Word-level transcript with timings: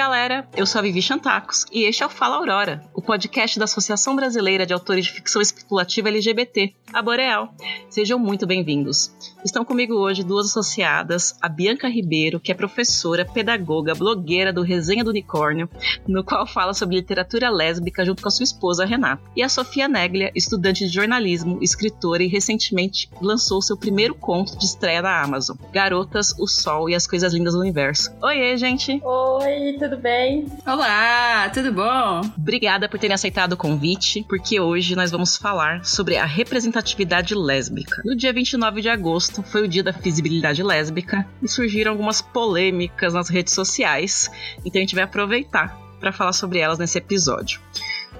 galera, 0.00 0.48
eu 0.56 0.64
sou 0.64 0.78
a 0.78 0.82
Vivi 0.82 1.02
Chantacos 1.02 1.66
e 1.70 1.84
este 1.84 2.02
é 2.02 2.06
o 2.06 2.08
Fala 2.08 2.36
Aurora, 2.36 2.82
o 2.94 3.02
podcast 3.02 3.58
da 3.58 3.66
Associação 3.66 4.16
Brasileira 4.16 4.64
de 4.64 4.72
Autores 4.72 5.04
de 5.04 5.12
Ficção 5.12 5.42
Especulativa 5.42 6.08
LGBT, 6.08 6.72
a 6.90 7.02
Boreal. 7.02 7.54
Sejam 7.90 8.18
muito 8.18 8.46
bem-vindos. 8.46 9.12
Estão 9.44 9.62
comigo 9.62 9.92
hoje 9.92 10.24
duas 10.24 10.46
associadas, 10.46 11.36
a 11.42 11.50
Bianca 11.50 11.86
Ribeiro, 11.86 12.40
que 12.40 12.50
é 12.50 12.54
professora, 12.54 13.26
pedagoga, 13.26 13.94
blogueira 13.94 14.54
do 14.54 14.62
Resenha 14.62 15.04
do 15.04 15.10
Unicórnio, 15.10 15.68
no 16.08 16.24
qual 16.24 16.46
fala 16.46 16.72
sobre 16.72 16.96
literatura 16.96 17.50
lésbica 17.50 18.02
junto 18.02 18.22
com 18.22 18.28
a 18.28 18.30
sua 18.30 18.44
esposa 18.44 18.86
Renata, 18.86 19.22
e 19.36 19.42
a 19.42 19.50
Sofia 19.50 19.86
Neglia, 19.86 20.32
estudante 20.34 20.86
de 20.86 20.94
jornalismo, 20.94 21.58
escritora 21.60 22.22
e 22.22 22.26
recentemente 22.26 23.10
lançou 23.20 23.60
seu 23.60 23.76
primeiro 23.76 24.14
conto 24.14 24.58
de 24.58 24.64
estreia 24.64 25.02
na 25.02 25.22
Amazon, 25.22 25.58
Garotas, 25.70 26.34
o 26.38 26.46
Sol 26.46 26.88
e 26.88 26.94
as 26.94 27.06
Coisas 27.06 27.34
Lindas 27.34 27.52
do 27.52 27.60
Universo. 27.60 28.10
Oiê, 28.22 28.56
gente! 28.56 28.98
Oi, 29.04 29.76
tudo 29.78 29.89
bem? 29.96 30.46
Olá, 30.66 31.48
tudo 31.50 31.72
bom? 31.72 32.20
Obrigada 32.36 32.88
por 32.88 32.98
terem 32.98 33.14
aceitado 33.14 33.52
o 33.52 33.56
convite, 33.56 34.24
porque 34.28 34.60
hoje 34.60 34.94
nós 34.94 35.10
vamos 35.10 35.36
falar 35.36 35.84
sobre 35.84 36.16
a 36.16 36.24
representatividade 36.24 37.34
lésbica. 37.34 38.02
No 38.04 38.16
dia 38.16 38.32
29 38.32 38.82
de 38.82 38.88
agosto 38.88 39.42
foi 39.42 39.64
o 39.64 39.68
dia 39.68 39.82
da 39.82 39.90
visibilidade 39.90 40.62
lésbica 40.62 41.26
e 41.42 41.48
surgiram 41.48 41.92
algumas 41.92 42.20
polêmicas 42.22 43.14
nas 43.14 43.28
redes 43.28 43.54
sociais, 43.54 44.30
então 44.64 44.80
a 44.80 44.82
gente 44.82 44.94
vai 44.94 45.04
aproveitar 45.04 45.76
para 45.98 46.12
falar 46.12 46.32
sobre 46.32 46.58
elas 46.58 46.78
nesse 46.78 46.98
episódio. 46.98 47.60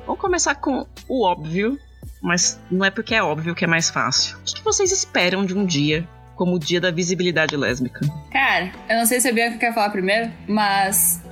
Vamos 0.06 0.20
começar 0.20 0.54
com 0.56 0.86
o 1.08 1.24
óbvio, 1.24 1.78
mas 2.20 2.60
não 2.70 2.84
é 2.84 2.90
porque 2.90 3.14
é 3.14 3.22
óbvio 3.22 3.54
que 3.54 3.64
é 3.64 3.68
mais 3.68 3.90
fácil. 3.90 4.36
O 4.38 4.54
que 4.54 4.62
vocês 4.62 4.92
esperam 4.92 5.44
de 5.44 5.54
um 5.54 5.64
dia 5.64 6.06
como 6.36 6.56
o 6.56 6.58
dia 6.58 6.80
da 6.80 6.90
visibilidade 6.90 7.56
lésbica? 7.56 8.00
Cara, 8.32 8.72
eu 8.88 8.96
não 8.96 9.06
sei 9.06 9.20
se 9.20 9.28
a 9.28 9.32
Bianca 9.32 9.58
quer 9.58 9.74
falar 9.74 9.90
primeiro, 9.90 10.32
mas 10.48 11.22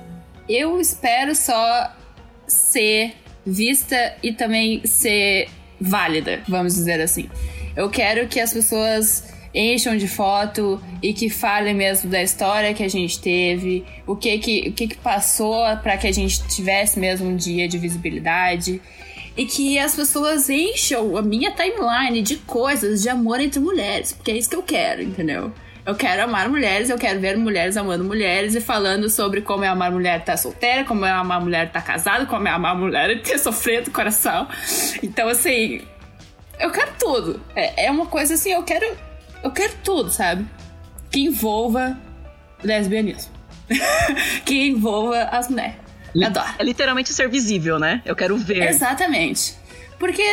eu 0.49 0.81
espero 0.81 1.35
só 1.35 1.95
ser 2.47 3.13
vista 3.45 4.15
e 4.23 4.33
também 4.33 4.85
ser 4.85 5.47
válida, 5.79 6.41
vamos 6.47 6.73
dizer 6.73 6.99
assim. 6.99 7.29
Eu 7.75 7.89
quero 7.89 8.27
que 8.27 8.39
as 8.39 8.51
pessoas 8.51 9.31
encham 9.53 9.95
de 9.95 10.07
foto 10.07 10.81
e 11.01 11.13
que 11.13 11.29
falem 11.29 11.73
mesmo 11.73 12.09
da 12.09 12.21
história 12.21 12.73
que 12.73 12.83
a 12.83 12.87
gente 12.87 13.19
teve, 13.19 13.85
o 14.05 14.15
que 14.15 14.37
que, 14.39 14.69
o 14.69 14.73
que, 14.73 14.87
que 14.87 14.97
passou 14.97 15.63
para 15.77 15.97
que 15.97 16.07
a 16.07 16.11
gente 16.11 16.45
tivesse 16.47 16.99
mesmo 16.99 17.29
um 17.29 17.35
dia 17.35 17.67
de 17.67 17.77
visibilidade. 17.77 18.81
E 19.37 19.45
que 19.45 19.79
as 19.79 19.95
pessoas 19.95 20.49
encham 20.49 21.15
a 21.15 21.21
minha 21.21 21.51
timeline 21.51 22.21
de 22.21 22.37
coisas 22.37 23.01
de 23.01 23.07
amor 23.07 23.39
entre 23.39 23.59
mulheres, 23.59 24.11
porque 24.11 24.31
é 24.31 24.37
isso 24.37 24.49
que 24.49 24.55
eu 24.55 24.63
quero, 24.63 25.01
entendeu? 25.01 25.53
Eu 25.89 25.95
quero 25.95 26.21
amar 26.21 26.47
mulheres, 26.47 26.87
eu 26.91 26.99
quero 26.99 27.19
ver 27.19 27.35
mulheres 27.35 27.75
amando 27.75 28.03
mulheres 28.03 28.53
e 28.53 28.61
falando 28.61 29.09
sobre 29.09 29.41
como 29.41 29.63
é 29.63 29.67
amar 29.67 29.91
mulher 29.91 30.19
estar 30.19 30.33
tá 30.33 30.37
solteira, 30.37 30.85
como 30.85 31.03
é 31.03 31.09
amar 31.09 31.41
mulher 31.41 31.65
estar 31.65 31.81
tá 31.81 31.85
casada, 31.93 32.27
como 32.27 32.47
é 32.47 32.51
amar 32.51 32.77
mulher 32.77 33.09
e 33.09 33.15
ter 33.25 33.39
sofrido 33.39 33.89
coração. 33.89 34.47
Então, 35.01 35.27
assim, 35.27 35.81
eu 36.59 36.69
quero 36.69 36.91
tudo. 36.99 37.41
É, 37.55 37.87
é 37.87 37.91
uma 37.91 38.05
coisa 38.05 38.35
assim, 38.35 38.51
eu 38.51 38.61
quero. 38.61 38.85
Eu 39.43 39.49
quero 39.49 39.73
tudo, 39.83 40.11
sabe? 40.11 40.45
Que 41.09 41.21
envolva 41.21 41.97
lesbianismo. 42.63 43.33
que 44.45 44.67
envolva 44.67 45.23
as 45.23 45.49
mulheres. 45.49 45.77
Adoro. 46.23 46.53
É 46.59 46.63
literalmente 46.63 47.11
ser 47.11 47.27
visível, 47.29 47.79
né? 47.79 48.03
Eu 48.05 48.15
quero 48.15 48.37
ver. 48.37 48.61
Exatamente. 48.69 49.55
Porque 49.97 50.23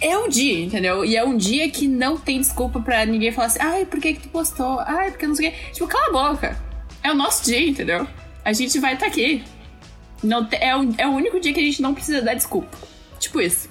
é 0.00 0.18
um 0.18 0.28
dia, 0.28 0.64
entendeu? 0.64 1.04
E 1.04 1.16
é 1.16 1.24
um 1.24 1.36
dia 1.36 1.70
que 1.70 1.88
não 1.88 2.18
tem 2.18 2.38
desculpa 2.38 2.80
pra 2.80 3.04
ninguém 3.06 3.32
falar 3.32 3.46
assim, 3.46 3.58
ai, 3.62 3.86
por 3.86 4.00
que, 4.00 4.14
que 4.14 4.20
tu 4.20 4.28
postou? 4.28 4.78
Ai, 4.80 5.10
porque 5.10 5.26
não 5.26 5.34
sei 5.34 5.48
o 5.48 5.52
quê. 5.52 5.58
Tipo, 5.72 5.88
cala 5.88 6.06
a 6.06 6.30
boca. 6.30 6.56
É 7.02 7.10
o 7.10 7.14
nosso 7.14 7.44
dia, 7.44 7.68
entendeu? 7.68 8.06
A 8.44 8.52
gente 8.52 8.78
vai 8.78 8.94
estar 8.94 9.06
tá 9.06 9.12
aqui. 9.12 9.44
Não 10.22 10.46
é, 10.52 10.76
o, 10.76 10.94
é 10.98 11.06
o 11.06 11.10
único 11.10 11.40
dia 11.40 11.52
que 11.52 11.60
a 11.60 11.62
gente 11.62 11.80
não 11.80 11.94
precisa 11.94 12.22
dar 12.22 12.34
desculpa. 12.34 12.76
Tipo 13.18 13.40
isso. 13.40 13.68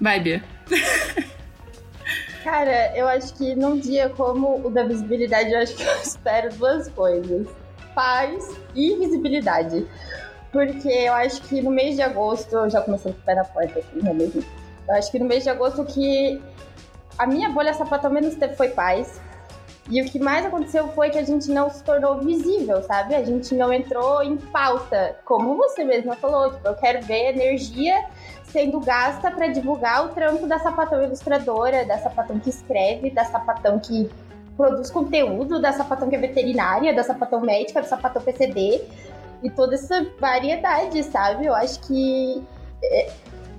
Vai, 0.00 0.20
Bia. 0.20 0.44
Cara, 2.44 2.94
eu 2.96 3.08
acho 3.08 3.34
que 3.34 3.54
num 3.54 3.78
dia 3.78 4.10
como 4.10 4.66
o 4.66 4.70
da 4.70 4.84
visibilidade, 4.84 5.50
eu 5.50 5.60
acho 5.60 5.74
que 5.74 5.82
eu 5.82 5.96
espero 6.02 6.54
duas 6.54 6.88
coisas: 6.88 7.48
paz 7.94 8.54
e 8.74 8.96
visibilidade. 8.96 9.86
Porque 10.52 10.88
eu 10.88 11.14
acho 11.14 11.42
que 11.42 11.60
no 11.62 11.70
mês 11.70 11.96
de 11.96 12.02
agosto, 12.02 12.68
já 12.70 12.80
começou 12.80 13.12
com 13.12 13.18
o 13.18 13.22
pé 13.22 13.34
na 13.34 13.44
porta 13.44 13.80
aqui, 13.80 14.02
não 14.02 14.10
é 14.10 14.14
mesmo? 14.14 14.44
Eu 14.88 14.94
acho 14.94 15.10
que 15.10 15.18
no 15.18 15.24
mês 15.24 15.44
de 15.44 15.50
agosto 15.50 15.84
que 15.84 16.42
a 17.18 17.26
minha 17.26 17.48
bolha 17.50 17.72
sapatão 17.74 18.10
menos 18.10 18.34
tempo 18.34 18.56
foi 18.56 18.68
paz. 18.68 19.20
E 19.88 20.00
o 20.00 20.06
que 20.06 20.18
mais 20.18 20.46
aconteceu 20.46 20.88
foi 20.88 21.10
que 21.10 21.18
a 21.18 21.22
gente 21.22 21.50
não 21.50 21.68
se 21.68 21.84
tornou 21.84 22.18
visível, 22.18 22.82
sabe? 22.82 23.14
A 23.14 23.22
gente 23.22 23.54
não 23.54 23.72
entrou 23.72 24.22
em 24.22 24.36
pauta. 24.36 25.16
Como 25.26 25.56
você 25.56 25.84
mesma 25.84 26.16
falou, 26.16 26.52
tipo, 26.52 26.66
eu 26.66 26.74
quero 26.74 27.04
ver 27.04 27.34
energia 27.34 28.06
sendo 28.46 28.80
gasta 28.80 29.30
para 29.30 29.48
divulgar 29.48 30.06
o 30.06 30.08
trampo 30.10 30.46
da 30.46 30.58
sapatão 30.58 31.02
ilustradora, 31.02 31.84
da 31.84 31.98
sapatão 31.98 32.38
que 32.38 32.48
escreve, 32.48 33.10
da 33.10 33.24
sapatão 33.24 33.78
que 33.78 34.08
produz 34.56 34.90
conteúdo, 34.90 35.60
da 35.60 35.72
sapatão 35.72 36.08
que 36.08 36.16
é 36.16 36.18
veterinária, 36.18 36.94
da 36.94 37.02
sapatão 37.02 37.40
médica, 37.40 37.82
da 37.82 37.88
sapatão 37.88 38.22
PCD 38.22 38.80
e 39.42 39.50
toda 39.50 39.74
essa 39.74 40.06
variedade, 40.18 41.02
sabe? 41.02 41.46
Eu 41.46 41.54
acho 41.54 41.80
que 41.80 42.42
é, 42.82 43.10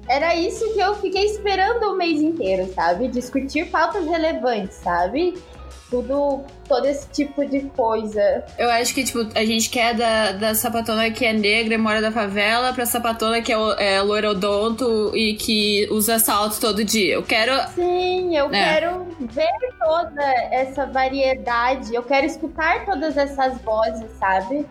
era 0.07 0.35
isso 0.35 0.73
que 0.73 0.79
eu 0.79 0.95
fiquei 0.95 1.25
esperando 1.25 1.91
o 1.91 1.95
mês 1.95 2.21
inteiro, 2.21 2.71
sabe? 2.73 3.07
Discutir 3.07 3.65
pautas 3.65 4.05
relevantes, 4.05 4.77
sabe? 4.77 5.35
Tudo, 5.89 6.43
todo 6.67 6.85
esse 6.85 7.07
tipo 7.09 7.45
de 7.45 7.61
coisa. 7.61 8.43
Eu 8.57 8.69
acho 8.71 8.93
que, 8.93 9.03
tipo, 9.03 9.19
a 9.35 9.45
gente 9.45 9.69
quer 9.69 9.93
da, 9.93 10.31
da 10.31 10.55
sapatona 10.55 11.11
que 11.11 11.23
é 11.23 11.31
negra 11.31 11.75
e 11.75 11.77
mora 11.77 12.01
da 12.01 12.11
favela 12.11 12.73
pra 12.73 12.85
sapatona 12.85 13.41
que 13.41 13.53
é, 13.53 13.55
é 13.77 14.01
loirodonto 14.01 15.15
e 15.15 15.35
que 15.35 15.87
usa 15.91 16.17
salto 16.17 16.59
todo 16.59 16.83
dia. 16.83 17.13
Eu 17.13 17.23
quero. 17.23 17.53
Sim, 17.69 18.35
eu 18.35 18.47
é. 18.47 18.49
quero 18.49 19.05
ver 19.19 19.47
toda 19.79 20.23
essa 20.51 20.87
variedade. 20.87 21.93
Eu 21.93 22.03
quero 22.03 22.25
escutar 22.25 22.83
todas 22.85 23.15
essas 23.15 23.61
vozes, 23.61 24.09
sabe? 24.19 24.65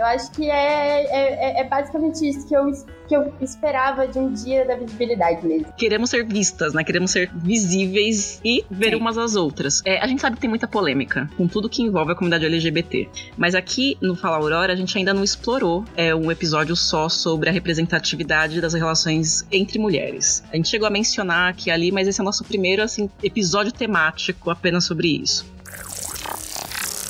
Eu 0.00 0.06
acho 0.06 0.30
que 0.30 0.48
é, 0.50 1.04
é, 1.10 1.60
é, 1.60 1.64
basicamente 1.68 2.26
isso 2.26 2.48
que 2.48 2.56
eu, 2.56 2.72
que 3.06 3.14
eu 3.14 3.34
esperava 3.42 4.08
de 4.08 4.18
um 4.18 4.32
dia 4.32 4.64
da 4.64 4.74
visibilidade 4.74 5.46
mesmo. 5.46 5.70
Queremos 5.74 6.08
ser 6.08 6.24
vistas, 6.24 6.72
né? 6.72 6.82
Queremos 6.82 7.10
ser 7.10 7.30
visíveis 7.34 8.40
e 8.42 8.64
ver 8.70 8.94
Sim. 8.94 8.94
umas 8.94 9.18
às 9.18 9.36
outras. 9.36 9.82
É, 9.84 9.98
a 9.98 10.06
gente 10.06 10.22
sabe 10.22 10.36
que 10.36 10.40
tem 10.40 10.48
muita 10.48 10.66
polêmica 10.66 11.28
com 11.36 11.46
tudo 11.46 11.68
que 11.68 11.82
envolve 11.82 12.12
a 12.12 12.14
comunidade 12.14 12.46
LGBT. 12.46 13.10
Mas 13.36 13.54
aqui 13.54 13.98
no 14.00 14.16
Fala 14.16 14.36
Aurora, 14.36 14.72
a 14.72 14.76
gente 14.76 14.96
ainda 14.96 15.12
não 15.12 15.22
explorou 15.22 15.84
é, 15.94 16.14
um 16.14 16.30
episódio 16.32 16.74
só 16.74 17.10
sobre 17.10 17.50
a 17.50 17.52
representatividade 17.52 18.58
das 18.58 18.72
relações 18.72 19.46
entre 19.52 19.78
mulheres. 19.78 20.42
A 20.50 20.56
gente 20.56 20.70
chegou 20.70 20.88
a 20.88 20.90
mencionar 20.90 21.50
aqui 21.50 21.70
ali, 21.70 21.92
mas 21.92 22.08
esse 22.08 22.18
é 22.18 22.22
o 22.22 22.24
nosso 22.24 22.42
primeiro 22.42 22.82
assim, 22.82 23.10
episódio 23.22 23.70
temático 23.70 24.48
apenas 24.48 24.86
sobre 24.86 25.08
isso. 25.08 25.44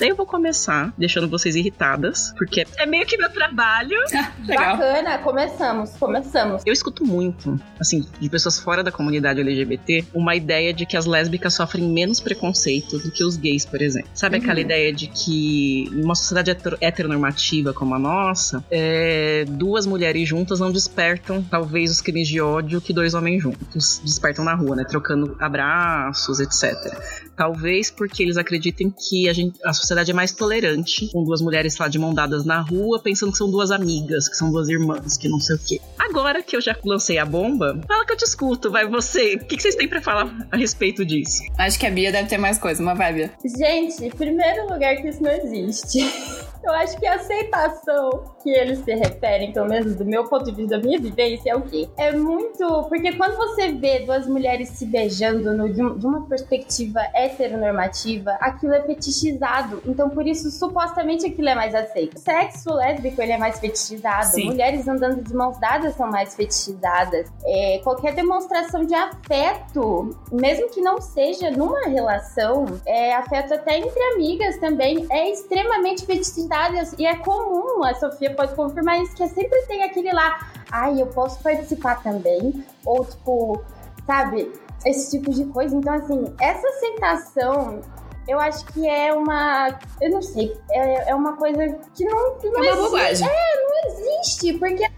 Daí 0.00 0.08
eu 0.08 0.16
vou 0.16 0.24
começar 0.24 0.94
deixando 0.96 1.28
vocês 1.28 1.54
irritadas, 1.54 2.32
porque 2.38 2.66
é 2.78 2.86
meio 2.86 3.04
que 3.04 3.18
meu 3.18 3.28
trabalho. 3.28 3.98
Bacana, 4.48 5.18
começamos, 5.18 5.90
começamos. 5.90 6.62
Eu 6.64 6.72
escuto 6.72 7.04
muito, 7.04 7.60
assim, 7.78 8.06
de 8.18 8.30
pessoas 8.30 8.58
fora 8.58 8.82
da 8.82 8.90
comunidade 8.90 9.40
LGBT, 9.40 10.06
uma 10.14 10.34
ideia 10.34 10.72
de 10.72 10.86
que 10.86 10.96
as 10.96 11.04
lésbicas 11.04 11.52
sofrem 11.52 11.86
menos 11.86 12.18
preconceito 12.18 12.98
do 12.98 13.10
que 13.10 13.22
os 13.22 13.36
gays, 13.36 13.66
por 13.66 13.82
exemplo. 13.82 14.08
Sabe 14.14 14.38
uhum. 14.38 14.42
aquela 14.42 14.60
ideia 14.60 14.90
de 14.90 15.06
que 15.06 15.90
numa 15.92 16.14
sociedade 16.14 16.50
heteronormativa 16.80 17.74
como 17.74 17.94
a 17.94 17.98
nossa, 17.98 18.64
é, 18.70 19.44
duas 19.48 19.84
mulheres 19.84 20.26
juntas 20.26 20.60
não 20.60 20.72
despertam, 20.72 21.42
talvez, 21.42 21.90
os 21.90 22.00
crimes 22.00 22.26
de 22.26 22.40
ódio 22.40 22.80
que 22.80 22.94
dois 22.94 23.12
homens 23.12 23.42
juntos 23.42 24.00
despertam 24.02 24.46
na 24.46 24.54
rua, 24.54 24.76
né? 24.76 24.84
Trocando 24.84 25.36
abraços, 25.38 26.40
etc. 26.40 26.96
Talvez 27.40 27.90
porque 27.90 28.22
eles 28.22 28.36
acreditem 28.36 28.90
que 28.90 29.26
a, 29.26 29.32
gente, 29.32 29.58
a 29.64 29.72
sociedade 29.72 30.10
é 30.10 30.14
mais 30.14 30.30
tolerante 30.30 31.08
com 31.10 31.24
duas 31.24 31.40
mulheres 31.40 31.74
lá 31.78 31.88
de 31.88 31.98
mão 31.98 32.12
dadas 32.12 32.44
na 32.44 32.60
rua, 32.60 33.00
pensando 33.00 33.32
que 33.32 33.38
são 33.38 33.50
duas 33.50 33.70
amigas, 33.70 34.28
que 34.28 34.36
são 34.36 34.52
duas 34.52 34.68
irmãs, 34.68 35.16
que 35.16 35.26
não 35.26 35.40
sei 35.40 35.56
o 35.56 35.58
quê. 35.58 35.80
Agora 35.98 36.42
que 36.42 36.54
eu 36.54 36.60
já 36.60 36.76
lancei 36.84 37.16
a 37.16 37.24
bomba, 37.24 37.80
fala 37.88 38.04
que 38.04 38.12
eu 38.12 38.16
te 38.18 38.26
escuto, 38.26 38.70
vai 38.70 38.86
você. 38.86 39.36
O 39.36 39.46
que, 39.46 39.56
que 39.56 39.62
vocês 39.62 39.74
têm 39.74 39.88
para 39.88 40.02
falar 40.02 40.46
a 40.52 40.56
respeito 40.58 41.02
disso? 41.02 41.42
Acho 41.56 41.78
que 41.78 41.86
a 41.86 41.90
Bia 41.90 42.12
deve 42.12 42.28
ter 42.28 42.36
mais 42.36 42.58
coisa, 42.58 42.82
uma 42.82 42.94
vai, 42.94 43.14
Bia. 43.14 43.32
Gente, 43.42 44.04
em 44.04 44.10
primeiro 44.10 44.70
lugar 44.70 44.96
que 44.96 45.08
isso 45.08 45.22
não 45.22 45.30
existe. 45.30 46.00
Eu 46.62 46.72
acho 46.72 46.98
que 46.98 47.06
a 47.06 47.14
aceitação 47.14 48.24
que 48.42 48.50
eles 48.50 48.80
se 48.80 48.94
referem, 48.94 49.52
pelo 49.52 49.68
menos 49.68 49.94
do 49.96 50.04
meu 50.04 50.24
ponto 50.24 50.44
de 50.44 50.52
vista, 50.52 50.76
da 50.76 50.82
minha 50.82 50.98
vivência, 50.98 51.50
é 51.50 51.56
o 51.56 51.62
quê? 51.62 51.88
É 51.96 52.12
muito. 52.12 52.84
Porque 52.88 53.12
quando 53.12 53.36
você 53.36 53.72
vê 53.72 54.00
duas 54.00 54.26
mulheres 54.26 54.68
se 54.70 54.84
beijando 54.86 55.54
no, 55.56 55.72
de, 55.72 55.82
uma 55.82 56.26
perspectiva 56.26 57.00
heteronormativa, 57.14 58.32
aquilo 58.40 58.74
é 58.74 58.82
fetichizado. 58.82 59.82
Então, 59.86 60.10
por 60.10 60.26
isso, 60.26 60.50
supostamente 60.50 61.26
aquilo 61.26 61.48
é 61.48 61.54
mais 61.54 61.74
aceito. 61.74 62.16
O 62.16 62.20
sexo 62.20 62.74
lésbico 62.74 63.20
ele 63.22 63.32
é 63.32 63.38
mais 63.38 63.58
fetichizado. 63.58 64.26
Sim. 64.26 64.46
Mulheres 64.46 64.86
andando 64.86 65.22
de 65.22 65.34
mãos 65.34 65.58
dadas 65.58 65.94
são 65.94 66.10
mais 66.10 66.34
fetichizadas. 66.34 67.26
É, 67.44 67.80
qualquer 67.82 68.14
demonstração 68.14 68.84
de 68.84 68.94
afeto, 68.94 70.16
mesmo 70.30 70.68
que 70.68 70.80
não 70.80 71.00
seja 71.00 71.50
numa 71.50 71.88
relação, 71.88 72.66
é, 72.86 73.14
afeto 73.14 73.54
até 73.54 73.78
entre 73.78 74.02
amigas 74.14 74.58
também, 74.58 75.06
é 75.10 75.30
extremamente 75.30 76.04
fetichizado 76.04 76.49
comunidade, 76.50 76.96
e 76.98 77.06
é 77.06 77.16
comum, 77.16 77.84
a 77.84 77.94
Sofia 77.94 78.34
pode 78.34 78.54
confirmar 78.54 79.00
isso, 79.00 79.14
que 79.14 79.26
sempre 79.28 79.62
tem 79.62 79.84
aquele 79.84 80.12
lá, 80.12 80.50
ai, 80.70 81.00
eu 81.00 81.06
posso 81.06 81.40
participar 81.42 82.02
também, 82.02 82.64
ou 82.84 83.04
tipo, 83.04 83.62
sabe, 84.04 84.52
esse 84.84 85.16
tipo 85.16 85.30
de 85.30 85.44
coisa. 85.46 85.74
Então, 85.76 85.94
assim, 85.94 86.34
essa 86.40 86.66
aceitação 86.66 87.80
eu 88.30 88.38
acho 88.38 88.64
que 88.66 88.88
é 88.88 89.12
uma. 89.12 89.76
Eu 90.00 90.10
não 90.10 90.22
sei. 90.22 90.56
É, 90.70 91.10
é 91.10 91.14
uma 91.14 91.36
coisa 91.36 91.66
que 91.96 92.04
não. 92.04 92.38
Que 92.38 92.48
não 92.48 92.62
é 92.62 92.62
uma 92.62 92.70
existe. 92.70 92.90
bobagem. 92.90 93.28
É, 93.28 93.56
não 93.56 93.90
existe. 93.90 94.52
Porque, 94.52 94.88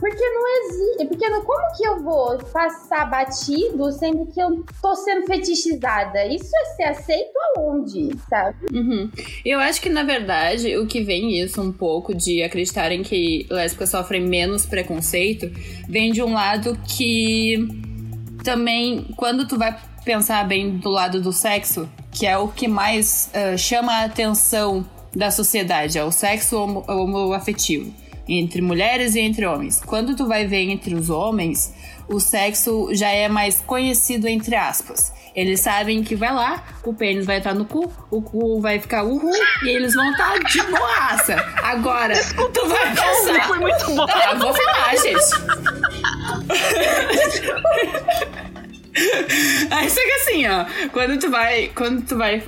porque 0.00 0.30
não 0.30 0.64
existe. 0.64 1.06
Porque 1.06 1.28
não, 1.28 1.44
como 1.44 1.76
que 1.76 1.86
eu 1.86 2.02
vou 2.02 2.38
passar 2.38 3.10
batido 3.10 3.92
sendo 3.92 4.24
que 4.26 4.40
eu 4.40 4.64
tô 4.80 4.94
sendo 4.94 5.26
fetichizada? 5.26 6.24
Isso 6.26 6.50
é 6.56 6.64
ser 6.64 6.84
aceito 6.84 7.32
aonde, 7.56 8.10
sabe? 8.30 8.56
Uhum. 8.72 9.10
Eu 9.44 9.60
acho 9.60 9.82
que, 9.82 9.90
na 9.90 10.02
verdade, 10.02 10.74
o 10.78 10.86
que 10.86 11.02
vem 11.02 11.38
isso 11.38 11.60
um 11.60 11.70
pouco 11.70 12.14
de 12.14 12.42
acreditarem 12.42 13.02
que 13.02 13.46
lésbicas 13.50 13.90
sofrem 13.90 14.22
menos 14.22 14.64
preconceito 14.64 15.50
vem 15.86 16.10
de 16.10 16.22
um 16.22 16.32
lado 16.32 16.74
que 16.88 17.68
também, 18.42 19.08
quando 19.14 19.46
tu 19.46 19.58
vai 19.58 19.76
pensar 20.08 20.42
bem 20.48 20.70
do 20.70 20.88
lado 20.88 21.20
do 21.20 21.34
sexo, 21.34 21.86
que 22.10 22.26
é 22.26 22.38
o 22.38 22.48
que 22.48 22.66
mais 22.66 23.30
uh, 23.34 23.58
chama 23.58 23.92
a 23.92 24.04
atenção 24.06 24.86
da 25.14 25.30
sociedade, 25.30 25.98
é 25.98 26.04
o 26.04 26.10
sexo 26.10 26.56
homo 26.56 26.82
homoafetivo, 26.88 27.92
entre 28.26 28.62
mulheres 28.62 29.14
e 29.14 29.20
entre 29.20 29.44
homens. 29.44 29.82
Quando 29.84 30.16
tu 30.16 30.26
vai 30.26 30.46
ver 30.46 30.70
entre 30.70 30.94
os 30.94 31.10
homens, 31.10 31.74
o 32.08 32.18
sexo 32.18 32.88
já 32.92 33.10
é 33.10 33.28
mais 33.28 33.60
conhecido 33.60 34.26
entre 34.26 34.56
aspas. 34.56 35.12
Eles 35.34 35.60
sabem 35.60 36.02
que 36.02 36.16
vai 36.16 36.32
lá, 36.32 36.64
o 36.86 36.94
pênis 36.94 37.26
vai 37.26 37.36
estar 37.36 37.52
no 37.52 37.66
cu, 37.66 37.92
o 38.10 38.22
cu 38.22 38.62
vai 38.62 38.80
ficar 38.80 39.04
uhul 39.04 39.30
e 39.62 39.68
eles 39.68 39.92
vão 39.92 40.10
estar 40.10 40.38
de 40.38 40.62
boaça. 40.62 41.36
Agora, 41.62 42.14
tu 42.54 42.66
vai 42.66 42.94
pensar. 42.94 43.46
Foi 43.46 43.58
muito 43.58 43.84
bom. 43.94 44.06
Ah, 44.08 44.34
vou 44.36 44.54
falar, 44.54 44.96
gente. 44.96 45.18
Aí 49.70 49.90
chega 49.90 50.14
assim, 50.16 50.46
ó. 50.46 50.88
Quando 50.90 51.18
tu 51.18 51.30
vai. 51.30 51.70
Quando 51.74 52.02
tu 52.06 52.16
vai 52.16 52.42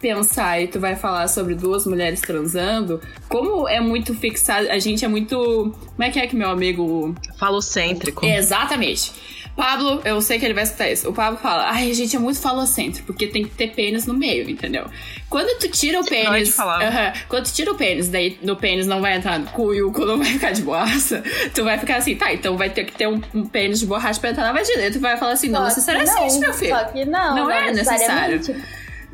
pensar 0.00 0.60
e 0.60 0.66
tu 0.66 0.80
vai 0.80 0.96
falar 0.96 1.28
sobre 1.28 1.54
duas 1.54 1.86
mulheres 1.86 2.20
transando, 2.20 3.00
como 3.28 3.68
é 3.68 3.80
muito 3.80 4.14
fixado, 4.14 4.68
a 4.68 4.78
gente 4.78 5.04
é 5.04 5.08
muito. 5.08 5.36
Como 5.36 6.02
é 6.02 6.10
que 6.10 6.18
é 6.18 6.26
que 6.26 6.36
meu 6.36 6.50
amigo. 6.50 7.14
Falocêntrico. 7.38 8.24
Exatamente. 8.24 9.12
Pablo, 9.56 10.00
eu 10.04 10.20
sei 10.22 10.38
que 10.38 10.46
ele 10.46 10.54
vai 10.54 10.62
escutar 10.62 10.90
isso. 10.90 11.08
O 11.10 11.12
Pablo 11.12 11.38
fala, 11.38 11.70
ai, 11.70 11.90
a 11.90 11.94
gente 11.94 12.16
é 12.16 12.18
muito 12.18 12.40
falocêntrico, 12.40 13.06
porque 13.06 13.26
tem 13.26 13.44
que 13.44 13.50
ter 13.50 13.68
pênis 13.74 14.06
no 14.06 14.14
meio, 14.14 14.48
entendeu? 14.48 14.86
Quando 15.32 15.58
tu 15.58 15.68
tira 15.68 15.98
o 15.98 16.04
Pode 16.04 16.10
pênis. 16.14 16.54
falar. 16.54 16.82
Aham. 16.86 17.12
quando 17.28 17.44
tu 17.46 17.52
tira 17.52 17.72
o 17.72 17.74
pênis, 17.74 18.08
daí 18.08 18.38
no 18.42 18.54
pênis 18.54 18.86
não 18.86 19.00
vai 19.00 19.16
entrar 19.16 19.38
no 19.38 19.46
cu 19.46 19.74
e 19.74 19.82
o 19.82 19.90
cu 19.90 20.04
não 20.04 20.18
vai 20.18 20.26
ficar 20.26 20.52
de 20.52 20.62
borracha, 20.62 21.22
tu 21.54 21.64
vai 21.64 21.78
ficar 21.78 21.96
assim, 21.96 22.14
tá, 22.14 22.32
então 22.32 22.56
vai 22.56 22.70
ter 22.70 22.84
que 22.84 22.92
ter 22.92 23.08
um, 23.08 23.20
um 23.34 23.46
pênis 23.46 23.80
de 23.80 23.86
borracha 23.86 24.20
pra 24.20 24.30
entrar 24.30 24.44
na 24.44 24.52
vagina. 24.52 24.82
E 24.86 24.90
tu 24.90 25.00
vai 25.00 25.16
falar 25.16 25.32
assim, 25.32 25.48
não 25.48 25.60
Só 25.60 25.68
que 25.68 25.74
necessariamente, 25.74 26.34
não, 26.34 26.40
meu 26.40 26.54
filho. 26.54 26.76
Só 26.76 26.84
que 26.84 27.04
não. 27.04 27.34
Não 27.34 27.50
é 27.50 27.72
necessariamente. 27.72 28.54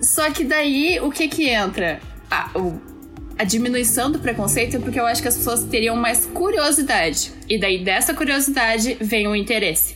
Só 0.03 0.31
que 0.31 0.45
daí, 0.45 1.01
o 1.01 1.11
que 1.11 1.27
que 1.29 1.49
entra? 1.49 2.01
A, 2.31 2.51
o- 2.59 2.81
a 3.39 3.45
diminuição 3.45 4.11
do 4.11 4.19
preconceito 4.19 4.77
é 4.77 4.81
porque 4.81 4.99
eu 4.99 5.07
acho 5.07 5.23
que 5.23 5.29
as 5.29 5.37
pessoas 5.37 5.63
teriam 5.65 5.95
mais 5.97 6.27
curiosidade. 6.27 7.33
E 7.49 7.59
daí, 7.59 7.79
dessa 7.83 8.13
curiosidade, 8.13 8.97
vem 9.01 9.27
o 9.29 9.35
interesse 9.37 9.95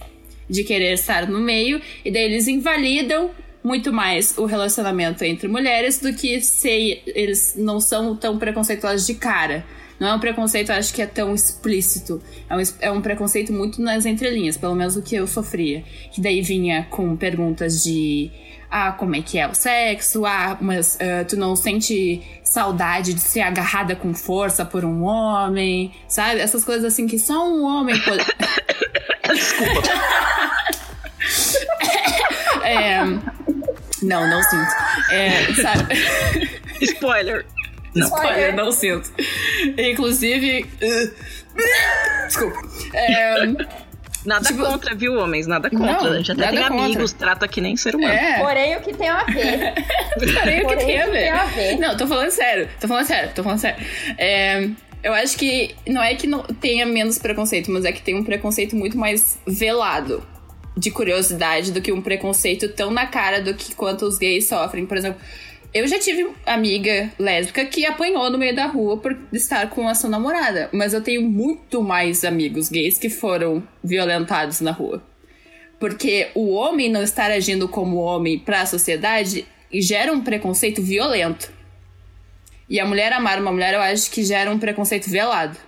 de 0.49 0.63
querer 0.65 0.93
estar 0.95 1.27
no 1.29 1.41
meio. 1.41 1.81
E 2.05 2.11
daí, 2.11 2.23
eles 2.25 2.47
invalidam 2.47 3.31
muito 3.63 3.93
mais 3.93 4.37
o 4.37 4.45
relacionamento 4.45 5.25
entre 5.25 5.47
mulheres 5.47 6.01
do 6.01 6.13
que 6.13 6.41
se 6.41 7.03
eles 7.07 7.55
não 7.57 7.81
são 7.81 8.17
tão 8.17 8.39
preconceituosos 8.39 9.07
de 9.07 9.15
cara. 9.15 9.65
Não 10.01 10.09
é 10.09 10.15
um 10.15 10.19
preconceito, 10.19 10.71
acho 10.71 10.93
que 10.93 11.01
é 11.01 11.07
tão 11.07 11.33
explícito. 11.33 12.21
É 12.51 12.57
um, 12.57 12.63
é 12.81 12.91
um 12.91 13.01
preconceito 13.01 13.53
muito 13.53 13.81
nas 13.81 14.05
entrelinhas, 14.05 14.57
pelo 14.57 14.75
menos 14.75 14.97
o 14.97 15.03
que 15.03 15.15
eu 15.15 15.29
sofria. 15.29 15.85
Que 16.11 16.21
daí 16.21 16.43
vinha 16.43 16.89
com 16.91 17.17
perguntas 17.17 17.85
de 17.85 18.29
ah, 18.69 18.91
como 18.91 19.15
é 19.15 19.23
que 19.23 19.39
é 19.39 19.47
o 19.47 19.55
sexo, 19.55 20.27
ah, 20.27 20.59
mas 20.61 20.99
ah, 21.01 21.25
tu 21.25 21.37
não 21.37 21.55
sente 21.55 22.21
saudade 22.43 23.15
de 23.15 23.21
ser 23.21 23.43
agarrada 23.43 23.95
com 23.95 24.13
força 24.13 24.65
por 24.65 24.85
um 24.85 25.05
homem, 25.05 25.93
sabe? 26.09 26.41
Essas 26.41 26.65
coisas 26.65 26.85
assim 26.85 27.07
que 27.07 27.19
só 27.19 27.49
um 27.49 27.63
homem 27.63 27.97
pode. 28.01 28.25
não, 34.03 34.29
não 34.29 34.43
sinto. 34.43 34.71
É, 35.11 35.55
sabe? 35.63 35.95
Spoiler. 36.83 37.45
Olha, 38.13 38.53
não 38.53 38.73
sinto. 38.73 39.11
Inclusive. 39.79 40.63
uh, 40.83 42.27
Desculpa. 42.27 42.59
É, 42.95 43.35
Nada 44.25 44.47
Tipo- 44.47 44.65
contra, 44.65 44.95
viu, 44.95 45.15
homens? 45.19 45.47
Nada 45.49 45.69
contra. 45.69 45.87
Não, 46.01 46.13
a 46.13 46.17
gente 46.17 46.31
até 46.33 46.49
tem 46.51 46.59
contra. 46.61 46.75
amigos, 46.85 47.13
trata 47.13 47.49
que 47.49 47.61
nem 47.61 47.77
ser 47.77 47.97
humano. 47.97 48.13
é. 48.15 48.39
Porém, 48.39 48.77
o 48.77 48.81
que 48.81 48.95
tem 48.95 49.09
a 49.09 49.25
ver. 49.25 49.75
Porém, 50.15 50.63
o 50.63 50.69
que 50.69 50.75
Porém, 50.75 50.87
tem 50.87 51.01
a 51.01 51.07
o 51.07 51.09
que 51.11 51.17
tem 51.17 51.31
a 51.31 51.45
ver? 51.47 51.55
ver. 51.55 51.79
Não, 51.79 51.97
tô 51.97 52.07
falando 52.07 52.31
sério. 52.31 52.69
Tô 52.81 52.87
falando 52.87 53.05
sério, 53.07 53.31
tô 53.35 53.43
falando 53.43 53.59
sério. 53.59 53.85
É, 54.17 54.69
eu 55.03 55.13
acho 55.13 55.37
que 55.37 55.75
não 55.89 56.01
é 56.03 56.15
que 56.15 56.29
não 56.29 56.41
tenha 56.45 56.87
menos 56.87 57.19
preconceito, 57.19 57.69
mas 57.73 57.85
é 57.85 57.91
que 57.91 58.01
tem 58.01 58.15
um 58.15 58.23
preconceito 58.23 58.77
muito 58.77 58.97
mais 58.97 59.39
velado 59.45 60.25
de 60.77 60.91
curiosidade 60.91 61.73
do 61.73 61.81
que 61.81 61.93
um 61.93 62.01
preconceito 62.01 62.69
tão 62.69 62.91
na 62.91 63.07
cara 63.07 63.41
do 63.41 63.55
que 63.55 63.75
quanto 63.75 64.07
os 64.07 64.19
gays 64.19 64.49
sofrem. 64.49 64.87
Por 64.87 64.97
exemplo, 64.97 65.21
eu 65.75 65.87
já 65.87 65.99
tive 65.99 66.31
amiga 66.45 67.11
lésbica 67.19 67.65
que 67.65 67.87
apanhou 67.87 68.29
no 68.31 68.39
meio 68.39 68.55
da 68.55 68.67
rua 68.67 68.99
por 68.99 69.17
estar 69.33 69.71
com 69.71 69.89
a 69.89 69.95
sua 69.95 70.11
namorada, 70.11 70.69
mas 70.73 70.93
eu 70.93 71.03
tenho 71.03 71.23
muito 71.23 71.83
mais 71.83 72.25
amigos 72.25 72.69
gays 72.69 72.99
que 72.99 73.09
foram 73.09 73.63
violentados 73.83 74.61
na 74.61 74.71
rua. 74.71 75.03
Porque 75.81 76.29
o 76.35 76.53
homem 76.53 76.91
não 76.91 77.03
estar 77.03 77.31
agindo 77.31 77.69
como 77.69 77.97
homem 77.97 78.39
para 78.39 78.61
a 78.61 78.67
sociedade 78.67 79.47
gera 79.73 80.13
um 80.13 80.21
preconceito 80.21 80.83
violento. 80.83 81.51
E 82.69 82.79
a 82.79 82.85
mulher 82.85 83.13
amar 83.13 83.41
uma 83.41 83.51
mulher, 83.51 83.75
eu 83.75 83.81
acho 83.81 84.11
que 84.11 84.23
gera 84.23 84.51
um 84.51 84.59
preconceito 84.59 85.11
velado. 85.11 85.59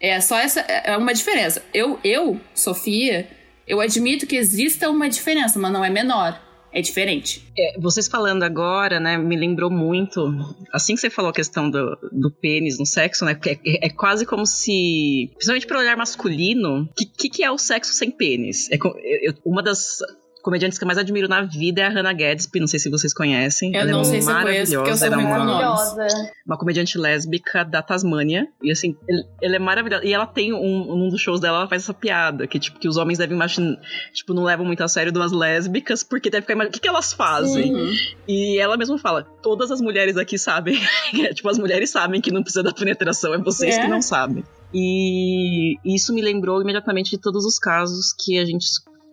É 0.00 0.20
só 0.20 0.38
essa. 0.38 0.60
É 0.60 0.96
uma 0.96 1.14
diferença. 1.14 1.62
Eu, 1.72 1.98
eu, 2.02 2.40
Sofia, 2.54 3.28
eu 3.66 3.80
admito 3.80 4.26
que 4.26 4.36
exista 4.36 4.90
uma 4.90 5.08
diferença, 5.08 5.58
mas 5.58 5.72
não 5.72 5.84
é 5.84 5.90
menor. 5.90 6.40
É 6.74 6.80
diferente. 6.80 7.46
É, 7.56 7.78
vocês 7.78 8.08
falando 8.08 8.42
agora, 8.44 8.98
né, 8.98 9.18
me 9.18 9.36
lembrou 9.36 9.70
muito. 9.70 10.32
Assim 10.72 10.94
que 10.94 11.02
você 11.02 11.10
falou 11.10 11.30
a 11.30 11.34
questão 11.34 11.70
do, 11.70 11.98
do 12.10 12.30
pênis 12.30 12.78
no 12.78 12.86
sexo, 12.86 13.26
né? 13.26 13.38
É, 13.46 13.86
é 13.86 13.90
quase 13.90 14.24
como 14.24 14.46
se. 14.46 15.28
Principalmente 15.34 15.66
para 15.66 15.78
olhar 15.78 15.96
masculino, 15.98 16.84
o 16.84 16.94
que, 16.94 17.04
que, 17.04 17.28
que 17.28 17.44
é 17.44 17.50
o 17.50 17.58
sexo 17.58 17.92
sem 17.92 18.10
pênis? 18.10 18.70
É, 18.70 18.78
uma 19.44 19.62
das 19.62 19.98
comediantes 20.42 20.78
que 20.78 20.84
eu 20.84 20.86
mais 20.86 20.98
admiro 20.98 21.28
na 21.28 21.42
vida 21.42 21.82
é 21.82 21.86
a 21.86 21.88
Hannah 21.88 22.12
Gadsby, 22.12 22.60
não 22.60 22.66
sei 22.66 22.80
se 22.80 22.90
vocês 22.90 23.14
conhecem. 23.14 23.72
Eu 23.74 23.80
Ela 23.80 23.90
é 23.90 23.92
não 23.92 24.04
sei 24.04 24.20
se 24.20 24.30
eu 24.30 24.42
conheço, 24.42 24.74
porque 24.74 24.90
eu 24.90 24.96
sou 24.96 25.06
é 25.06 25.10
nome. 25.10 25.22
Maravilhosa. 25.24 26.06
uma 26.44 26.58
comediante 26.58 26.98
lésbica 26.98 27.64
da 27.64 27.80
Tasmânia. 27.80 28.48
E 28.62 28.70
assim, 28.70 28.96
ela 29.40 29.56
é 29.56 29.58
maravilhosa. 29.58 30.04
E 30.04 30.12
ela 30.12 30.26
tem 30.26 30.52
um, 30.52 30.96
num 30.96 31.08
dos 31.08 31.20
shows 31.20 31.40
dela, 31.40 31.58
ela 31.58 31.68
faz 31.68 31.82
essa 31.82 31.94
piada, 31.94 32.46
que 32.46 32.58
tipo, 32.58 32.78
que 32.78 32.88
os 32.88 32.96
homens 32.96 33.18
devem 33.18 33.36
imaginar, 33.36 33.78
tipo, 34.12 34.34
não 34.34 34.42
levam 34.42 34.66
muito 34.66 34.82
a 34.82 34.88
sério 34.88 35.12
duas 35.12 35.32
lésbicas, 35.32 36.02
porque 36.02 36.28
deve 36.28 36.42
ficar 36.42 36.54
imaginando, 36.54 36.70
o 36.70 36.74
que, 36.74 36.80
que 36.80 36.88
elas 36.88 37.12
fazem? 37.12 37.74
Uhum. 37.74 37.92
E 38.26 38.58
ela 38.58 38.76
mesma 38.76 38.98
fala, 38.98 39.22
todas 39.42 39.70
as 39.70 39.80
mulheres 39.80 40.16
aqui 40.16 40.38
sabem, 40.38 40.76
tipo, 41.34 41.48
as 41.48 41.58
mulheres 41.58 41.90
sabem 41.90 42.20
que 42.20 42.32
não 42.32 42.42
precisa 42.42 42.62
da 42.62 42.72
penetração, 42.72 43.32
é 43.34 43.38
vocês 43.38 43.76
É. 43.76 43.82
que 43.82 43.88
não 43.88 44.02
sabem. 44.02 44.44
E 44.74 45.76
isso 45.84 46.14
me 46.14 46.22
lembrou 46.22 46.60
imediatamente 46.62 47.10
de 47.10 47.18
todos 47.18 47.44
os 47.44 47.58
casos 47.58 48.12
que 48.18 48.38
a 48.38 48.44
gente 48.44 48.64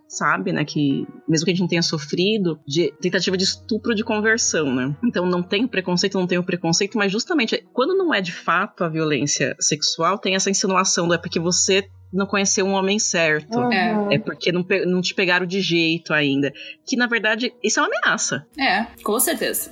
sabe, 0.10 0.52
né, 0.52 0.66
que 0.66 1.08
mesmo 1.28 1.46
que 1.46 1.52
a 1.52 1.54
gente 1.54 1.62
não 1.62 1.68
tenha 1.68 1.84
sofrido, 1.84 2.60
de 2.68 2.92
tentativa 3.00 3.38
de 3.38 3.44
estupro 3.44 3.94
de 3.94 4.04
conversão, 4.04 4.74
né? 4.74 4.96
Então 5.04 5.26
não 5.26 5.44
tem 5.44 5.68
preconceito, 5.68 6.18
não 6.18 6.28
tem 6.28 6.40
o 6.40 6.44
preconceito, 6.44 6.98
mas 6.98 7.12
justamente 7.12 7.64
quando 7.72 7.96
não 7.96 8.14
é 8.14 8.20
de 8.20 8.34
fato 8.34 8.84
a 8.84 8.90
violência 8.90 9.56
sexual, 9.60 10.18
tem 10.18 10.36
essa 10.36 10.50
insinuação 10.50 11.08
do 11.08 11.14
é 11.14 11.18
porque 11.18 11.40
você 11.40 11.88
não 12.12 12.26
conheceu 12.26 12.66
um 12.66 12.74
homem 12.74 12.98
certo. 13.00 13.60
É. 13.72 13.94
Uhum. 13.94 14.12
É 14.12 14.18
porque 14.20 14.52
não, 14.52 14.66
não 14.86 15.02
te 15.02 15.14
pegaram 15.14 15.46
de 15.46 15.62
jeito 15.62 16.14
ainda. 16.14 16.52
Que 16.86 16.96
na 16.96 17.08
verdade, 17.08 17.54
isso 17.64 17.80
é 17.80 17.84
uma 17.84 17.90
ameaça. 17.90 18.46
É, 18.58 18.86
com 19.04 19.20
certeza. 19.20 19.72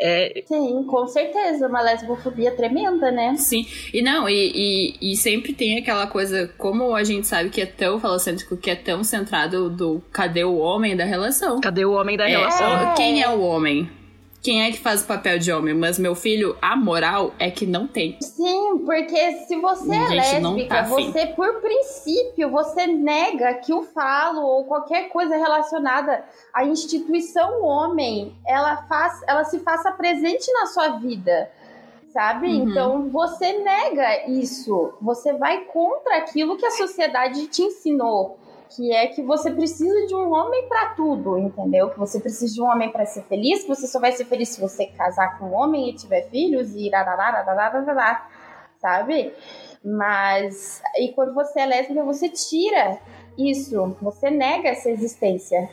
É, 0.00 0.42
Sim, 0.46 0.84
com 0.84 1.06
certeza. 1.06 1.66
Uma 1.66 1.80
lesbofobia 1.80 2.50
tremenda, 2.52 3.10
né? 3.10 3.36
Sim. 3.36 3.66
E 3.92 4.02
não, 4.02 4.28
e, 4.28 4.52
e, 5.00 5.12
e 5.12 5.16
sempre 5.16 5.52
tem 5.52 5.78
aquela 5.78 6.06
coisa, 6.06 6.48
como 6.58 6.94
a 6.94 7.04
gente 7.04 7.26
sabe 7.26 7.48
que 7.50 7.60
é 7.60 7.66
tão 7.66 7.98
falocêntrico, 7.98 8.56
que 8.56 8.70
é 8.70 8.76
tão 8.76 9.02
centrado 9.02 9.70
do 9.70 10.02
cadê 10.12 10.44
o 10.44 10.56
homem 10.56 10.96
da 10.96 11.04
relação. 11.04 11.60
cadê 11.60 11.84
o 11.84 11.92
homem 11.92 12.16
da 12.16 12.26
É, 12.28 12.30
relação? 12.30 12.94
Quem 12.94 13.22
é 13.22 13.28
o 13.28 13.40
homem? 13.40 13.88
Quem 14.40 14.62
é 14.62 14.70
que 14.70 14.78
faz 14.78 15.02
o 15.02 15.06
papel 15.06 15.38
de 15.38 15.52
homem? 15.52 15.74
Mas 15.74 15.98
meu 15.98 16.14
filho, 16.14 16.56
a 16.62 16.76
moral 16.76 17.34
é 17.38 17.50
que 17.50 17.66
não 17.66 17.86
tem. 17.88 18.16
Sim, 18.20 18.82
porque 18.86 19.32
se 19.46 19.56
você 19.56 19.94
é 19.94 20.22
Gente, 20.22 20.40
não 20.40 20.54
lésbica, 20.54 20.76
tá 20.76 20.82
você, 20.84 21.26
por 21.26 21.60
princípio, 21.60 22.50
você 22.50 22.86
nega 22.86 23.54
que 23.54 23.72
o 23.74 23.82
falo 23.82 24.40
ou 24.40 24.64
qualquer 24.64 25.08
coisa 25.08 25.36
relacionada 25.36 26.24
à 26.54 26.64
instituição 26.64 27.62
homem, 27.62 28.34
ela, 28.46 28.76
faz, 28.88 29.20
ela 29.26 29.44
se 29.44 29.58
faça 29.58 29.90
presente 29.92 30.50
na 30.52 30.66
sua 30.66 30.88
vida. 30.98 31.50
sabe? 32.12 32.46
Uhum. 32.46 32.68
Então 32.68 33.08
você 33.10 33.58
nega 33.58 34.28
isso, 34.30 34.94
você 35.00 35.32
vai 35.32 35.64
contra 35.64 36.16
aquilo 36.18 36.56
que 36.56 36.66
a 36.66 36.70
sociedade 36.70 37.46
te 37.48 37.62
ensinou, 37.62 38.38
que 38.68 38.92
é 38.92 39.06
que 39.06 39.22
você 39.22 39.50
precisa 39.50 40.06
de 40.06 40.14
um 40.14 40.32
homem 40.32 40.68
para 40.68 40.90
tudo, 40.94 41.38
entendeu? 41.38 41.90
Que 41.90 41.98
você 41.98 42.20
precisa 42.20 42.54
de 42.54 42.60
um 42.60 42.66
homem 42.66 42.90
para 42.90 43.06
ser 43.06 43.22
feliz, 43.22 43.62
que 43.62 43.68
você 43.68 43.86
só 43.86 43.98
vai 43.98 44.12
ser 44.12 44.24
feliz 44.24 44.50
se 44.50 44.60
você 44.60 44.86
casar 44.86 45.38
com 45.38 45.46
um 45.46 45.54
homem 45.54 45.90
e 45.90 45.94
tiver 45.94 46.28
filhos 46.30 46.74
e 46.74 46.88
rararararararará, 46.88 48.28
sabe? 48.78 49.34
Mas 49.84 50.82
e 50.96 51.12
quando 51.12 51.34
você 51.34 51.60
é 51.60 51.66
lésbica, 51.66 52.02
você 52.02 52.28
tira 52.28 52.98
isso, 53.38 53.96
você 54.00 54.30
nega 54.30 54.68
essa 54.68 54.90
existência. 54.90 55.68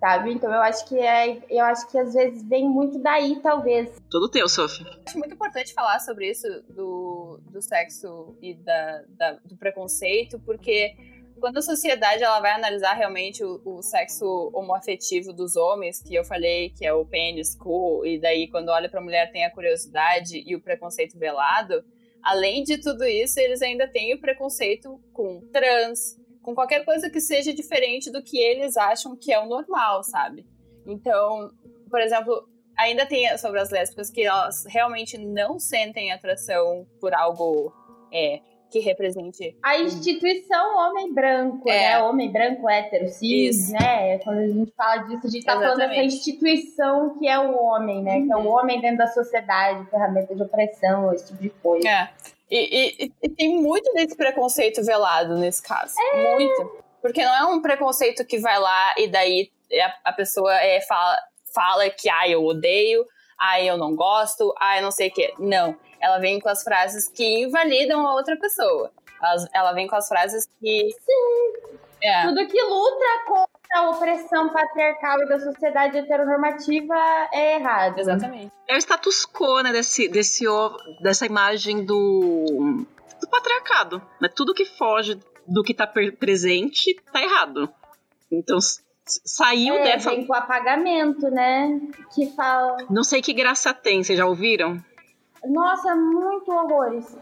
Sabe? 0.00 0.32
Então 0.32 0.52
eu 0.52 0.62
acho 0.62 0.88
que 0.88 0.96
é, 0.96 1.42
eu 1.50 1.64
acho 1.64 1.90
que 1.90 1.98
às 1.98 2.14
vezes 2.14 2.48
vem 2.48 2.68
muito 2.68 3.00
daí, 3.00 3.40
talvez. 3.42 4.00
Tudo 4.08 4.30
teu, 4.30 4.48
Sophie. 4.48 4.86
Acho 5.04 5.18
muito 5.18 5.34
importante 5.34 5.74
falar 5.74 5.98
sobre 5.98 6.30
isso 6.30 6.46
do, 6.68 7.40
do 7.50 7.60
sexo 7.60 8.36
e 8.40 8.54
da, 8.54 9.02
da, 9.08 9.32
do 9.44 9.56
preconceito, 9.56 10.38
porque 10.46 10.94
quando 11.38 11.58
a 11.58 11.62
sociedade 11.62 12.22
ela 12.22 12.40
vai 12.40 12.52
analisar 12.52 12.94
realmente 12.94 13.42
o, 13.44 13.60
o, 13.64 13.82
sexo 13.82 14.50
homoafetivo 14.52 15.32
dos 15.32 15.56
homens, 15.56 16.02
que 16.02 16.14
eu 16.14 16.24
falei 16.24 16.70
que 16.70 16.84
é 16.84 16.92
o 16.92 17.04
pênis, 17.04 17.54
cu, 17.54 18.04
e 18.04 18.20
daí 18.20 18.48
quando 18.48 18.68
olha 18.68 18.88
para 18.88 19.00
a 19.00 19.02
mulher 19.02 19.30
tem 19.32 19.44
a 19.44 19.50
curiosidade 19.50 20.42
e 20.46 20.54
o 20.54 20.60
preconceito 20.60 21.18
velado, 21.18 21.84
além 22.22 22.62
de 22.62 22.78
tudo 22.78 23.04
isso, 23.04 23.38
eles 23.40 23.62
ainda 23.62 23.88
têm 23.88 24.14
o 24.14 24.20
preconceito 24.20 25.00
com 25.12 25.40
trans, 25.52 26.16
com 26.42 26.54
qualquer 26.54 26.84
coisa 26.84 27.10
que 27.10 27.20
seja 27.20 27.52
diferente 27.52 28.10
do 28.10 28.22
que 28.22 28.38
eles 28.38 28.76
acham 28.76 29.16
que 29.16 29.32
é 29.32 29.38
o 29.38 29.46
normal, 29.46 30.02
sabe? 30.02 30.46
Então, 30.86 31.50
por 31.90 32.00
exemplo, 32.00 32.48
ainda 32.76 33.04
tem 33.06 33.36
sobre 33.38 33.60
as 33.60 33.70
lésbicas 33.70 34.10
que 34.10 34.22
elas 34.22 34.64
realmente 34.66 35.18
não 35.18 35.58
sentem 35.58 36.12
atração 36.12 36.86
por 37.00 37.12
algo 37.12 37.72
é, 38.12 38.40
que 38.70 38.78
represente. 38.80 39.56
A 39.62 39.78
instituição 39.78 40.76
homem 40.76 41.12
branco, 41.14 41.68
É. 41.68 41.72
né? 41.94 42.02
Homem 42.02 42.30
branco, 42.30 42.68
hétero, 42.68 43.08
cis, 43.08 43.56
Isso. 43.56 43.72
né? 43.72 44.18
Quando 44.18 44.38
a 44.38 44.46
gente 44.48 44.72
fala 44.76 44.96
disso, 45.04 45.26
a 45.26 45.30
gente 45.30 45.44
tá 45.44 45.52
falando 45.52 45.70
dessa 45.70 45.84
Exatamente. 45.84 46.14
instituição 46.14 47.18
que 47.18 47.26
é 47.28 47.38
o 47.38 47.56
homem, 47.62 48.02
né? 48.02 48.20
Que 48.22 48.32
é 48.32 48.36
o 48.36 48.40
Uhum. 48.40 48.48
homem 48.48 48.80
dentro 48.80 48.98
da 48.98 49.06
sociedade, 49.06 49.88
ferramenta 49.90 50.34
de 50.34 50.42
opressão, 50.42 51.12
esse 51.12 51.26
tipo 51.28 51.42
de 51.42 51.50
coisa. 51.50 51.88
É. 51.88 52.10
E, 52.50 53.04
e- 53.04 53.12
e 53.22 53.28
tem 53.28 53.60
muito 53.60 53.92
desse 53.92 54.16
preconceito 54.16 54.82
velado 54.84 55.36
nesse 55.36 55.62
caso. 55.62 55.94
Muito. 56.14 56.82
Porque 57.02 57.24
não 57.24 57.34
é 57.34 57.44
um 57.46 57.60
preconceito 57.62 58.24
que 58.24 58.38
vai 58.38 58.58
lá 58.58 58.94
e 58.98 59.06
daí 59.08 59.50
a, 60.04 60.10
a 60.10 60.12
pessoa 60.12 60.54
é, 60.54 60.80
fala, 60.82 61.16
fala 61.54 61.90
que, 61.90 62.08
ah, 62.08 62.28
eu 62.28 62.42
odeio, 62.44 63.04
ah, 63.38 63.60
eu 63.62 63.76
não 63.76 63.94
gosto, 63.94 64.52
ah, 64.58 64.78
eu 64.78 64.82
não 64.82 64.90
sei 64.90 65.08
o 65.08 65.12
quê. 65.12 65.32
Não. 65.38 65.76
Ela 66.00 66.18
vem 66.18 66.40
com 66.40 66.48
as 66.48 66.62
frases 66.62 67.08
que 67.08 67.42
invalidam 67.44 68.06
a 68.06 68.14
outra 68.14 68.36
pessoa. 68.36 68.90
Elas- 69.22 69.48
ela 69.52 69.72
vem 69.72 69.86
com 69.86 69.96
as 69.96 70.08
frases 70.08 70.48
que. 70.60 70.90
Sim. 71.04 71.68
É. 72.00 72.22
Tudo 72.22 72.46
que 72.46 72.62
luta 72.62 73.04
contra 73.26 73.48
a 73.74 73.90
opressão 73.90 74.50
patriarcal 74.52 75.20
e 75.22 75.28
da 75.28 75.40
sociedade 75.40 75.98
heteronormativa 75.98 76.94
é 77.32 77.56
errado. 77.56 77.98
Exatamente. 77.98 78.52
É 78.68 78.76
o 78.76 78.78
status 78.78 79.26
quo, 79.26 79.60
né, 79.62 79.72
desse, 79.72 80.08
desse, 80.08 80.44
dessa 81.02 81.26
imagem 81.26 81.84
do, 81.84 82.84
do 83.20 83.28
patriarcado. 83.28 84.00
Né? 84.20 84.28
Tudo 84.32 84.54
que 84.54 84.64
foge 84.64 85.18
do 85.44 85.64
que 85.64 85.74
tá 85.74 85.88
per- 85.88 86.16
presente 86.16 86.94
tá 87.12 87.20
errado. 87.20 87.68
Então, 88.30 88.58
saiu 89.04 89.74
É, 89.74 89.82
dessa... 89.94 90.10
vem 90.10 90.24
com 90.24 90.34
apagamento, 90.34 91.28
né? 91.30 91.80
Que 92.14 92.30
fala. 92.36 92.76
Não 92.88 93.02
sei 93.02 93.20
que 93.20 93.32
graça 93.32 93.74
tem, 93.74 94.04
vocês 94.04 94.16
já 94.18 94.26
ouviram? 94.26 94.78
Nossa, 95.44 95.94
muito 95.94 96.50
horrores. 96.50 97.16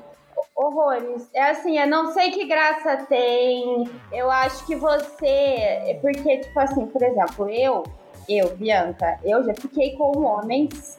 Horrores. 0.54 1.28
É 1.34 1.50
assim, 1.50 1.78
eu 1.78 1.86
não 1.86 2.12
sei 2.12 2.30
que 2.30 2.46
graça 2.46 2.96
tem. 3.08 3.88
Eu 4.12 4.30
acho 4.30 4.66
que 4.66 4.74
você. 4.76 5.98
Porque, 6.00 6.38
tipo 6.38 6.58
assim, 6.58 6.86
por 6.86 7.02
exemplo, 7.02 7.48
eu, 7.48 7.84
eu, 8.28 8.54
Bianca, 8.56 9.18
eu 9.24 9.44
já 9.44 9.54
fiquei 9.54 9.96
com 9.96 10.18
homens. 10.24 10.98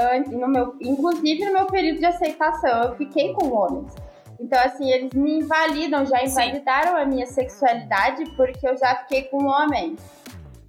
antes, 0.00 0.32
No 0.32 0.48
meu, 0.48 0.74
inclusive 0.80 1.44
no 1.44 1.52
meu 1.52 1.66
período 1.66 1.98
de 1.98 2.06
aceitação, 2.06 2.84
eu 2.84 2.96
fiquei 2.96 3.32
com 3.32 3.52
homens. 3.52 3.92
Então, 4.40 4.58
assim, 4.60 4.90
eles 4.90 5.12
me 5.12 5.40
invalidam, 5.40 6.06
já 6.06 6.18
Sim. 6.18 6.26
invalidaram 6.26 6.96
a 6.96 7.04
minha 7.04 7.26
sexualidade 7.26 8.24
porque 8.36 8.68
eu 8.68 8.76
já 8.76 8.96
fiquei 8.96 9.24
com 9.24 9.44
homem. 9.44 9.96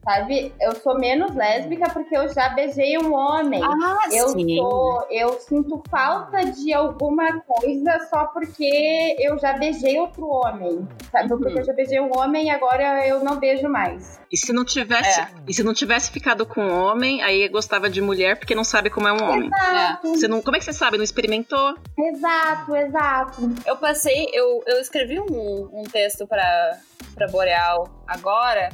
Sabe? 0.10 0.51
Eu 0.60 0.74
sou 0.75 0.98
menos 0.98 1.36
lésbica 1.36 1.88
porque 1.92 2.18
eu 2.18 2.28
já 2.34 2.50
beijei 2.50 2.98
um 2.98 3.13
homem. 3.13 3.62
Ah, 3.63 4.08
Eu 4.12 4.30
sou, 4.30 5.06
eu 5.12 5.34
sinto 5.34 5.84
falta 5.88 6.44
de 6.46 6.74
alguma 6.74 7.39
coisa 7.42 8.00
só 8.10 8.25
porque 8.25 9.16
eu 9.20 9.38
já 9.38 9.54
beijei 9.54 10.00
outro 10.00 10.25
homem, 10.28 10.88
sabe? 11.12 11.32
Uhum. 11.32 11.39
Porque 11.39 11.60
eu 11.60 11.63
já 11.63 11.74
beijei 11.74 12.00
um 12.00 12.10
homem 12.18 12.48
e 12.48 12.50
agora 12.50 13.06
eu 13.08 13.24
não 13.24 13.36
beijo 13.38 13.70
mais. 13.70 14.20
E 14.32 14.38
se 14.38 14.51
não 14.51 14.66
tivesse, 14.66 15.22
É. 15.22 15.28
e 15.48 15.54
se 15.54 15.62
não 15.63 15.75
tivesse 15.75 16.10
ficado 16.12 16.44
com 16.44 16.68
homem, 16.68 17.22
aí 17.22 17.48
gostava 17.48 17.88
de 17.88 18.01
mulher 18.01 18.39
porque 18.39 18.56
não 18.56 18.63
sabe 18.63 18.89
como 18.89 19.08
é 19.08 19.13
um 19.13 19.24
homem. 19.30 19.51
Exato, 19.54 20.08
Você 20.08 20.28
não, 20.28 20.42
como 20.42 20.56
é 20.56 20.60
que 20.60 20.66
você 20.66 20.74
sabe? 20.74 20.98
Não 20.98 21.04
experimentou? 21.04 21.75
exato, 22.00 22.75
exato. 22.75 23.42
Eu 23.63 23.78
passei, 23.78 24.28
eu, 24.34 24.63
eu 24.66 24.80
escrevi 24.82 25.20
um, 25.20 25.70
um 25.72 25.84
texto 25.84 26.25
para 26.25 26.80
para 27.16 27.28
Boreal 27.28 27.89
agora, 28.08 28.70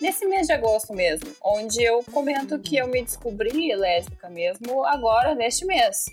nesse 0.00 0.26
mês 0.26 0.46
de 0.46 0.52
agosto 0.52 0.92
mesmo, 0.92 1.28
onde 1.42 1.82
eu 1.82 2.02
comento 2.12 2.58
que 2.58 2.76
eu 2.76 2.86
me 2.88 3.02
descobri 3.02 3.74
lésbica 3.74 4.28
mesmo 4.28 4.84
agora, 4.84 5.34
neste 5.34 5.64
mês. 5.64 6.04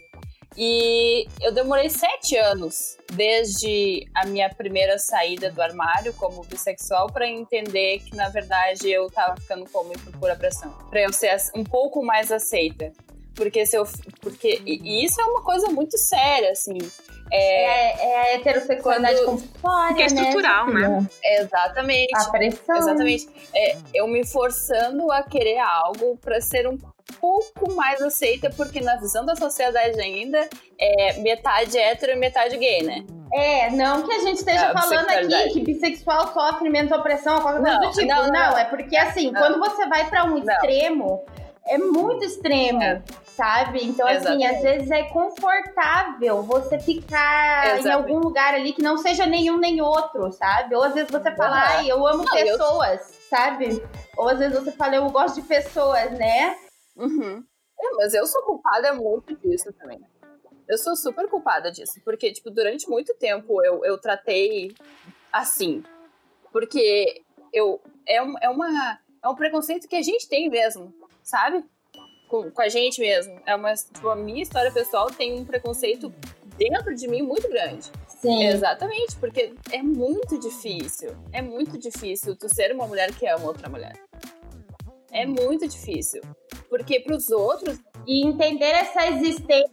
E 0.57 1.27
eu 1.41 1.53
demorei 1.53 1.89
sete 1.89 2.37
anos, 2.37 2.97
desde 3.11 4.07
a 4.15 4.25
minha 4.25 4.49
primeira 4.49 4.97
saída 4.97 5.51
do 5.51 5.61
armário 5.61 6.13
como 6.13 6.43
bissexual, 6.45 7.11
para 7.11 7.27
entender 7.27 7.99
que, 7.99 8.15
na 8.15 8.29
verdade, 8.29 8.89
eu 8.89 9.09
tava 9.11 9.35
ficando 9.39 9.69
como 9.69 9.91
por 9.99 10.17
pura 10.17 10.35
pressão. 10.35 10.71
Pra 10.89 11.01
eu 11.01 11.11
ser 11.11 11.35
um 11.53 11.63
pouco 11.63 12.01
mais 12.01 12.31
aceita. 12.31 12.93
Porque 13.35 13.65
se 13.65 13.75
eu. 13.75 13.85
Porque, 14.21 14.61
e 14.65 15.03
isso 15.03 15.19
é 15.19 15.25
uma 15.25 15.43
coisa 15.43 15.67
muito 15.67 15.97
séria, 15.97 16.51
assim. 16.51 16.77
É, 17.31 17.65
É, 17.65 18.09
é 18.09 18.21
a 18.21 18.35
heterossexualidade 18.35 19.17
Quando- 19.23 19.41
compulsória, 19.41 19.87
Porque 19.87 20.03
é 20.03 20.05
estrutural, 20.05 20.67
né? 20.67 21.07
Exatamente. 21.23 22.15
A 22.15 22.29
pressão. 22.29 22.77
Exatamente. 22.77 23.29
É, 23.53 23.77
eu 23.93 24.07
me 24.07 24.25
forçando 24.25 25.11
a 25.11 25.23
querer 25.23 25.57
algo 25.59 26.17
para 26.17 26.39
ser 26.41 26.67
um 26.67 26.77
pouco 27.19 27.73
mais 27.73 28.01
aceita, 28.01 28.49
porque 28.51 28.81
na 28.81 28.95
visão 28.97 29.25
da 29.25 29.35
sociedade 29.35 29.99
ainda 29.99 30.47
é 30.79 31.13
metade 31.19 31.77
hétero 31.77 32.11
e 32.13 32.15
metade 32.15 32.57
gay, 32.57 32.83
né? 32.83 33.03
É, 33.33 33.69
não 33.71 34.03
que 34.03 34.13
a 34.13 34.19
gente 34.19 34.37
esteja 34.37 34.67
É, 34.67 34.73
falando 34.73 35.09
aqui 35.09 35.49
que 35.51 35.61
bissexual 35.61 36.31
sofre 36.33 36.69
menos 36.69 36.91
opressão, 36.91 37.41
qualquer 37.41 37.61
coisa 37.61 37.79
Não, 37.79 37.89
do 37.89 37.91
tipo. 37.95 38.07
não, 38.07 38.23
Não, 38.27 38.31
não. 38.51 38.57
é 38.57 38.65
porque 38.65 38.95
assim, 38.95 39.31
Não. 39.31 39.41
quando 39.41 39.59
você 39.59 39.87
vai 39.87 40.07
pra 40.09 40.23
um 40.25 40.37
extremo, 40.37 41.23
é 41.67 41.77
muito 41.77 42.23
extremo, 42.23 42.81
É. 42.81 43.01
sabe? 43.25 43.83
Então, 43.83 44.07
assim, 44.07 44.43
Exatamente. 44.43 44.45
às 44.55 44.61
vezes 44.61 44.91
é 44.91 45.03
confortável 45.03 46.43
você 46.43 46.79
ficar 46.79 47.65
em 47.65 47.79
Exatamente. 47.79 47.91
algum 47.91 48.19
lugar 48.19 48.53
ali 48.53 48.71
que 48.73 48.81
não 48.81 48.97
seja 48.97 49.25
nenhum 49.25 49.57
nem 49.57 49.81
outro, 49.81 50.31
sabe? 50.31 50.75
Ou 50.75 50.83
às 50.83 50.93
vezes 50.93 51.09
você 51.09 51.31
fala, 51.35 51.55
Aham. 51.57 51.65
ai, 51.67 51.91
eu 51.91 52.05
amo 52.07 52.23
Não, 52.23 52.37
eu- 52.37 52.57
pessoas, 52.57 53.01
sabe? 53.29 53.83
Ou 54.17 54.29
às 54.29 54.39
vezes 54.39 54.57
você 54.63 54.71
fala, 54.71 54.95
eu 54.95 55.09
gosto 55.09 55.41
de 55.41 55.47
pessoas, 55.47 56.11
né? 56.11 56.55
Uhum. 56.95 57.43
É, 57.79 57.91
mas 57.97 58.13
eu 58.13 58.25
sou 58.25 58.41
culpada 58.43 58.93
muito 58.93 59.35
disso 59.35 59.73
também. 59.73 59.99
Eu 60.67 60.77
sou 60.77 60.95
super 60.95 61.27
culpada 61.29 61.71
disso, 61.71 61.99
porque, 62.03 62.31
tipo, 62.31 62.49
durante 62.49 62.89
muito 62.89 63.13
tempo 63.15 63.63
eu, 63.63 63.83
eu 63.85 63.99
tratei 63.99 64.73
assim. 65.31 65.83
Porque 66.51 67.21
eu, 67.53 67.79
é, 68.07 68.21
um, 68.23 68.35
é, 68.41 68.49
uma, 68.49 68.99
é 69.23 69.27
um 69.27 69.35
preconceito 69.35 69.87
que 69.87 69.95
a 69.95 70.01
gente 70.01 70.27
tem 70.27 70.49
mesmo, 70.49 70.91
sabe? 71.25 71.65
Com, 72.29 72.49
com 72.51 72.61
a 72.61 72.69
gente 72.69 73.01
mesmo. 73.01 73.39
É 73.45 73.55
uma, 73.55 73.73
tipo, 73.73 74.07
a 74.09 74.15
minha 74.15 74.41
história 74.41 74.71
pessoal 74.71 75.07
tem 75.07 75.39
um 75.39 75.43
preconceito 75.45 76.13
dentro 76.57 76.95
de 76.95 77.07
mim 77.07 77.21
muito 77.21 77.49
grande. 77.49 77.91
Sim. 78.07 78.45
Exatamente, 78.45 79.15
porque 79.17 79.53
é 79.71 79.81
muito 79.83 80.39
difícil. 80.39 81.15
É 81.33 81.41
muito 81.41 81.77
difícil 81.77 82.35
tu 82.35 82.47
ser 82.53 82.71
uma 82.73 82.87
mulher 82.87 83.11
que 83.13 83.27
ama 83.27 83.45
outra 83.45 83.67
mulher. 83.69 83.93
É 85.11 85.25
muito 85.25 85.67
difícil. 85.67 86.21
Porque 86.69 86.99
pros 87.01 87.29
outros, 87.29 87.77
E 88.07 88.23
entender 88.23 88.69
essa 88.69 89.07
existência 89.07 89.67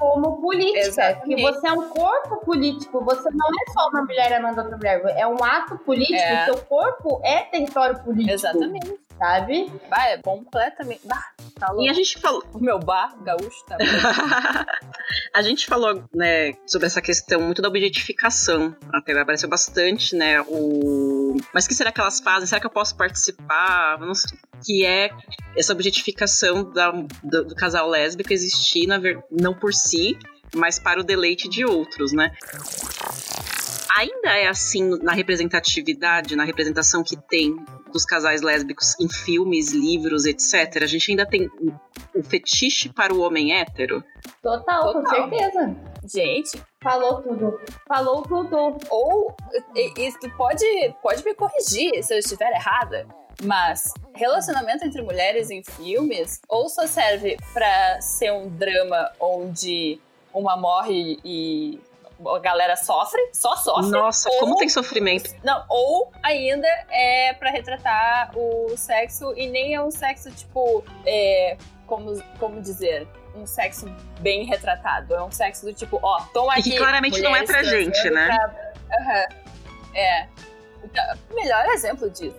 como 0.00 0.40
política. 0.40 0.80
Exatamente. 0.80 1.36
Que 1.36 1.42
você 1.42 1.68
é 1.68 1.72
um 1.72 1.88
corpo 1.90 2.44
político, 2.44 3.04
você 3.04 3.30
não 3.30 3.46
é 3.46 3.72
só 3.72 3.88
uma 3.90 4.02
mulher 4.04 4.32
amando 4.32 4.62
outra 4.62 4.76
mulher, 4.76 5.00
é 5.16 5.24
um 5.28 5.36
ato 5.44 5.78
político, 5.78 6.18
É. 6.18 6.44
seu 6.46 6.58
corpo 6.64 7.20
é 7.22 7.42
território 7.44 8.02
político. 8.02 8.32
exatamente. 8.34 8.98
Sabe? 9.18 9.70
Bah, 9.90 10.06
é 10.08 10.18
completamente. 10.18 11.00
Bah, 11.04 11.22
tá 11.58 11.68
louco. 11.68 11.84
E 11.84 11.88
a 11.88 11.92
gente 11.92 12.18
falou. 12.18 12.44
O 12.52 12.58
meu 12.58 12.78
bar 12.78 13.16
gaúcho 13.22 13.64
tá. 13.66 13.76
a 15.34 15.42
gente 15.42 15.66
falou, 15.66 16.04
né, 16.14 16.52
sobre 16.66 16.86
essa 16.86 17.02
questão 17.02 17.40
muito 17.40 17.60
da 17.60 17.68
objetificação. 17.68 18.74
Até 18.92 19.18
apareceu 19.18 19.48
bastante, 19.48 20.14
né? 20.14 20.40
O. 20.42 21.36
Mas 21.52 21.64
o 21.64 21.68
que 21.68 21.74
será 21.74 21.90
que 21.90 22.00
elas 22.00 22.20
fazem? 22.20 22.46
Será 22.46 22.60
que 22.60 22.66
eu 22.66 22.70
posso 22.70 22.96
participar? 22.96 23.98
Não 23.98 24.14
sei. 24.14 24.38
Que 24.64 24.86
é 24.86 25.10
essa 25.56 25.72
objetificação 25.72 26.70
da, 26.70 26.90
do, 26.90 27.44
do 27.44 27.54
casal 27.54 27.88
lésbico 27.88 28.32
existir, 28.32 28.86
na 28.86 28.98
ver... 28.98 29.22
não 29.30 29.54
por 29.54 29.72
si, 29.74 30.18
mas 30.54 30.78
para 30.78 31.00
o 31.00 31.04
deleite 31.04 31.48
de 31.48 31.64
outros, 31.64 32.12
né? 32.12 32.32
Ainda 33.98 34.38
é 34.38 34.46
assim 34.46 34.96
na 35.02 35.12
representatividade, 35.12 36.36
na 36.36 36.44
representação 36.44 37.02
que 37.02 37.16
tem 37.16 37.56
dos 37.92 38.04
casais 38.04 38.42
lésbicos 38.42 38.94
em 39.00 39.08
filmes, 39.08 39.72
livros, 39.72 40.24
etc. 40.24 40.82
A 40.82 40.86
gente 40.86 41.10
ainda 41.10 41.26
tem 41.26 41.50
o 42.14 42.22
fetiche 42.22 42.90
para 42.90 43.12
o 43.12 43.20
homem 43.20 43.52
hétero? 43.52 44.04
Total, 44.40 44.92
Total. 44.92 45.02
com 45.02 45.08
certeza. 45.08 45.76
Gente, 46.04 46.62
Falou 46.82 47.20
tudo. 47.22 47.60
Falou 47.88 48.22
tudo. 48.22 48.78
Ou 48.88 49.34
isso 49.96 50.18
pode, 50.36 50.64
pode 51.02 51.24
me 51.24 51.34
corrigir 51.34 52.02
se 52.02 52.14
eu 52.14 52.18
estiver 52.18 52.52
errada. 52.52 53.06
Mas 53.42 53.92
relacionamento 54.14 54.84
entre 54.84 55.02
mulheres 55.02 55.50
em 55.50 55.62
filmes 55.62 56.40
ou 56.48 56.68
só 56.68 56.86
serve 56.86 57.36
para 57.52 58.00
ser 58.00 58.32
um 58.32 58.48
drama 58.48 59.10
onde 59.20 60.00
uma 60.32 60.56
morre 60.56 61.18
e 61.24 61.80
a 62.26 62.38
galera 62.38 62.76
sofre, 62.76 63.20
só 63.32 63.56
sofre. 63.56 63.90
Nossa, 63.90 64.28
ou, 64.30 64.40
como 64.40 64.56
tem 64.56 64.68
sofrimento. 64.68 65.34
Não, 65.44 65.64
ou 65.68 66.12
ainda 66.22 66.66
é 66.90 67.32
para 67.34 67.50
retratar 67.50 68.32
o 68.36 68.76
sexo 68.76 69.32
e 69.36 69.48
nem 69.48 69.74
é 69.74 69.80
um 69.80 69.90
sexo 69.90 70.30
tipo, 70.30 70.84
é, 71.06 71.56
como, 71.86 72.20
como 72.38 72.60
dizer, 72.60 73.06
um 73.34 73.46
sexo 73.46 73.86
bem 74.20 74.44
retratado. 74.44 75.14
É 75.14 75.22
um 75.22 75.30
sexo 75.30 75.66
do 75.66 75.72
tipo, 75.72 75.98
ó, 76.02 76.20
toma 76.32 76.52
aqui. 76.52 76.70
E 76.70 76.72
que 76.72 76.78
claramente 76.78 77.20
não 77.20 77.34
é 77.34 77.44
pra 77.44 77.62
gente, 77.62 78.10
né? 78.10 78.26
Pra... 78.26 78.72
Uhum. 78.98 79.94
É. 79.94 80.28
O 81.30 81.34
melhor 81.34 81.66
exemplo 81.66 82.08
disso 82.10 82.36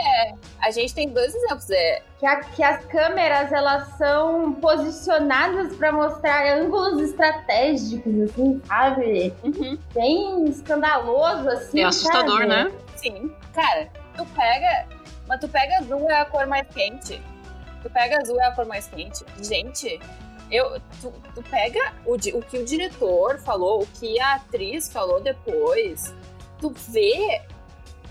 é. 0.00 0.34
A 0.60 0.70
gente 0.70 0.94
tem 0.94 1.08
dois 1.08 1.34
exemplos. 1.34 1.70
É, 1.70 2.02
que, 2.18 2.26
a, 2.26 2.40
que 2.40 2.62
as 2.62 2.84
câmeras 2.86 3.52
elas 3.52 3.88
são 3.96 4.52
posicionadas 4.54 5.76
para 5.76 5.92
mostrar 5.92 6.46
ângulos 6.58 7.00
estratégicos, 7.02 8.20
assim, 8.22 8.60
sabe? 8.66 9.34
Uhum. 9.42 9.78
Bem 9.94 10.44
escandaloso, 10.46 11.48
assim. 11.48 11.80
É 11.80 11.84
assustador, 11.84 12.38
sabe? 12.38 12.48
né? 12.48 12.72
Sim. 12.96 13.34
Cara, 13.54 13.88
tu 14.16 14.26
pega. 14.34 14.86
Mas 15.26 15.40
tu 15.40 15.48
pega 15.48 15.78
azul 15.78 16.10
é 16.10 16.20
a 16.20 16.24
cor 16.24 16.46
mais 16.46 16.66
quente. 16.68 17.22
Tu 17.82 17.90
pega 17.90 18.18
azul 18.20 18.40
é 18.40 18.46
a 18.46 18.52
cor 18.52 18.66
mais 18.66 18.88
quente. 18.88 19.24
Gente, 19.40 20.00
eu, 20.50 20.80
tu, 21.00 21.12
tu 21.34 21.42
pega 21.44 21.92
o, 22.04 22.14
o 22.14 22.42
que 22.42 22.58
o 22.58 22.64
diretor 22.64 23.38
falou, 23.38 23.82
o 23.82 23.86
que 23.86 24.18
a 24.20 24.34
atriz 24.34 24.92
falou 24.92 25.20
depois. 25.20 26.14
Tu 26.58 26.70
vê 26.90 27.40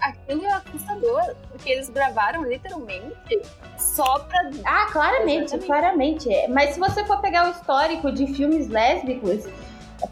aquilo 0.02 0.46
é 0.46 0.54
assustador, 0.54 1.36
porque 1.52 1.70
eles 1.70 1.90
gravaram 1.90 2.44
literalmente 2.44 3.42
só 3.78 4.20
pra. 4.20 4.52
Ah, 4.66 4.88
claramente, 4.92 5.56
Exatamente. 5.56 5.66
claramente. 5.66 6.48
Mas 6.50 6.72
se 6.72 6.80
você 6.80 7.04
for 7.06 7.20
pegar 7.22 7.48
o 7.48 7.52
histórico 7.52 8.12
de 8.12 8.28
filmes 8.34 8.68
lésbicos, 8.68 9.46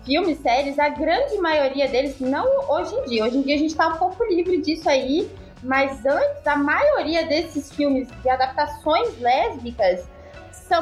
filmes, 0.06 0.40
séries, 0.40 0.78
a 0.80 0.90
grande 0.90 1.38
maioria 1.38 1.88
deles, 1.88 2.20
não 2.20 2.70
hoje 2.70 2.94
em 2.96 3.04
dia, 3.06 3.24
hoje 3.26 3.38
em 3.38 3.42
dia 3.42 3.56
a 3.56 3.60
gente 3.60 3.76
tá 3.76 3.88
um 3.88 3.98
pouco 3.98 4.24
livre 4.26 4.62
disso 4.62 4.90
aí, 4.90 5.30
mas 5.64 6.06
antes, 6.06 6.46
a 6.46 6.56
maioria 6.56 7.26
desses 7.26 7.72
filmes 7.72 8.08
de 8.22 8.30
adaptações 8.30 9.18
lésbicas 9.20 10.08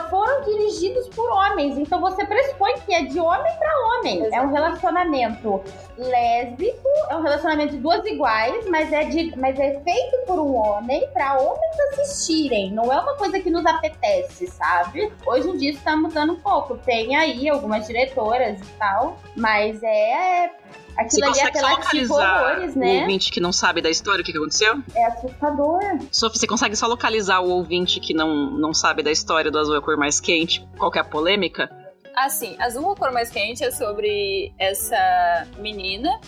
foram 0.10 0.42
dirigidos 0.44 1.08
por 1.10 1.30
homens. 1.30 1.78
Então 1.78 2.00
você 2.00 2.26
pressupõe 2.26 2.74
que 2.86 2.94
é 2.94 3.04
de 3.04 3.20
homem 3.20 3.54
para 3.58 3.88
homem. 3.88 4.18
Exatamente. 4.18 4.36
É 4.36 4.42
um 4.42 4.52
relacionamento 4.52 5.64
lésbico, 5.98 6.88
é 7.10 7.16
um 7.16 7.22
relacionamento 7.22 7.74
de 7.74 7.78
duas 7.80 8.06
iguais, 8.06 8.66
mas 8.68 8.92
é, 8.92 9.06
de, 9.06 9.34
mas 9.38 9.60
é 9.60 9.80
feito 9.82 10.26
por 10.26 10.40
um 10.40 10.56
homem 10.56 11.08
para 11.14 11.38
homens 11.40 11.80
assistirem. 11.92 12.72
Não 12.72 12.92
é 12.92 13.00
uma 13.00 13.16
coisa 13.16 13.40
que 13.40 13.50
nos 13.50 13.66
apetece, 13.66 14.48
sabe? 14.48 15.12
Hoje 15.26 15.50
em 15.50 15.58
dia 15.58 15.72
isso 15.72 15.84
tá 15.84 15.96
mudando 15.96 16.34
um 16.34 16.40
pouco. 16.40 16.78
Tem 16.78 17.16
aí 17.16 17.48
algumas 17.50 17.88
diretoras 17.88 18.60
e 18.60 18.72
tal, 18.78 19.18
mas 19.36 19.82
é 19.84 20.52
Aquilo 20.98 21.34
você 21.34 21.42
ali 21.42 21.56
é 21.56 21.60
apelativo 21.60 22.14
horrores, 22.14 22.76
né? 22.76 22.98
O 22.98 23.02
ouvinte 23.02 23.32
que 23.32 23.40
não 23.40 23.52
sabe 23.52 23.82
da 23.82 23.90
história, 23.90 24.22
o 24.22 24.26
que, 24.26 24.32
que 24.32 24.38
aconteceu? 24.38 24.82
É 24.96 25.06
assustador. 25.06 25.80
Sophie, 26.12 26.40
você 26.40 26.48
consegue 26.48 26.76
só 26.76 26.88
localizar 26.88 27.42
o 27.42 27.50
ouvinte 27.50 28.00
que 28.00 28.14
não, 28.14 28.52
não 28.52 28.74
sabe 28.74 29.04
da 29.04 29.12
história 29.12 29.52
do 29.52 29.60
azul 29.60 29.76
é 29.76 29.78
a 29.80 29.82
cor 29.82 29.98
mais 29.98 30.20
quente? 30.20 30.66
Qual 30.78 30.90
que 30.90 30.98
é 30.98 31.02
a 31.02 31.06
polêmica? 31.06 31.70
Assim, 32.16 32.56
azul 32.60 32.90
é 32.90 32.94
a 32.94 32.96
cor 32.96 33.12
mais 33.12 33.30
quente 33.30 33.64
é 33.64 33.72
sobre 33.72 34.54
essa 34.58 35.48
menina 35.58 36.20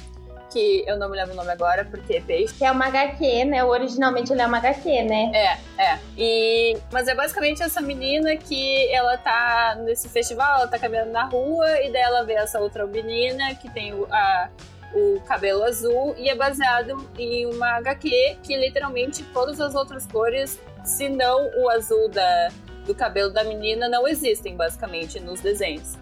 que 0.49 0.83
eu 0.87 0.97
não 0.97 1.09
me 1.09 1.17
lembro 1.17 1.33
o 1.33 1.35
nome 1.35 1.51
agora, 1.51 1.85
porque 1.85 2.15
é 2.15 2.21
peixe. 2.21 2.53
Que 2.53 2.65
é 2.65 2.71
uma 2.71 2.87
HQ, 2.87 3.45
né? 3.45 3.63
Originalmente 3.63 4.31
ele 4.31 4.41
é 4.41 4.45
uma 4.45 4.57
HQ, 4.57 5.03
né? 5.03 5.31
É, 5.33 5.81
é. 5.81 5.99
E... 6.17 6.77
Mas 6.91 7.07
é 7.07 7.15
basicamente 7.15 7.61
essa 7.61 7.81
menina 7.81 8.35
que 8.35 8.91
ela 8.91 9.17
tá 9.17 9.77
nesse 9.83 10.09
festival, 10.09 10.59
ela 10.59 10.67
tá 10.67 10.79
caminhando 10.79 11.11
na 11.11 11.25
rua, 11.25 11.69
e 11.81 11.91
daí 11.91 12.01
ela 12.01 12.23
vê 12.23 12.33
essa 12.33 12.59
outra 12.59 12.85
menina 12.85 13.55
que 13.55 13.69
tem 13.69 13.93
o, 13.93 14.07
a, 14.11 14.49
o 14.93 15.19
cabelo 15.21 15.63
azul, 15.63 16.15
e 16.17 16.29
é 16.29 16.35
baseado 16.35 17.09
em 17.17 17.45
uma 17.45 17.77
HQ 17.77 18.37
que 18.43 18.55
literalmente 18.55 19.23
todas 19.33 19.59
as 19.59 19.75
outras 19.75 20.07
cores, 20.07 20.59
se 20.83 21.09
não 21.09 21.49
o 21.61 21.69
azul 21.69 22.09
da, 22.09 22.49
do 22.85 22.95
cabelo 22.95 23.31
da 23.31 23.43
menina, 23.43 23.89
não 23.89 24.07
existem, 24.07 24.55
basicamente, 24.55 25.19
nos 25.19 25.41
desenhos. 25.41 25.97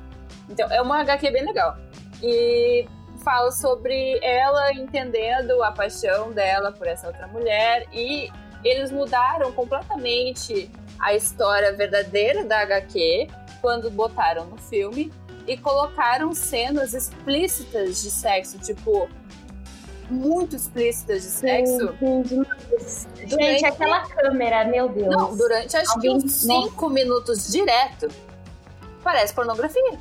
Então, 0.50 0.72
é 0.72 0.82
uma 0.82 1.02
HQ 1.02 1.32
bem 1.32 1.44
legal. 1.44 1.76
E 2.22 2.86
fala 3.26 3.52
sobre 3.52 4.20
ela 4.22 4.72
entendendo 4.72 5.64
a 5.64 5.72
paixão 5.72 6.32
dela 6.32 6.72
por 6.72 6.86
essa 6.86 7.08
outra 7.08 7.26
mulher 7.28 7.88
e 7.92 8.32
eles 8.64 8.92
mudaram 8.92 9.52
completamente 9.52 10.70
a 11.00 11.16
história 11.16 11.74
verdadeira 11.74 12.46
da 12.46 12.60
HQ 12.60 13.28
quando 13.62 13.90
botaram 13.90 14.46
no 14.46 14.58
filme 14.58 15.12
e 15.48 15.58
colocaram 15.58 16.34
cenas 16.36 16.94
explícitas 16.94 18.04
de 18.04 18.12
sexo, 18.12 18.60
tipo 18.60 19.10
muito 20.10 20.56
explícitas 20.56 21.24
de 21.24 21.30
sexo. 21.30 21.96
Sim, 22.00 22.24
sim, 22.24 22.46
durante... 23.26 23.28
Gente, 23.28 23.66
aquela 23.66 24.08
câmera, 24.08 24.66
meu 24.66 24.88
Deus. 24.88 25.10
Não, 25.10 25.36
durante 25.36 25.76
acho 25.76 25.94
Alguém... 25.94 26.20
que 26.20 26.26
uns 26.26 26.32
5 26.32 26.90
minutos 26.90 27.52
direto. 27.52 28.08
Parece 29.04 29.34
pornografia. 29.34 29.98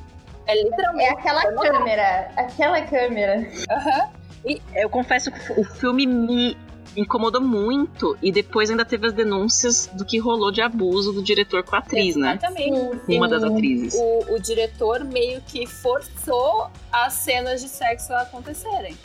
É 0.47 0.63
literalmente. 0.63 1.09
É 1.09 1.11
aquela 1.11 1.53
câmera. 1.53 2.31
Aquela 2.35 2.81
câmera. 2.81 3.47
Aham. 3.69 3.99
Uhum. 4.01 4.25
E 4.45 4.61
eu 4.75 4.89
confesso 4.89 5.31
que 5.31 5.59
o 5.59 5.63
filme 5.63 6.05
me 6.05 6.55
incomodou 6.95 7.41
muito 7.41 8.17
e 8.21 8.31
depois 8.31 8.69
ainda 8.69 8.85
teve 8.85 9.07
as 9.07 9.13
denúncias 9.13 9.87
do 9.87 10.05
que 10.05 10.17
rolou 10.17 10.51
de 10.51 10.61
abuso 10.61 11.11
do 11.11 11.21
diretor 11.21 11.63
com 11.63 11.75
a 11.75 11.79
atriz, 11.79 12.15
Exatamente. 12.15 12.71
né? 12.71 12.77
Exatamente. 12.77 13.17
Uma 13.17 13.27
das 13.27 13.43
atrizes. 13.43 13.95
O, 13.95 14.35
o 14.35 14.39
diretor 14.39 15.03
meio 15.03 15.41
que 15.41 15.65
forçou 15.65 16.69
as 16.91 17.13
cenas 17.13 17.61
de 17.61 17.67
sexo 17.67 18.13
a 18.13 18.21
acontecerem. 18.21 18.95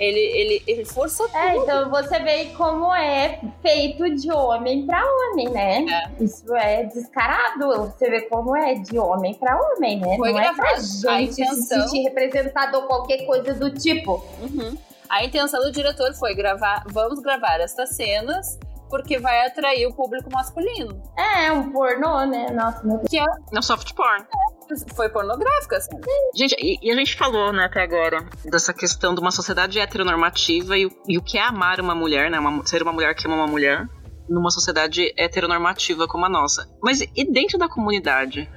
Ele, 0.00 0.18
ele, 0.18 0.62
ele 0.66 0.84
forçou 0.86 1.26
tudo. 1.26 1.36
É, 1.36 1.56
então 1.56 1.90
você 1.90 2.18
vê 2.20 2.46
como 2.56 2.90
é 2.94 3.38
feito 3.60 4.08
de 4.14 4.32
homem 4.32 4.86
para 4.86 5.04
homem, 5.04 5.50
né? 5.50 5.84
É. 5.84 6.24
Isso 6.24 6.54
é 6.56 6.84
descarado. 6.84 7.68
Você 7.92 8.08
vê 8.08 8.22
como 8.22 8.56
é 8.56 8.76
de 8.76 8.98
homem 8.98 9.34
para 9.34 9.60
homem, 9.60 10.00
né? 10.00 10.16
Foi 10.16 10.32
Não 10.32 10.40
é 10.40 10.54
pra 10.54 10.76
gente 10.76 11.42
intenção... 11.42 11.54
se 11.54 11.62
sentir 11.62 12.02
representado 12.04 12.78
ou 12.78 12.84
qualquer 12.84 13.26
coisa 13.26 13.52
do 13.52 13.70
tipo. 13.70 14.24
Uhum. 14.40 14.74
A 15.06 15.22
intenção 15.22 15.60
do 15.60 15.70
diretor 15.70 16.14
foi 16.14 16.34
gravar, 16.34 16.82
vamos 16.88 17.20
gravar 17.20 17.60
estas 17.60 17.90
cenas 17.90 18.58
porque 18.88 19.18
vai 19.18 19.46
atrair 19.46 19.86
o 19.86 19.92
público 19.92 20.30
masculino. 20.32 21.00
É, 21.16 21.52
um 21.52 21.70
pornô, 21.70 22.24
né? 22.24 22.50
Nossa, 22.50 22.82
meu 22.84 22.96
Deus. 22.96 23.08
Que 23.08 23.18
é... 23.18 23.24
Não 23.52 23.60
soft 23.60 23.92
porn. 23.94 24.22
É, 24.22 24.59
foi 24.94 25.08
pornográfica, 25.08 25.76
assim. 25.76 25.90
Gente, 26.34 26.56
e, 26.58 26.78
e, 26.82 26.90
a 26.90 26.96
gente 26.96 27.16
falou, 27.16 27.52
né, 27.52 27.64
até 27.64 27.82
agora, 27.82 28.24
dessa 28.44 28.72
questão 28.72 29.14
de 29.14 29.20
uma 29.20 29.30
sociedade 29.30 29.78
heteronormativa 29.78 30.76
e, 30.76 30.88
e 31.08 31.18
o 31.18 31.22
que 31.22 31.38
é 31.38 31.42
amar 31.42 31.80
uma 31.80 31.94
mulher, 31.94 32.30
né? 32.30 32.38
Uma, 32.38 32.66
ser 32.66 32.82
uma 32.82 32.92
mulher 32.92 33.14
que 33.14 33.26
ama 33.26 33.36
uma 33.36 33.46
mulher 33.46 33.88
numa 34.28 34.50
sociedade 34.50 35.12
heteronormativa 35.16 36.06
como 36.06 36.24
a 36.24 36.28
nossa. 36.28 36.68
Mas 36.82 37.00
e 37.00 37.24
dentro 37.24 37.58
da 37.58 37.68
comunidade? 37.68 38.48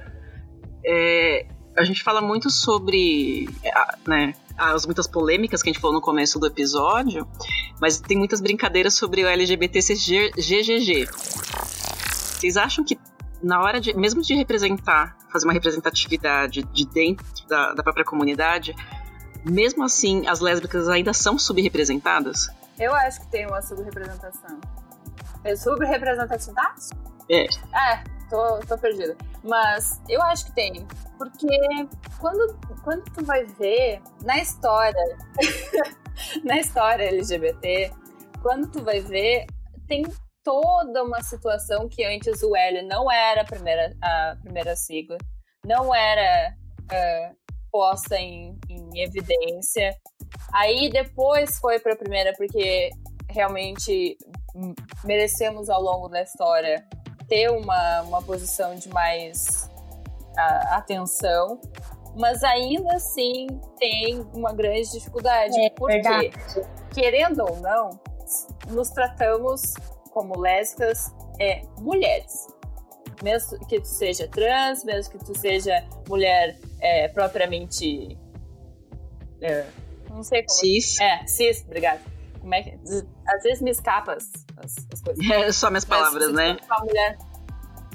É, 0.86 1.46
a 1.76 1.82
gente 1.82 2.02
fala 2.02 2.20
muito 2.20 2.50
sobre, 2.50 3.48
né, 4.06 4.34
as 4.56 4.86
muitas 4.86 5.08
polêmicas 5.08 5.62
que 5.62 5.68
a 5.68 5.72
gente 5.72 5.80
falou 5.80 5.94
no 5.94 6.00
começo 6.00 6.38
do 6.38 6.46
episódio, 6.46 7.26
mas 7.80 8.00
tem 8.00 8.16
muitas 8.16 8.40
brincadeiras 8.40 8.94
sobre 8.94 9.24
o 9.24 9.26
LGBT 9.26 9.80
GGG. 9.80 11.08
Vocês 11.10 12.56
acham 12.56 12.84
que 12.84 12.98
na 13.44 13.60
hora 13.60 13.78
de, 13.78 13.94
mesmo 13.94 14.22
de 14.22 14.34
representar, 14.34 15.16
fazer 15.30 15.46
uma 15.46 15.52
representatividade 15.52 16.62
de 16.62 16.86
dentro 16.86 17.26
da, 17.46 17.74
da 17.74 17.82
própria 17.82 18.04
comunidade, 18.04 18.74
mesmo 19.44 19.84
assim 19.84 20.26
as 20.26 20.40
lésbicas 20.40 20.88
ainda 20.88 21.12
são 21.12 21.38
subrepresentadas? 21.38 22.48
Eu 22.78 22.94
acho 22.94 23.20
que 23.20 23.26
tem 23.28 23.46
uma 23.46 23.60
subrepresentação. 23.60 24.58
É 25.44 25.54
sobre 25.54 25.86
representatividade? 25.86 26.88
É. 27.28 27.44
É, 27.44 28.04
tô, 28.30 28.60
tô 28.66 28.78
perdida. 28.78 29.14
Mas 29.42 30.00
eu 30.08 30.22
acho 30.22 30.46
que 30.46 30.52
tem. 30.52 30.86
Porque 31.18 31.46
quando, 32.18 32.56
quando 32.82 33.04
tu 33.12 33.24
vai 33.24 33.44
ver 33.44 34.00
na 34.24 34.38
história, 34.38 35.18
na 36.42 36.58
história 36.58 37.04
LGBT, 37.04 37.92
quando 38.42 38.68
tu 38.68 38.82
vai 38.82 39.00
ver, 39.00 39.46
tem 39.86 40.04
toda 40.44 41.02
uma 41.02 41.22
situação 41.22 41.88
que 41.88 42.04
antes 42.04 42.42
o 42.42 42.54
L 42.54 42.82
não 42.82 43.10
era 43.10 43.40
a 43.40 43.44
primeira, 43.44 43.96
a 44.00 44.36
primeira 44.42 44.76
sigla, 44.76 45.16
não 45.64 45.92
era 45.94 46.54
uh, 46.82 47.36
posta 47.72 48.16
em, 48.16 48.56
em 48.68 49.00
evidência. 49.00 49.96
Aí 50.52 50.90
depois 50.90 51.58
foi 51.58 51.80
para 51.80 51.94
a 51.94 51.96
primeira, 51.96 52.32
porque 52.36 52.90
realmente 53.28 54.16
merecemos 55.04 55.68
ao 55.68 55.82
longo 55.82 56.08
da 56.08 56.22
história 56.22 56.86
ter 57.28 57.50
uma, 57.50 58.02
uma 58.02 58.22
posição 58.22 58.76
de 58.76 58.88
mais 58.90 59.68
uh, 60.36 60.74
atenção, 60.74 61.60
mas 62.16 62.44
ainda 62.44 62.94
assim 62.94 63.46
tem 63.78 64.20
uma 64.34 64.52
grande 64.52 64.92
dificuldade. 64.92 65.58
É, 65.58 65.70
porque, 65.70 65.94
verdade. 65.94 66.30
querendo 66.92 67.40
ou 67.40 67.56
não, 67.56 67.90
nos 68.68 68.90
tratamos 68.90 69.74
como 70.14 70.40
lésbicas 70.40 71.12
é 71.40 71.62
mulheres. 71.80 72.46
Mesmo 73.22 73.58
que 73.66 73.80
tu 73.80 73.88
seja 73.88 74.28
trans, 74.28 74.84
mesmo 74.84 75.18
que 75.18 75.24
tu 75.24 75.36
seja 75.36 75.84
mulher 76.08 76.58
é, 76.80 77.08
propriamente. 77.08 78.16
É, 79.42 79.66
não 80.08 80.22
sei 80.22 80.42
como. 80.44 80.58
Cis. 80.58 81.00
É, 81.00 81.26
cis, 81.26 81.62
obrigada. 81.66 82.00
Como 82.40 82.54
é 82.54 82.62
que. 82.62 82.78
Às 83.26 83.42
vezes 83.42 83.60
me 83.60 83.70
escapa 83.70 84.14
as, 84.14 84.30
as, 84.56 84.74
as 84.92 85.00
coisas. 85.00 85.24
É 85.30 85.52
só 85.52 85.70
minhas 85.70 85.84
palavras, 85.84 86.32
Mas, 86.32 86.34
né? 86.34 86.56
Uma 86.66 86.84
mulher. 86.84 87.18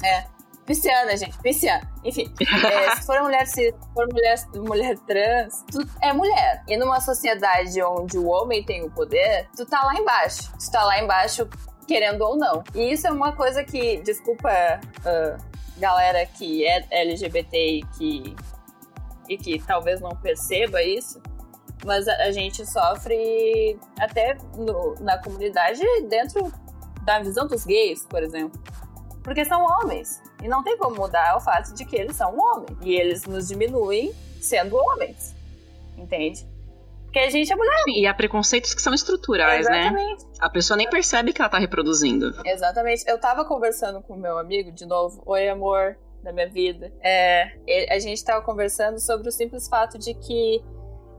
É. 0.04 0.40
Pisciana, 0.66 1.18
gente, 1.18 1.36
pisciana. 1.40 1.82
Enfim, 2.04 2.32
é, 2.40 2.96
se 2.96 3.06
for 3.08 3.20
mulher 3.24 3.48
se 3.48 3.74
for 3.92 4.08
mulher, 4.14 4.36
mulher 4.54 5.00
trans, 5.00 5.64
tu 5.72 5.80
é 6.00 6.14
mulher. 6.14 6.64
E 6.68 6.78
numa 6.78 7.02
sociedade 7.02 7.82
onde 7.82 8.20
o 8.20 8.28
homem 8.28 8.64
tem 8.64 8.84
o 8.84 8.92
poder, 8.92 9.50
tu 9.56 9.66
tá 9.66 9.84
lá 9.84 9.96
embaixo. 9.96 10.52
Tu 10.60 10.72
tá 10.72 10.84
lá 10.84 11.02
embaixo 11.02 11.50
querendo 11.90 12.22
ou 12.22 12.38
não. 12.38 12.64
E 12.76 12.92
isso 12.92 13.08
é 13.08 13.12
uma 13.12 13.36
coisa 13.36 13.64
que, 13.64 13.98
desculpa, 14.04 14.48
uh, 15.00 15.44
galera 15.80 16.24
que 16.24 16.64
é 16.64 16.86
LGBT 16.92 17.58
e 17.58 17.84
que, 17.98 18.36
e 19.28 19.36
que 19.36 19.60
talvez 19.66 20.00
não 20.00 20.12
perceba 20.12 20.84
isso, 20.84 21.20
mas 21.84 22.08
a, 22.08 22.32
gente 22.32 22.64
sofre 22.64 23.76
até 24.00 24.38
no, 24.56 24.94
na 25.00 25.18
comunidade 25.18 25.82
dentro 26.08 26.54
da 27.02 27.20
visão 27.20 27.48
dos 27.48 27.66
gays, 27.66 28.06
por 28.06 28.22
exemplo. 28.22 28.62
Porque 29.24 29.44
são 29.44 29.64
homens. 29.64 30.22
E 30.44 30.48
não 30.48 30.64
tem 30.64 30.78
como 30.78 30.96
mudar 30.96 31.38
o 31.38 31.42
fato 31.42 31.74
de 31.74 31.86
que 31.86 31.96
eles 31.96 32.16
são 32.16 32.38
homens. 32.38 32.78
E 32.84 32.94
eles 32.94 33.26
nos 33.26 33.48
diminuem 33.48 34.14
sendo 34.40 34.76
homens. 34.76 35.36
Entende? 35.98 36.48
Porque 37.10 37.20
a 37.20 37.30
gente 37.30 37.52
é 37.52 37.56
mulher. 37.56 37.84
E 37.88 38.06
há 38.06 38.14
preconceitos 38.14 38.72
que 38.76 38.82
são 38.82 38.94
estruturais, 38.94 39.66
né? 39.66 39.88
Exatamente. 39.88 40.26
A 40.40 40.48
pessoa 40.48 40.78
nem 40.78 40.88
percebe 40.88 41.34
que 41.34 41.42
ela 41.42 41.50
tá 41.50 41.58
reproduzindo. 41.58 42.32
Exatamente. 42.46 43.04
Eu 43.08 43.20
tava 43.20 43.44
conversando 43.46 44.00
com 44.04 44.14
o 44.14 44.18
meu 44.18 44.38
amigo, 44.38 44.72
de 44.72 44.86
novo. 44.86 45.20
Oi, 45.26 45.50
amor 45.50 45.98
da 46.24 46.32
minha 46.32 46.48
vida. 46.48 46.94
É, 47.02 47.50
a 47.90 47.98
gente 47.98 48.24
tava 48.24 48.46
conversando 48.46 49.00
sobre 49.00 49.28
o 49.28 49.32
simples 49.32 49.68
fato 49.68 49.98
de 49.98 50.14
que 50.14 50.64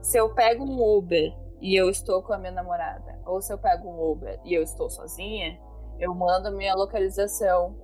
se 0.01 0.17
eu 0.17 0.33
pego 0.33 0.63
um 0.63 0.81
Uber 0.81 1.33
e 1.59 1.75
eu 1.75 1.89
estou 1.89 2.23
com 2.23 2.31
a 2.31 2.37
minha 2.37 2.53
namorada, 2.53 3.19
ou 3.25 3.41
se 3.41 3.51
eu 3.51 3.57
pego 3.57 3.89
um 3.89 4.11
Uber 4.11 4.39
e 4.45 4.53
eu 4.53 4.63
estou 4.63 4.89
sozinha, 4.89 5.59
eu 5.99 6.15
mando 6.15 6.47
a 6.47 6.51
minha 6.51 6.73
localização 6.73 7.75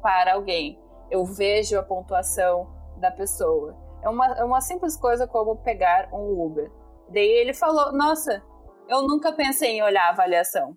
para 0.00 0.34
alguém. 0.34 0.80
Eu 1.10 1.24
vejo 1.24 1.76
a 1.76 1.82
pontuação 1.82 2.68
da 2.98 3.10
pessoa. 3.10 3.76
É 4.04 4.08
uma, 4.08 4.26
é 4.38 4.44
uma 4.44 4.60
simples 4.60 4.96
coisa 4.96 5.26
como 5.26 5.56
pegar 5.56 6.08
um 6.12 6.40
Uber. 6.40 6.70
Daí 7.08 7.28
ele 7.28 7.54
falou: 7.54 7.92
Nossa, 7.92 8.42
eu 8.88 9.02
nunca 9.02 9.32
pensei 9.32 9.72
em 9.72 9.82
olhar 9.82 10.06
a 10.06 10.10
avaliação. 10.10 10.76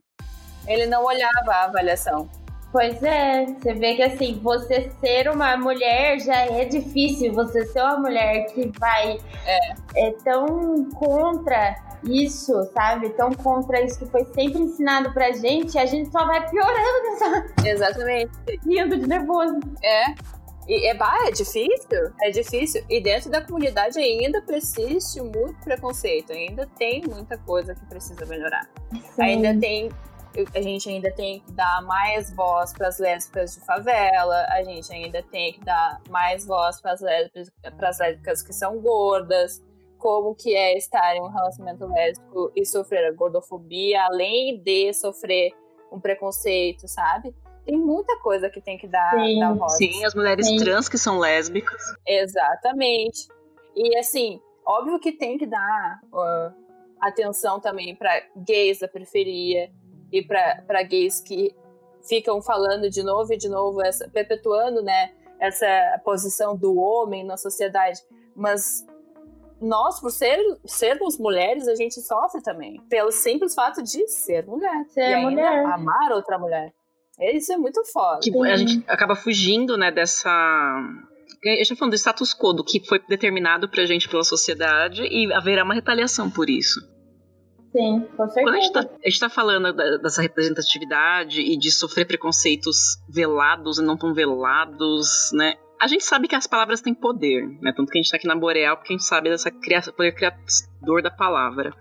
Ele 0.68 0.86
não 0.86 1.04
olhava 1.04 1.52
a 1.52 1.64
avaliação. 1.66 2.30
Pois 2.72 3.02
é, 3.02 3.48
você 3.48 3.74
vê 3.74 3.96
que 3.96 4.04
assim, 4.04 4.40
você 4.44 4.92
ser 5.00 5.28
uma 5.30 5.58
mulher 5.58 6.20
já 6.20 6.36
é 6.36 6.66
difícil. 6.66 7.34
Você 7.34 7.66
ser 7.66 7.82
uma 7.82 7.98
mulher 7.98 8.46
que 8.54 8.72
vai 8.80 9.18
é, 9.96 10.12
tão 10.24 10.86
contra 10.92 11.76
isso, 12.04 12.54
sabe? 12.74 13.10
Tão 13.10 13.32
contra 13.32 13.82
isso 13.82 13.98
que 13.98 14.06
foi 14.06 14.24
sempre 14.26 14.62
ensinado 14.62 15.12
pra 15.14 15.32
gente, 15.32 15.78
a 15.78 15.86
gente 15.86 16.12
só 16.12 16.26
vai 16.26 16.48
piorando 16.48 17.04
nessa 17.06 17.68
Exatamente. 17.68 18.32
rindo 18.66 18.98
de 18.98 19.08
nervoso. 19.08 19.60
É. 19.84 20.06
E 20.70 20.86
é, 20.86 20.94
bah, 20.94 21.18
é 21.26 21.32
difícil, 21.32 22.14
é 22.22 22.30
difícil. 22.30 22.86
E 22.88 23.02
dentro 23.02 23.32
da 23.32 23.42
comunidade 23.42 23.98
ainda 23.98 24.40
persiste 24.40 25.20
muito 25.20 25.60
preconceito, 25.64 26.32
ainda 26.32 26.68
tem 26.78 27.02
muita 27.02 27.40
coisa 27.40 27.74
que 27.74 27.84
precisa 27.88 28.24
melhorar. 28.28 28.70
Ainda 29.18 29.60
tem. 29.60 29.90
A 30.54 30.62
gente 30.62 30.88
ainda 30.88 31.12
tem 31.12 31.40
que 31.40 31.52
dar 31.54 31.82
mais 31.82 32.32
voz 32.36 32.72
para 32.72 32.88
as 32.88 33.00
lésbicas 33.00 33.56
de 33.56 33.66
favela, 33.66 34.46
a 34.52 34.64
gente 34.64 34.94
ainda 34.94 35.24
tem 35.24 35.54
que 35.54 35.60
dar 35.62 36.00
mais 36.08 36.46
voz 36.46 36.80
para 36.80 36.92
as 36.92 37.02
lésbicas, 37.02 37.52
pras 37.76 37.98
lésbicas 37.98 38.44
que 38.44 38.54
são 38.54 38.80
gordas, 38.80 39.60
como 39.98 40.36
que 40.36 40.56
é 40.56 40.78
estar 40.78 41.16
em 41.16 41.22
um 41.22 41.30
relacionamento 41.30 41.88
lésbico 41.88 42.52
e 42.56 42.64
sofrer 42.64 43.08
a 43.08 43.12
gordofobia, 43.12 44.04
além 44.04 44.62
de 44.62 44.94
sofrer 44.94 45.52
um 45.92 46.00
preconceito, 46.00 46.88
sabe? 46.88 47.34
Tem 47.70 47.78
muita 47.78 48.18
coisa 48.18 48.50
que 48.50 48.60
tem 48.60 48.80
que 48.80 48.88
dar, 48.88 49.12
Sim, 49.12 49.40
dar 49.40 49.54
voz. 49.54 49.78
Sim, 49.78 50.04
as 50.04 50.16
mulheres 50.16 50.48
Sim. 50.48 50.58
trans 50.58 50.90
que 50.90 50.98
são 50.98 51.20
lésbicas. 51.20 51.80
Exatamente. 52.08 53.28
E 53.76 53.96
assim, 53.96 54.42
óbvio 54.66 55.00
que 55.00 55.12
tem 55.12 55.38
que 55.38 55.46
dar 55.46 56.00
uh, 56.12 56.52
atenção 57.00 57.60
também 57.60 57.96
para 57.96 58.24
gays 58.36 58.80
da 58.80 58.88
periferia 58.88 59.70
e 60.12 60.24
para 60.24 60.82
gays 60.82 61.22
que 61.22 61.56
ficam 62.08 62.42
falando 62.42 62.90
de 62.90 63.04
novo 63.04 63.32
e 63.34 63.38
de 63.38 63.48
novo, 63.48 63.86
essa, 63.86 64.10
perpetuando 64.10 64.82
né, 64.82 65.12
essa 65.40 66.02
posição 66.04 66.58
do 66.58 66.76
homem 66.76 67.24
na 67.24 67.38
sociedade. 67.38 68.00
Mas 68.36 68.84
nós, 69.62 70.00
por 70.00 70.10
ser, 70.10 70.40
sermos 70.66 71.20
mulheres, 71.20 71.68
a 71.68 71.76
gente 71.76 72.02
sofre 72.02 72.42
também. 72.42 72.82
Pelo 72.90 73.12
simples 73.12 73.54
fato 73.54 73.84
de 73.84 74.08
ser 74.08 74.48
mulher. 74.48 74.86
Ser 74.90 75.02
e 75.02 75.14
ainda 75.14 75.30
mulher. 75.30 75.66
amar 75.66 76.12
outra 76.14 76.40
mulher. 76.40 76.74
Isso 77.22 77.52
é 77.54 77.58
muito 77.58 77.84
foda. 77.92 78.20
Que 78.22 78.32
a 78.48 78.56
gente 78.56 78.84
acaba 78.88 79.16
fugindo, 79.16 79.78
né, 79.78 79.92
dessa. 79.92 80.30
Eu 81.44 81.64
já 81.66 81.76
falando 81.76 81.92
do 81.94 81.98
status 81.98 82.34
quo, 82.34 82.52
do 82.54 82.64
que 82.64 82.86
foi 82.86 83.00
determinado 83.08 83.70
pra 83.70 83.86
gente 83.86 84.10
pela 84.10 84.24
sociedade 84.24 85.04
e 85.04 85.32
haverá 85.34 85.64
uma 85.64 85.74
retaliação 85.74 86.30
por 86.30 86.50
isso. 86.50 86.80
Sim, 87.72 88.02
com 88.18 88.28
Quando 88.28 88.50
a 88.50 88.56
gente, 88.56 88.74
certeza. 88.74 88.88
tá, 88.88 88.96
a 89.06 89.10
gente 89.10 89.20
tá 89.20 89.30
falando 89.30 89.72
da- 89.72 89.98
dessa 89.98 90.22
representatividade 90.22 91.40
e 91.40 91.56
de 91.58 91.72
sofrer 91.72 92.06
preconceitos 92.06 92.98
velados 93.08 93.78
e 93.78 93.84
não 93.84 93.96
tão 93.96 94.14
velados, 94.14 95.30
né? 95.34 95.54
A 95.80 95.88
gente 95.88 96.04
sabe 96.04 96.28
que 96.28 96.36
as 96.36 96.48
palavras 96.48 96.82
têm 96.82 96.94
poder, 96.96 97.46
né? 97.62 97.72
Tanto 97.76 97.92
que 97.92 97.98
a 97.98 98.02
gente 98.02 98.10
tá 98.12 98.18
aqui 98.18 98.28
na 98.28 98.36
Boreal, 98.36 98.76
porque 98.76 98.92
a 98.94 98.98
gente 98.98 99.06
sabe 99.06 99.30
dessa 99.30 99.50
cria 99.52 99.82
poder 99.96 100.14
criador 100.14 101.02
da 101.04 101.12
palavra. 101.12 101.74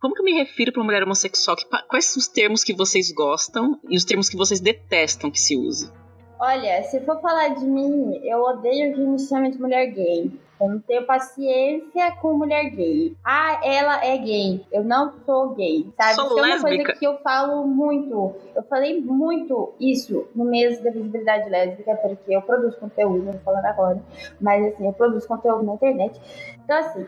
Como 0.00 0.14
que 0.14 0.22
eu 0.22 0.24
me 0.24 0.32
refiro 0.32 0.72
pra 0.72 0.80
uma 0.80 0.86
mulher 0.86 1.02
homossexual? 1.02 1.56
Que 1.56 1.66
quais 1.86 2.06
são 2.06 2.18
os 2.18 2.26
termos 2.26 2.64
que 2.64 2.72
vocês 2.72 3.12
gostam 3.12 3.78
e 3.88 3.96
os 3.96 4.04
termos 4.04 4.30
que 4.30 4.36
vocês 4.36 4.58
detestam 4.58 5.30
que 5.30 5.38
se 5.38 5.56
use? 5.58 5.92
Olha, 6.40 6.82
se 6.84 7.00
for 7.00 7.20
falar 7.20 7.48
de 7.48 7.66
mim, 7.66 8.18
eu 8.24 8.40
odeio 8.40 8.94
que 8.94 9.00
me 9.00 9.18
chamem 9.18 9.50
de 9.50 9.60
mulher 9.60 9.88
gay. 9.92 10.32
Eu 10.58 10.70
não 10.70 10.78
tenho 10.80 11.04
paciência 11.06 12.12
com 12.20 12.32
mulher 12.32 12.70
gay. 12.70 13.14
Ah, 13.22 13.60
ela 13.62 14.02
é 14.02 14.16
gay. 14.16 14.64
Eu 14.72 14.82
não 14.82 15.12
sou 15.26 15.54
gay, 15.54 15.86
sabe? 15.98 16.14
Sou 16.14 16.24
Isso 16.24 16.38
é 16.38 16.42
uma 16.42 16.46
lésbica. 16.48 16.84
coisa 16.84 16.98
que 16.98 17.06
eu 17.06 17.18
falo 17.18 17.66
muito. 17.66 18.34
Eu 18.56 18.62
falei 18.62 19.02
muito 19.02 19.74
isso 19.78 20.26
no 20.34 20.46
mês 20.46 20.82
da 20.82 20.90
visibilidade 20.90 21.50
lésbica, 21.50 21.94
porque 21.96 22.34
eu 22.34 22.40
produzo 22.40 22.78
conteúdo, 22.78 23.22
não 23.22 23.32
tô 23.34 23.38
falando 23.40 23.66
agora. 23.66 24.02
Mas 24.40 24.72
assim, 24.72 24.86
eu 24.86 24.94
produzo 24.94 25.28
conteúdo 25.28 25.62
na 25.62 25.74
internet. 25.74 26.18
Então, 26.64 26.78
assim, 26.78 27.06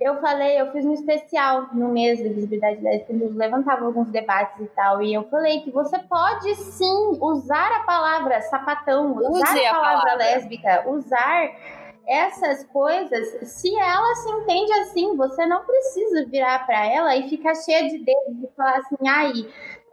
eu 0.00 0.20
falei, 0.20 0.60
eu 0.60 0.70
fiz 0.72 0.84
um 0.84 0.92
especial 0.92 1.68
no 1.72 1.88
mês 1.88 2.22
da 2.22 2.28
visibilidade 2.28 2.80
lésbica, 2.82 3.12
eu 3.12 3.32
levantava 3.32 3.86
alguns 3.86 4.08
debates 4.08 4.60
e 4.60 4.66
tal, 4.68 5.02
e 5.02 5.14
eu 5.14 5.24
falei 5.24 5.60
que 5.62 5.70
você 5.70 5.98
pode 6.00 6.54
sim 6.54 7.18
usar 7.20 7.72
a 7.72 7.84
palavra 7.84 8.40
sapatão, 8.42 9.16
usar 9.16 9.56
a 9.56 9.70
a 9.70 9.74
palavra 9.74 10.02
palavra. 10.02 10.16
lésbica, 10.16 10.84
usar 10.88 11.50
essas 12.06 12.62
coisas, 12.64 13.50
se 13.50 13.76
ela 13.76 14.14
se 14.16 14.30
entende 14.30 14.72
assim, 14.74 15.16
você 15.16 15.44
não 15.46 15.64
precisa 15.64 16.26
virar 16.26 16.64
pra 16.66 16.86
ela 16.86 17.16
e 17.16 17.28
ficar 17.28 17.54
cheia 17.54 17.88
de 17.88 17.98
dedos 17.98 18.44
e 18.44 18.56
falar 18.56 18.78
assim, 18.78 19.08
ai, 19.08 19.32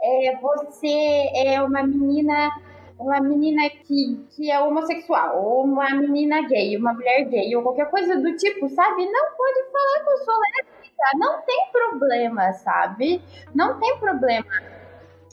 é, 0.01 0.37
você 0.39 1.31
é 1.35 1.61
uma 1.61 1.81
menina 1.81 2.51
uma 2.97 3.19
menina 3.21 3.69
que, 3.69 4.25
que 4.31 4.51
é 4.51 4.59
homossexual, 4.59 5.43
ou 5.43 5.63
uma 5.65 5.89
menina 5.91 6.47
gay, 6.47 6.77
uma 6.77 6.93
mulher 6.93 7.25
gay, 7.25 7.55
ou 7.55 7.63
qualquer 7.63 7.89
coisa 7.89 8.19
do 8.19 8.35
tipo, 8.35 8.67
sabe? 8.69 9.05
Não 9.11 9.31
pode 9.35 9.59
falar 9.71 10.03
que 10.03 10.11
eu 10.11 10.17
sou 10.25 10.35
lésbica, 10.39 11.03
não 11.17 11.41
tem 11.41 11.67
problema, 11.71 12.53
sabe? 12.53 13.21
Não 13.53 13.79
tem 13.79 13.97
problema. 13.99 14.45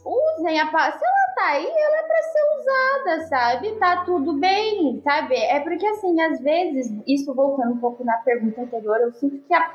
usem 0.05 0.59
a 0.61 0.67
palavra. 0.71 0.99
Se 0.99 1.05
ela 1.05 1.35
tá 1.35 1.47
aí, 1.53 1.67
ela 1.67 1.97
é 1.99 2.03
pra 2.03 2.23
ser 2.23 2.61
usada, 2.61 3.29
sabe? 3.29 3.77
Tá 3.79 4.05
tudo 4.05 4.33
bem, 4.35 5.01
sabe? 5.03 5.37
É 5.37 5.61
porque, 5.61 5.87
assim, 5.87 6.21
às 6.23 6.41
vezes, 6.41 6.91
isso 7.07 7.35
voltando 7.35 7.75
um 7.75 7.79
pouco 7.81 8.05
na 8.05 8.17
pergunta 8.19 8.63
anterior, 8.63 8.99
eu 9.01 9.13
sinto 9.13 9.39
que 9.47 9.55
a 9.55 9.71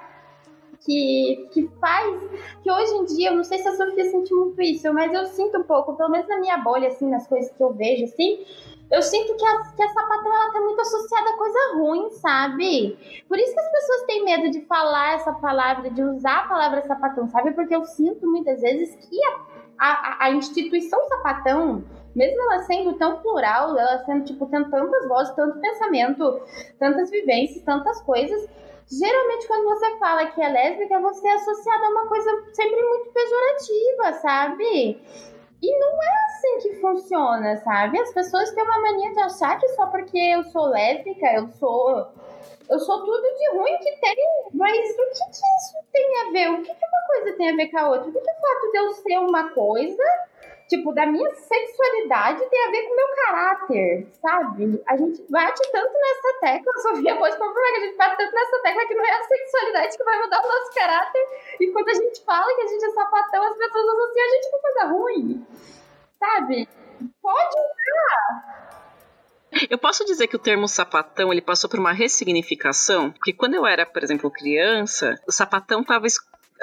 que, 0.85 1.49
que 1.51 1.67
faz. 1.79 2.21
Que 2.61 2.71
hoje 2.71 2.93
em 2.93 3.05
dia, 3.05 3.29
eu 3.29 3.35
não 3.35 3.43
sei 3.43 3.57
se 3.57 3.67
a 3.67 3.75
Sofia 3.75 4.09
sente 4.09 4.33
muito 4.33 4.61
isso, 4.61 4.93
mas 4.93 5.11
eu 5.11 5.25
sinto 5.25 5.59
um 5.59 5.63
pouco, 5.63 5.95
pelo 5.95 6.09
menos 6.09 6.27
na 6.27 6.39
minha 6.39 6.57
bolha, 6.57 6.87
assim, 6.87 7.09
nas 7.09 7.27
coisas 7.27 7.51
que 7.51 7.63
eu 7.63 7.73
vejo, 7.73 8.05
assim. 8.05 8.45
Eu 8.91 9.01
sinto 9.01 9.35
que 9.35 9.43
a, 9.43 9.63
que 9.75 9.81
a 9.81 9.89
sapatão 9.89 10.31
ela 10.31 10.53
tá 10.53 10.61
muito 10.61 10.79
associada 10.79 11.29
a 11.31 11.37
coisa 11.37 11.59
ruim, 11.75 12.09
sabe? 12.11 13.23
Por 13.27 13.39
isso 13.39 13.51
que 13.51 13.59
as 13.59 13.71
pessoas 13.71 14.03
têm 14.03 14.23
medo 14.23 14.51
de 14.51 14.61
falar 14.67 15.15
essa 15.15 15.33
palavra, 15.33 15.89
de 15.89 16.03
usar 16.03 16.43
a 16.43 16.47
palavra 16.47 16.83
sapatão, 16.83 17.27
sabe? 17.27 17.51
Porque 17.53 17.75
eu 17.75 17.83
sinto 17.83 18.29
muitas 18.29 18.61
vezes 18.61 18.95
que 18.95 19.19
a, 19.25 19.87
a, 19.87 20.25
a 20.25 20.31
instituição 20.31 21.03
sapatão, 21.07 21.83
mesmo 22.15 22.39
ela 22.43 22.61
sendo 22.61 22.93
tão 22.93 23.17
plural, 23.21 23.75
ela 23.75 24.05
sendo, 24.05 24.23
tipo, 24.23 24.45
tendo 24.45 24.69
tantas 24.69 25.07
vozes, 25.07 25.35
tanto 25.35 25.59
pensamento, 25.59 26.41
tantas 26.77 27.09
vivências, 27.09 27.63
tantas 27.63 27.99
coisas, 28.03 28.47
geralmente 28.91 29.47
quando 29.47 29.65
você 29.65 29.97
fala 29.97 30.27
que 30.27 30.41
é 30.41 30.49
lésbica, 30.49 30.99
você 30.99 31.27
é 31.27 31.33
associada 31.33 31.85
a 31.85 31.89
uma 31.89 32.07
coisa 32.07 32.29
sempre 32.53 32.81
muito 32.81 33.11
pejorativa, 33.11 34.13
sabe? 34.21 35.01
E 35.61 35.79
não 35.79 35.89
é 35.89 36.25
assim 36.27 36.59
que 36.59 36.75
funciona, 36.79 37.57
sabe? 37.57 37.99
As 37.99 38.13
pessoas 38.13 38.51
têm 38.51 38.63
uma 38.63 38.81
mania 38.81 39.11
de 39.13 39.19
achar 39.19 39.59
que 39.59 39.67
só 39.69 39.87
porque 39.87 40.17
eu 40.17 40.43
sou 40.45 40.67
lésbica, 40.67 41.33
eu 41.33 41.47
sou. 41.47 42.07
Eu 42.69 42.79
sou 42.79 43.03
tudo 43.03 43.21
de 43.21 43.57
ruim 43.57 43.77
que 43.77 43.95
tem. 43.99 44.15
Mas 44.53 44.89
o 44.91 45.09
que, 45.09 45.25
que 45.25 45.45
isso 45.57 45.77
tem 45.91 46.19
a 46.19 46.31
ver? 46.31 46.51
O 46.51 46.61
que, 46.61 46.73
que 46.73 46.85
uma 46.85 47.07
coisa 47.07 47.37
tem 47.37 47.49
a 47.49 47.55
ver 47.55 47.67
com 47.67 47.77
a 47.77 47.89
outra? 47.89 48.09
O 48.09 48.11
que, 48.11 48.19
que 48.19 48.31
o 48.31 48.41
fato 48.41 48.71
de 48.71 48.77
eu 48.77 48.93
ser 48.93 49.17
uma 49.19 49.49
coisa 49.49 50.03
tipo, 50.67 50.93
da 50.93 51.05
minha 51.05 51.33
sexualidade 51.35 52.45
tem 52.49 52.63
a 52.63 52.71
ver 52.71 52.83
com 52.83 52.93
o 52.93 52.95
meu 52.95 53.07
caráter, 53.15 54.07
sabe? 54.21 54.83
A 54.87 54.97
gente 54.97 55.23
bate 55.29 55.61
tanto 55.71 55.93
nessa 55.93 56.39
tecla, 56.41 56.73
Sofia 56.81 57.15
pode 57.15 57.37
comprovar 57.37 57.71
que 57.71 57.77
a 57.77 57.85
gente 57.85 57.97
bate 57.97 58.17
tanto 58.17 58.33
nessa 58.33 58.61
tecla 58.61 58.87
que 58.87 58.95
não 58.95 59.05
é 59.05 59.11
a 59.11 59.23
sexualidade 59.23 59.97
que 59.97 60.03
vai 60.03 60.19
mudar 60.21 60.43
o 60.43 60.47
nosso 60.47 60.73
caráter. 60.73 61.27
E 61.59 61.71
quando 61.71 61.89
a 61.89 61.93
gente 61.93 62.23
fala 62.23 62.55
que 62.55 62.61
a 62.61 62.67
gente 62.67 62.85
é 62.85 62.89
sapatão, 62.91 63.43
as 63.43 63.57
pessoas 63.57 63.87
associam 63.87 64.25
a 64.25 64.29
gente 64.29 64.51
com 64.51 64.59
coisa 64.59 64.85
ruim, 64.87 65.47
sabe? 66.19 66.69
Pode 67.21 67.55
usar. 67.55 68.65
Eu 69.69 69.77
posso 69.77 70.03
dizer 70.03 70.27
que 70.27 70.35
o 70.35 70.39
termo 70.39 70.67
sapatão 70.67 71.31
ele 71.31 71.41
passou 71.41 71.69
por 71.69 71.79
uma 71.79 71.93
ressignificação, 71.93 73.11
porque 73.11 73.31
quando 73.31 73.53
eu 73.53 73.65
era, 73.65 73.85
por 73.85 74.03
exemplo, 74.03 74.29
criança, 74.29 75.15
o 75.25 75.31
sapatão 75.31 75.81
estava 75.81 76.07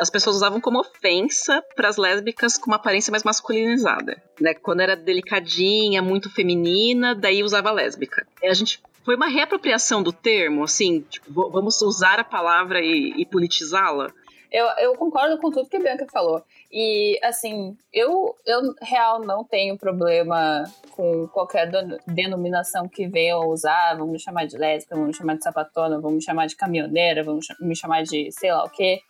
as 0.02 0.10
pessoas 0.10 0.36
usavam 0.36 0.60
como 0.60 0.80
ofensa 0.80 1.62
para 1.74 1.88
as 1.88 1.96
lésbicas 1.96 2.58
com 2.58 2.70
uma 2.70 2.76
aparência 2.76 3.10
mais 3.10 3.22
masculinizada, 3.22 4.22
né? 4.40 4.54
Quando 4.54 4.80
era 4.80 4.96
delicadinha, 4.96 6.02
muito 6.02 6.28
feminina, 6.28 7.14
daí 7.14 7.42
usava 7.42 7.70
lésbica. 7.70 8.26
E 8.42 8.48
a 8.48 8.54
gente 8.54 8.82
foi 9.04 9.16
uma 9.16 9.28
reapropriação 9.28 10.02
do 10.02 10.12
termo, 10.12 10.64
assim, 10.64 11.00
tipo, 11.08 11.50
vamos 11.50 11.80
usar 11.82 12.18
a 12.18 12.24
palavra 12.24 12.80
e, 12.80 13.14
e 13.16 13.26
politizá-la. 13.26 14.12
Eu, 14.50 14.66
eu 14.78 14.94
concordo 14.96 15.38
com 15.38 15.50
tudo 15.50 15.68
que 15.68 15.78
a 15.78 15.80
Bianca 15.80 16.06
falou. 16.12 16.44
E, 16.70 17.18
assim, 17.22 17.74
eu, 17.90 18.36
eu 18.44 18.74
real 18.82 19.20
não 19.20 19.42
tenho 19.42 19.78
problema 19.78 20.64
com 20.90 21.26
qualquer 21.28 21.70
denominação 22.06 22.86
que 22.86 23.06
venham 23.06 23.48
usar. 23.48 23.96
Vamos 23.96 24.12
me 24.12 24.18
chamar 24.18 24.46
de 24.46 24.58
lésbica, 24.58 24.94
vamos 24.94 25.08
me 25.08 25.16
chamar 25.16 25.36
de 25.36 25.42
sapatona, 25.42 25.98
vamos 25.98 26.16
me 26.16 26.22
chamar 26.22 26.46
de 26.46 26.56
caminhoneira, 26.56 27.24
vamos 27.24 27.46
me 27.60 27.74
chamar 27.74 28.02
de 28.02 28.30
sei 28.30 28.52
lá 28.52 28.64
o 28.64 28.68
quê. 28.68 29.00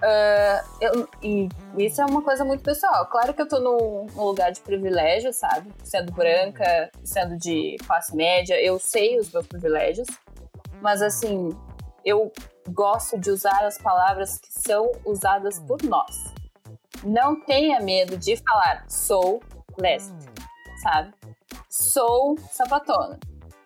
Uh, 0.00 0.76
eu, 0.80 1.08
e 1.22 1.48
isso 1.76 2.00
é 2.00 2.06
uma 2.06 2.22
coisa 2.22 2.44
muito 2.44 2.62
pessoal. 2.62 3.06
Claro 3.06 3.34
que 3.34 3.42
eu 3.42 3.48
tô 3.48 3.60
num, 3.60 4.06
num, 4.14 4.24
lugar 4.24 4.50
de 4.50 4.60
privilégio, 4.60 5.32
sabe? 5.32 5.70
Sendo 5.84 6.12
branca, 6.12 6.90
sendo 7.04 7.36
de 7.36 7.76
classe 7.86 8.16
média, 8.16 8.60
eu 8.60 8.78
sei 8.78 9.18
os 9.18 9.30
meus 9.30 9.46
privilégios. 9.46 10.06
Mas 10.80 11.02
assim, 11.02 11.50
eu 12.04 12.32
gosto 12.70 13.18
de 13.18 13.30
usar 13.30 13.64
as 13.64 13.76
palavras 13.76 14.38
que 14.38 14.48
são 14.50 14.90
usadas 15.04 15.58
por 15.60 15.82
nós. 15.82 16.16
Não 17.04 17.40
tenha 17.44 17.80
medo 17.80 18.16
de 18.16 18.36
falar 18.36 18.84
sou 18.88 19.42
lésbica, 19.78 20.32
sabe? 20.82 21.12
Sou 21.68 22.38
sapatona. 22.50 23.18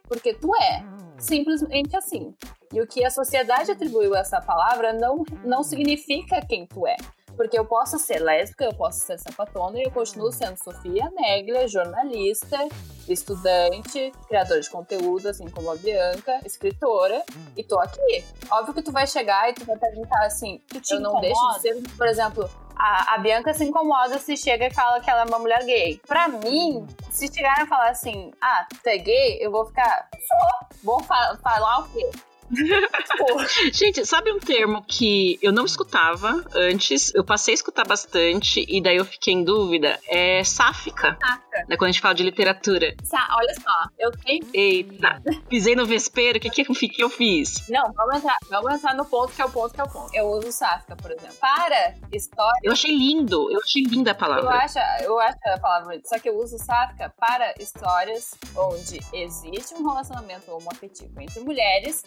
Porque 0.08 0.34
tu 0.34 0.54
é. 0.56 0.82
Simplesmente 1.18 1.96
assim. 1.96 2.34
E 2.72 2.80
o 2.80 2.86
que 2.86 3.04
a 3.04 3.10
sociedade 3.10 3.70
atribuiu 3.70 4.14
a 4.14 4.20
essa 4.20 4.40
palavra 4.40 4.92
não, 4.92 5.24
não 5.44 5.62
significa 5.62 6.40
quem 6.46 6.66
tu 6.66 6.86
é. 6.86 6.96
Porque 7.36 7.58
eu 7.58 7.64
posso 7.64 7.98
ser 7.98 8.20
lésbica, 8.20 8.64
eu 8.64 8.74
posso 8.74 9.00
ser 9.00 9.18
sapatona 9.18 9.78
e 9.78 9.82
eu 9.82 9.90
continuo 9.90 10.30
sendo 10.30 10.56
Sofia 10.56 11.10
Neglia, 11.16 11.66
jornalista, 11.66 12.68
estudante, 13.08 14.12
criadora 14.28 14.60
de 14.60 14.70
conteúdo, 14.70 15.28
assim 15.28 15.48
como 15.48 15.70
a 15.70 15.76
Bianca, 15.76 16.40
escritora, 16.44 17.22
e 17.56 17.64
tô 17.64 17.78
aqui. 17.80 18.24
Óbvio 18.50 18.74
que 18.74 18.82
tu 18.82 18.92
vai 18.92 19.06
chegar 19.06 19.50
e 19.50 19.54
tu 19.54 19.64
vai 19.64 19.76
perguntar 19.76 20.24
assim, 20.24 20.60
tu 20.68 20.80
te 20.80 20.94
eu 20.94 21.00
não 21.00 21.18
incomoda? 21.18 21.60
deixo 21.60 21.80
de 21.80 21.88
ser, 21.88 21.96
por 21.96 22.06
exemplo, 22.06 22.48
a, 22.76 23.14
a, 23.14 23.18
Bianca 23.18 23.52
se 23.52 23.64
incomoda 23.64 24.18
se 24.18 24.36
chega 24.36 24.66
e 24.66 24.74
fala 24.74 25.00
que 25.00 25.10
ela 25.10 25.22
é 25.22 25.24
uma 25.24 25.38
mulher 25.38 25.64
gay. 25.64 26.00
Pra 26.06 26.28
mim, 26.28 26.86
se 27.10 27.32
chegarem 27.32 27.64
a 27.64 27.66
falar 27.66 27.90
assim, 27.90 28.32
ah, 28.40 28.66
tu 28.82 28.88
é 28.88 28.98
gay, 28.98 29.38
eu 29.40 29.50
vou 29.50 29.66
ficar, 29.66 30.08
sou. 30.12 30.78
Vou 30.82 31.02
fa 31.02 31.38
falar 31.42 31.80
o 31.80 31.88
quê? 31.88 32.10
Gente, 33.72 34.04
sabe 34.06 34.32
um 34.32 34.38
termo 34.38 34.82
que 34.82 35.38
eu 35.42 35.52
não 35.52 35.64
escutava 35.64 36.44
antes? 36.54 37.14
Eu 37.14 37.24
passei 37.24 37.52
a 37.52 37.56
escutar 37.56 37.86
bastante 37.86 38.64
e 38.68 38.82
daí 38.82 38.96
eu 38.96 39.04
fiquei 39.04 39.34
em 39.34 39.44
dúvida. 39.44 39.98
É 40.08 40.42
sáfica. 40.44 41.16
Sáfica. 41.20 41.64
Né, 41.68 41.76
quando 41.76 41.88
a 41.88 41.92
gente 41.92 42.00
fala 42.00 42.14
de 42.14 42.22
literatura. 42.22 42.94
Sa 43.02 43.26
olha 43.36 43.54
só, 43.54 43.88
eu 43.98 44.10
tenho. 44.12 44.44
Eita, 44.52 45.22
pisei 45.48 45.74
no 45.74 45.86
vespeiro, 45.86 46.38
o 46.38 46.40
que, 46.40 46.50
que, 46.50 46.88
que 46.88 47.02
eu 47.02 47.10
fiz? 47.10 47.68
Não, 47.68 47.92
vamos 47.92 48.16
entrar, 48.16 48.36
vamos 48.50 48.74
entrar 48.74 48.94
no 48.94 49.04
ponto 49.04 49.32
que 49.32 49.42
é 49.42 49.44
o 49.44 49.50
ponto 49.50 49.74
que 49.74 49.80
é 49.80 49.84
o 49.84 49.88
ponto. 49.88 50.14
Eu 50.14 50.26
uso 50.26 50.52
sáfica, 50.52 50.96
por 50.96 51.10
exemplo. 51.10 51.34
Para 51.40 51.94
história. 52.12 52.60
Eu 52.62 52.72
achei 52.72 52.90
lindo, 52.90 53.50
eu 53.50 53.60
achei 53.60 53.82
linda 53.82 54.12
a 54.12 54.14
palavra. 54.14 54.44
Eu 54.44 54.50
acho, 54.50 54.78
eu 55.02 55.20
acho 55.20 55.38
a 55.46 55.58
palavra 55.58 56.00
Só 56.04 56.18
que 56.18 56.28
eu 56.28 56.36
uso 56.38 56.58
sáfica 56.58 57.12
para 57.18 57.54
histórias 57.58 58.34
onde 58.56 59.00
existe 59.12 59.74
um 59.74 59.86
relacionamento 59.86 60.50
homoafetivo 60.50 61.20
entre 61.20 61.40
mulheres 61.40 62.04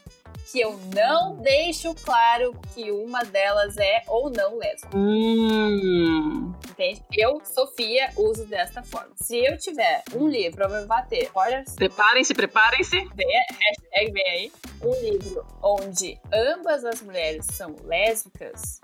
que 0.52 0.60
eu 0.60 0.80
não 0.96 1.36
deixo 1.36 1.94
claro 1.96 2.58
que 2.74 2.92
uma 2.92 3.24
delas 3.24 3.78
é 3.78 4.04
ou 4.08 4.30
não 4.30 4.58
lésbica. 4.58 4.98
Hum. 4.98 6.54
Entende? 6.70 7.04
Eu, 7.14 7.42
Sofia, 7.44 8.12
uso 8.16 8.46
desta 8.46 8.82
forma. 8.84 9.12
Se 9.16 9.38
eu 9.38 9.58
tiver 9.58 10.04
um 10.16 10.28
livro 10.28 10.68
pra 10.68 10.70
me 10.70 10.86
bater, 10.86 11.24
spoilers. 11.24 11.76
Preparem-se, 11.76 12.34
preparem-se. 12.34 12.98
Hashtag 12.98 14.12
vem 14.12 14.30
aí. 14.30 14.52
Um 14.82 14.94
livro 15.02 15.46
onde 15.62 16.20
ambas 16.32 16.86
as 16.86 17.02
mulheres 17.02 17.46
são 17.52 17.76
lésbicas, 17.84 18.80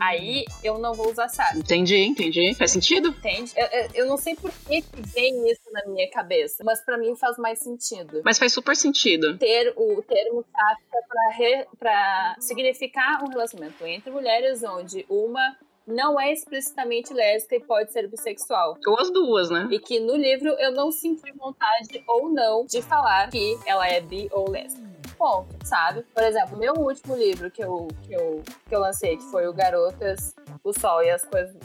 aí 0.00 0.44
eu 0.62 0.78
não 0.78 0.94
vou 0.94 1.10
usar 1.10 1.28
sabe. 1.28 1.58
Entendi, 1.58 1.96
entendi. 1.96 2.54
Faz 2.54 2.70
sentido? 2.70 3.08
Entende? 3.08 3.52
Eu, 3.56 3.66
eu, 3.66 3.88
eu 3.94 4.06
não 4.06 4.16
sei 4.16 4.34
por 4.34 4.50
que, 4.50 4.84
vem 5.14 5.50
isso 5.50 5.70
na 5.72 5.84
minha 5.86 6.10
cabeça, 6.10 6.62
mas 6.64 6.84
para 6.84 6.98
mim 6.98 7.14
faz 7.16 7.36
mais 7.38 7.58
sentido. 7.58 8.22
Mas 8.24 8.38
faz 8.38 8.52
super 8.52 8.76
sentido. 8.76 9.38
Ter 9.38 9.72
o 9.76 10.02
termo 10.02 10.44
sáfica 10.50 11.66
para 11.78 12.36
significar 12.40 13.22
um 13.24 13.28
relacionamento 13.28 13.86
entre 13.86 14.10
mulheres 14.10 14.62
onde 14.62 15.04
uma 15.08 15.56
não 15.86 16.18
é 16.20 16.32
explicitamente 16.32 17.14
lésbica 17.14 17.56
e 17.56 17.60
pode 17.60 17.92
ser 17.92 18.08
bissexual. 18.08 18.76
Ou 18.86 18.98
as 18.98 19.12
duas, 19.12 19.50
né? 19.50 19.68
E 19.70 19.78
que 19.78 20.00
no 20.00 20.16
livro 20.16 20.48
eu 20.58 20.72
não 20.72 20.90
senti 20.90 21.30
vontade 21.32 22.02
ou 22.08 22.28
não 22.28 22.66
de 22.66 22.82
falar 22.82 23.30
que 23.30 23.56
ela 23.64 23.86
é 23.86 24.00
bi 24.00 24.28
ou 24.32 24.50
lésbica 24.50 24.95
ponto, 25.16 25.56
sabe? 25.64 26.04
Por 26.14 26.22
exemplo, 26.22 26.56
meu 26.56 26.74
último 26.74 27.16
livro 27.16 27.50
que 27.50 27.62
eu, 27.62 27.88
que 28.02 28.14
eu, 28.14 28.42
que 28.68 28.74
eu 28.74 28.80
lancei, 28.80 29.16
que 29.16 29.24
foi 29.24 29.46
o 29.46 29.52
Garotas, 29.52 30.34
o 30.62 30.72
Sol 30.72 31.02
e 31.02 31.10
as 31.10 31.24
coisas, 31.24 31.56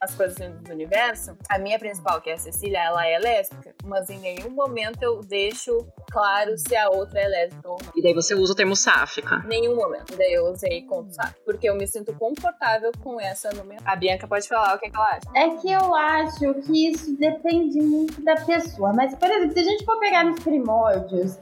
as 0.00 0.14
coisas 0.14 0.36
lindas 0.38 0.62
do 0.62 0.72
universo, 0.72 1.36
a 1.48 1.58
minha 1.58 1.78
principal, 1.78 2.20
que 2.20 2.30
é 2.30 2.34
a 2.34 2.38
Cecília, 2.38 2.78
ela 2.82 3.06
é 3.06 3.18
lésbica, 3.18 3.74
mas 3.84 4.08
em 4.10 4.18
nenhum 4.18 4.50
momento 4.50 5.02
eu 5.02 5.20
deixo 5.20 5.86
claro 6.10 6.56
se 6.56 6.76
a 6.76 6.88
outra 6.88 7.20
é 7.20 7.28
lésbica 7.28 7.68
ou 7.68 7.78
não. 7.82 7.92
E 7.94 8.02
daí 8.02 8.14
você 8.14 8.34
usa 8.34 8.52
o 8.52 8.56
termo 8.56 8.76
sáfica? 8.76 9.38
Nenhum 9.46 9.76
momento. 9.76 10.12
E 10.12 10.16
daí 10.16 10.32
eu 10.32 10.46
usei 10.46 10.82
como 10.82 11.10
sáfica, 11.12 11.40
porque 11.44 11.68
eu 11.68 11.74
me 11.74 11.86
sinto 11.86 12.14
confortável 12.14 12.90
com 13.02 13.20
essa 13.20 13.50
nomenclatura. 13.50 13.92
A 13.92 13.96
Bianca 13.96 14.26
pode 14.26 14.48
falar 14.48 14.74
o 14.74 14.78
que, 14.78 14.86
é 14.86 14.90
que 14.90 14.96
ela 14.96 15.06
acha. 15.06 15.20
É 15.34 15.48
que 15.56 15.70
eu 15.70 15.94
acho 15.94 16.54
que 16.62 16.90
isso 16.90 17.16
depende 17.16 17.80
muito 17.80 18.22
da 18.22 18.36
pessoa. 18.36 18.92
Mas, 18.92 19.14
por 19.14 19.30
exemplo, 19.30 19.52
se 19.52 19.60
a 19.60 19.64
gente 19.64 19.84
for 19.84 19.98
pegar 19.98 20.24
nos 20.24 20.40
primórdios, 20.40 21.38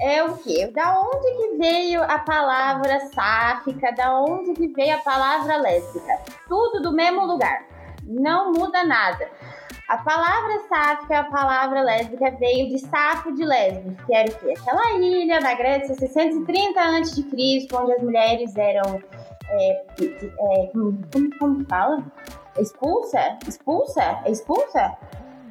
é 0.00 0.22
o 0.24 0.36
quê? 0.38 0.70
Da 0.74 1.00
onde 1.00 1.36
que 1.36 1.56
veio 1.56 2.02
a 2.02 2.18
palavra 2.18 3.00
sáfica? 3.14 3.92
Da 3.92 4.20
onde 4.20 4.52
que 4.54 4.68
veio 4.68 4.94
a 4.94 4.98
palavra 4.98 5.56
lésbica? 5.56 6.20
Tudo 6.48 6.82
do 6.82 6.92
mesmo 6.92 7.24
lugar. 7.26 7.64
Não 8.02 8.52
muda 8.52 8.84
nada. 8.84 9.28
A 9.88 9.98
palavra 9.98 10.60
sáfica, 10.68 11.20
a 11.20 11.24
palavra 11.24 11.80
lésbica 11.82 12.30
veio 12.32 12.68
de 12.68 12.78
Safo 12.78 13.32
de 13.32 13.44
Lesbos, 13.44 13.94
que 14.04 14.14
era 14.14 14.28
o 14.28 14.34
quê? 14.34 14.54
Aquela 14.58 14.92
ilha 14.98 15.40
na 15.40 15.54
Grécia, 15.54 15.94
630 15.94 16.80
a.C., 16.80 17.68
onde 17.72 17.92
as 17.92 18.02
mulheres 18.02 18.56
eram. 18.56 19.00
É, 19.48 19.84
é, 20.00 20.66
como, 20.72 20.98
como 21.38 21.64
fala? 21.66 22.04
expulsa? 22.58 23.38
Expulsa? 23.46 24.20
É 24.24 24.30
expulsa? 24.30 24.96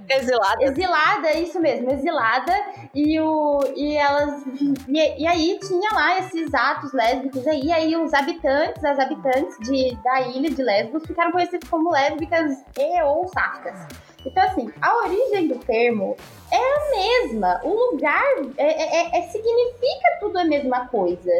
Exilada. 0.09 0.63
Exilada, 0.63 1.33
isso 1.37 1.59
mesmo, 1.59 1.91
exilada. 1.91 2.53
E, 2.93 3.19
o, 3.19 3.59
e 3.75 3.95
elas. 3.95 4.43
E, 4.87 5.23
e 5.23 5.27
aí 5.27 5.59
tinha 5.59 5.89
lá 5.93 6.19
esses 6.19 6.53
atos 6.53 6.93
lésbicos 6.93 7.45
aí. 7.47 7.71
Aí 7.71 7.95
os 7.95 8.13
habitantes, 8.13 8.83
as 8.83 8.99
habitantes 8.99 9.57
de, 9.59 9.95
da 10.03 10.21
ilha 10.21 10.49
de 10.49 10.61
Lesbos 10.61 11.05
ficaram 11.05 11.31
conhecidos 11.31 11.69
como 11.69 11.91
lésbicas 11.91 12.63
e 12.77 13.01
ou 13.03 13.27
sáficas. 13.27 13.87
Então, 14.25 14.43
assim, 14.43 14.71
a 14.81 14.97
origem 15.03 15.47
do 15.47 15.59
termo 15.59 16.15
é 16.51 16.57
a 16.57 16.89
mesma. 16.95 17.61
O 17.63 17.91
lugar 17.91 18.23
é, 18.57 18.65
é, 18.65 19.19
é, 19.19 19.21
significa 19.23 20.17
tudo 20.19 20.39
a 20.39 20.45
mesma 20.45 20.87
coisa, 20.87 21.31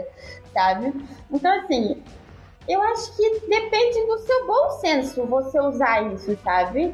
sabe? 0.54 0.93
Então, 1.32 1.51
assim, 1.60 2.04
eu 2.67 2.82
acho 2.82 3.15
que 3.15 3.47
depende 3.47 4.06
do 4.06 4.17
seu 4.19 4.47
bom 4.47 4.69
senso 4.80 5.25
você 5.25 5.60
usar 5.60 6.13
isso, 6.13 6.38
sabe? 6.43 6.93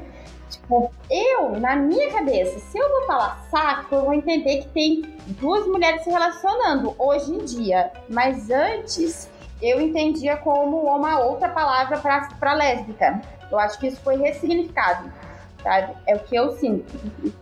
Tipo, 0.51 0.91
eu, 1.09 1.59
na 1.59 1.77
minha 1.77 2.11
cabeça, 2.11 2.59
se 2.59 2.77
eu 2.77 2.89
vou 2.89 3.05
falar 3.07 3.41
saco, 3.49 3.95
eu 3.95 4.03
vou 4.03 4.13
entender 4.13 4.63
que 4.63 4.67
tem 4.69 5.01
duas 5.39 5.65
mulheres 5.65 6.03
se 6.03 6.09
relacionando 6.09 6.93
hoje 6.99 7.33
em 7.33 7.45
dia. 7.45 7.91
Mas 8.09 8.49
antes, 8.51 9.29
eu 9.61 9.79
entendia 9.79 10.35
como 10.37 10.81
uma 10.81 11.19
outra 11.19 11.47
palavra 11.47 11.97
para 12.39 12.53
lésbica. 12.53 13.21
Eu 13.49 13.57
acho 13.59 13.79
que 13.79 13.87
isso 13.87 14.01
foi 14.01 14.17
ressignificado, 14.17 15.11
sabe? 15.63 15.93
É 16.05 16.15
o 16.15 16.19
que 16.19 16.35
eu 16.35 16.51
sinto. 16.57 16.85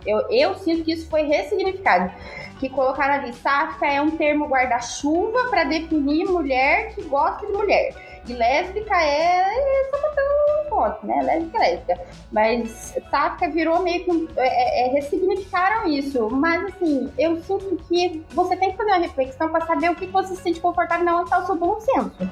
Eu, 0.06 0.18
eu 0.30 0.54
sinto 0.56 0.84
que 0.84 0.92
isso 0.92 1.08
foi 1.08 1.22
ressignificado. 1.22 2.12
Que 2.58 2.68
colocaram 2.68 3.14
ali, 3.14 3.32
sáfica 3.32 3.86
é 3.86 4.00
um 4.00 4.10
termo 4.10 4.46
guarda-chuva 4.46 5.48
para 5.48 5.64
definir 5.64 6.26
mulher 6.26 6.94
que 6.94 7.02
gosta 7.02 7.46
de 7.46 7.52
mulher. 7.52 8.09
E 8.26 8.32
lésbica 8.32 8.94
é, 8.94 9.40
é 9.40 9.90
sapatão 9.90 10.40
ponto, 10.70 11.06
né? 11.06 11.20
Lésbica 11.22 11.58
é 11.58 11.70
lésbica. 11.70 12.00
Mas 12.30 12.94
sáfica 13.10 13.50
virou 13.50 13.82
meio 13.82 14.04
que. 14.04 14.28
É, 14.36 14.46
é, 14.46 14.86
é, 14.86 14.92
ressignificaram 14.92 15.88
isso. 15.88 16.30
Mas 16.30 16.64
assim, 16.64 17.12
eu 17.18 17.36
sinto 17.42 17.76
que 17.88 18.24
você 18.30 18.56
tem 18.56 18.70
que 18.70 18.76
fazer 18.76 18.90
uma 18.92 19.00
reflexão 19.00 19.50
para 19.50 19.66
saber 19.66 19.90
o 19.90 19.96
que 19.96 20.06
você 20.06 20.34
se 20.36 20.42
sente 20.42 20.60
confortável 20.60 21.04
não 21.04 21.20
onde 21.20 21.30
tá 21.30 21.40
o 21.40 21.46
seu 21.46 21.56
bom 21.56 21.78
senso. 21.80 22.30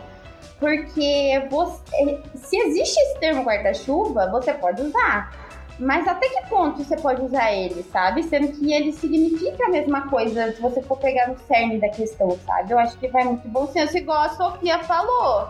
Porque 0.59 1.47
você, 1.51 2.21
se 2.35 2.57
existe 2.57 2.99
esse 2.99 3.19
termo 3.19 3.43
guarda-chuva, 3.43 4.29
você 4.31 4.53
pode 4.55 4.83
usar. 4.83 5.33
Mas 5.79 6.09
até 6.09 6.29
que 6.29 6.49
ponto 6.49 6.83
você 6.83 6.97
pode 6.97 7.23
usar 7.23 7.53
ele, 7.53 7.85
sabe? 7.85 8.25
Sendo 8.25 8.49
que 8.49 8.73
ele 8.73 8.93
significa 8.93 9.67
a 9.67 9.69
mesma 9.69 10.09
coisa 10.09 10.53
se 10.53 10.61
você 10.61 10.83
for 10.83 10.99
pegar 10.99 11.29
no 11.29 11.39
cerne 11.47 11.79
da 11.79 11.89
questão, 11.89 12.37
sabe? 12.45 12.73
Eu 12.73 12.81
acho 12.81 12.99
que 12.99 13.07
vai 13.07 13.23
muito 13.23 13.47
bom 13.47 13.69
senso, 13.69 13.97
igual 13.97 14.25
a 14.25 14.31
Sofia 14.31 14.81
falou 14.81 15.49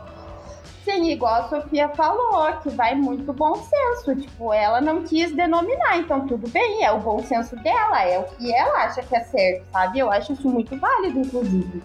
Sim, 0.88 1.11
igual 1.11 1.35
a 1.35 1.48
Sofia 1.51 1.90
falou, 1.90 2.51
que 2.62 2.70
vai 2.70 2.94
muito 2.94 3.31
bom 3.35 3.55
senso. 3.57 4.16
Tipo, 4.16 4.55
ela 4.55 4.81
não 4.81 5.03
quis 5.03 5.37
denominar, 5.37 5.98
então 5.98 6.27
tudo 6.27 6.48
bem, 6.48 6.83
é 6.83 6.90
o 6.90 6.98
bom 6.98 7.22
senso 7.22 7.55
dela, 7.57 8.03
é 8.05 8.18
o 8.18 8.24
que 8.24 8.55
ela 8.55 8.85
acha 8.85 9.03
que 9.03 9.14
é 9.14 9.20
certo, 9.20 9.66
sabe? 9.70 9.98
Eu 9.98 10.11
acho 10.11 10.33
isso 10.33 10.48
muito 10.48 10.74
válido, 10.79 11.20
inclusive. 11.20 11.83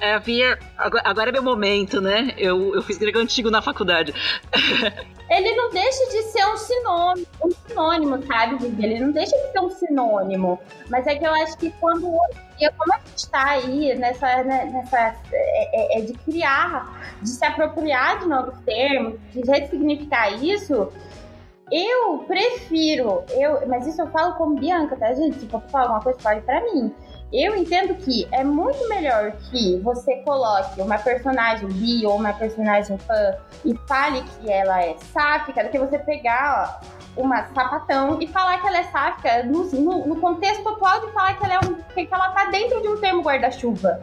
É, 0.00 0.14
havia. 0.14 0.58
Agora 0.76 1.28
é 1.28 1.32
meu 1.32 1.42
momento, 1.42 2.00
né? 2.00 2.34
Eu, 2.36 2.74
eu 2.74 2.82
fiz 2.82 2.98
grego 2.98 3.20
antigo 3.20 3.48
na 3.48 3.62
faculdade. 3.62 4.12
Ele 5.32 5.54
não 5.54 5.70
deixa 5.70 6.06
de 6.10 6.22
ser 6.24 6.44
um 6.46 6.56
sinônimo, 6.56 7.26
um 7.42 7.50
sinônimo, 7.50 8.26
sabe? 8.26 8.64
Ele 8.64 9.00
não 9.00 9.12
deixa 9.12 9.34
de 9.34 9.52
ser 9.52 9.60
um 9.60 9.70
sinônimo. 9.70 10.58
Mas 10.90 11.06
é 11.06 11.14
que 11.14 11.24
eu 11.24 11.32
acho 11.32 11.56
que 11.56 11.70
quando 11.80 12.06
hoje 12.06 12.52
como 12.70 12.94
a 12.94 12.98
gente 12.98 13.16
está 13.16 13.44
aí 13.50 13.94
nessa, 13.96 14.44
né, 14.44 14.70
nessa 14.72 15.16
é, 15.32 15.96
é, 15.96 15.98
é, 15.98 16.00
de 16.02 16.12
criar, 16.12 17.16
de 17.20 17.28
se 17.28 17.44
apropriar 17.44 18.20
de 18.20 18.26
novos 18.26 18.54
termos, 18.64 19.18
de 19.32 19.40
ressignificar 19.40 20.30
isso, 20.30 20.92
eu 21.70 22.18
prefiro, 22.26 23.24
eu, 23.30 23.66
mas 23.66 23.86
isso 23.86 24.02
eu 24.02 24.10
falo 24.10 24.34
como 24.34 24.56
Bianca, 24.56 24.94
tá, 24.96 25.12
gente? 25.14 25.40
Se 25.40 25.46
for 25.46 25.62
falar 25.62 25.84
alguma 25.84 26.02
coisa, 26.02 26.20
fale 26.20 26.42
pra 26.42 26.60
mim. 26.60 26.94
Eu 27.32 27.56
entendo 27.56 27.94
que 27.94 28.28
é 28.30 28.44
muito 28.44 28.86
melhor 28.90 29.32
que 29.50 29.78
você 29.78 30.16
coloque 30.16 30.78
uma 30.82 30.98
personagem 30.98 31.66
bi 31.66 32.04
ou 32.04 32.16
uma 32.16 32.34
personagem 32.34 32.98
fã 32.98 33.34
e 33.64 33.74
fale 33.88 34.22
que 34.22 34.50
ela 34.50 34.82
é 34.84 34.94
sáfica 35.14 35.64
do 35.64 35.70
que 35.70 35.78
você 35.78 35.98
pegar 35.98 36.82
ó, 37.16 37.22
uma 37.22 37.46
sapatão 37.54 38.20
e 38.20 38.26
falar 38.26 38.60
que 38.60 38.66
ela 38.66 38.78
é 38.78 38.84
sáfica 38.84 39.44
no, 39.44 39.64
no, 39.64 40.06
no, 40.08 40.16
contexto 40.16 40.68
atual 40.68 41.00
de 41.06 41.12
falar 41.12 41.38
que 41.38 41.44
ela, 41.44 41.54
é 41.54 41.58
um, 41.66 41.74
que 41.74 42.08
ela 42.12 42.28
tá 42.32 42.44
dentro 42.50 42.82
de 42.82 42.88
um 42.88 43.00
termo 43.00 43.22
guarda-chuva. 43.22 43.98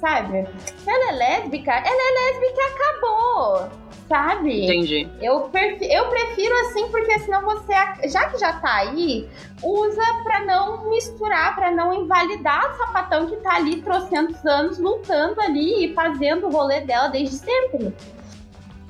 Sabe? 0.00 0.48
Se 0.78 0.90
ela 0.90 1.10
é 1.10 1.12
lésbica, 1.12 1.72
ela 1.72 1.86
é 1.86 2.32
lésbica 2.32 2.60
e 2.60 2.72
acabou 2.72 3.80
sabe? 4.10 4.64
Entendi. 4.64 5.08
Eu, 5.22 5.42
prefiro, 5.42 5.92
eu 5.92 6.08
prefiro 6.08 6.52
assim, 6.66 6.88
porque 6.88 7.16
senão 7.20 7.42
você, 7.42 7.72
já 8.08 8.28
que 8.28 8.38
já 8.38 8.54
tá 8.54 8.74
aí, 8.74 9.28
usa 9.62 10.02
pra 10.24 10.44
não 10.44 10.90
misturar, 10.90 11.54
pra 11.54 11.70
não 11.70 11.94
invalidar 11.94 12.64
a 12.64 12.74
sapatão 12.74 13.26
que 13.28 13.36
tá 13.36 13.54
ali 13.54 13.80
trocentos 13.80 14.44
anos 14.44 14.78
lutando 14.78 15.40
ali 15.40 15.84
e 15.84 15.94
fazendo 15.94 16.48
o 16.48 16.50
rolê 16.50 16.80
dela 16.80 17.06
desde 17.06 17.36
sempre. 17.36 17.94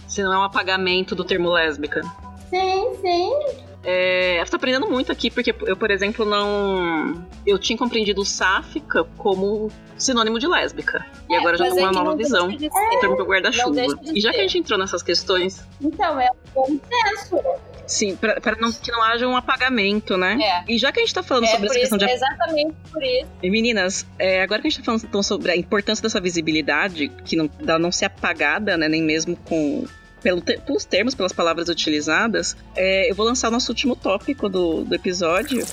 Se 0.09 0.23
não 0.23 0.33
é 0.33 0.39
um 0.39 0.43
apagamento 0.43 1.15
do 1.15 1.23
termo 1.23 1.51
lésbica. 1.51 2.01
Sim, 2.49 2.97
sim. 3.03 3.70
É, 3.83 4.41
eu 4.41 4.47
tô 4.47 4.57
aprendendo 4.57 4.91
muito 4.91 5.11
aqui, 5.11 5.31
porque 5.31 5.55
eu, 5.67 5.77
por 5.77 5.91
exemplo, 5.91 6.25
não. 6.25 7.27
Eu 7.47 7.59
tinha 7.59 7.79
compreendido 7.79 8.25
sáfica 8.25 9.05
como 9.17 9.71
sinônimo 9.97 10.39
de 10.39 10.47
lésbica. 10.47 11.05
É, 11.31 11.35
e 11.35 11.37
agora 11.37 11.57
já 11.57 11.69
tô 11.69 11.77
com 11.77 11.81
uma 11.81 11.93
nova 11.93 12.17
visão 12.17 12.49
de 12.49 12.69
termo 13.01 13.17
que 13.17 13.23
guarda-chuva. 13.23 13.81
E 14.15 14.21
já 14.21 14.33
que 14.33 14.39
a 14.39 14.43
gente 14.43 14.59
entrou 14.59 14.79
nessas 14.79 15.03
questões. 15.03 15.67
Então, 15.81 16.21
é 16.21 16.29
um 16.31 16.53
bom 16.55 16.67
senso. 16.67 17.39
Sim, 17.87 18.17
para 18.17 18.57
não, 18.61 18.71
que 18.71 18.93
não 18.93 19.03
haja 19.03 19.27
um 19.27 19.35
apagamento, 19.35 20.17
né? 20.17 20.39
É. 20.41 20.73
E 20.73 20.79
já 20.79 20.93
que 20.93 21.01
a 21.01 21.03
gente 21.03 21.13
tá 21.13 21.25
falando 21.25 21.45
é 21.45 21.49
sobre 21.49 21.67
essa 21.67 21.79
questão 21.81 21.99
isso, 21.99 22.07
de. 22.07 22.13
Exatamente 22.13 22.75
por 22.93 23.03
isso. 23.03 23.27
E 23.43 23.51
meninas, 23.51 24.07
é, 24.17 24.43
agora 24.43 24.61
que 24.61 24.69
a 24.69 24.71
gente 24.71 24.79
tá 24.79 24.85
falando 24.85 25.05
então, 25.05 25.23
sobre 25.23 25.51
a 25.51 25.57
importância 25.57 26.01
dessa 26.01 26.21
visibilidade, 26.21 27.09
que 27.25 27.35
não, 27.35 27.51
dá 27.61 27.79
não 27.79 27.91
ser 27.91 28.05
apagada, 28.05 28.77
né? 28.77 28.89
Nem 28.89 29.03
mesmo 29.03 29.37
com 29.37 29.85
pelo 30.23 30.41
te 30.41 30.59
pelos 30.59 30.85
termos, 30.85 31.15
pelas 31.15 31.33
palavras 31.33 31.69
utilizadas, 31.69 32.57
é, 32.77 33.11
eu 33.11 33.15
vou 33.15 33.27
lançar 33.27 33.49
o 33.49 33.51
nosso 33.51 33.71
último 33.73 33.97
tópico 33.97 34.49
do, 34.49 34.85
do 34.85 34.95
episódio, 34.95 35.65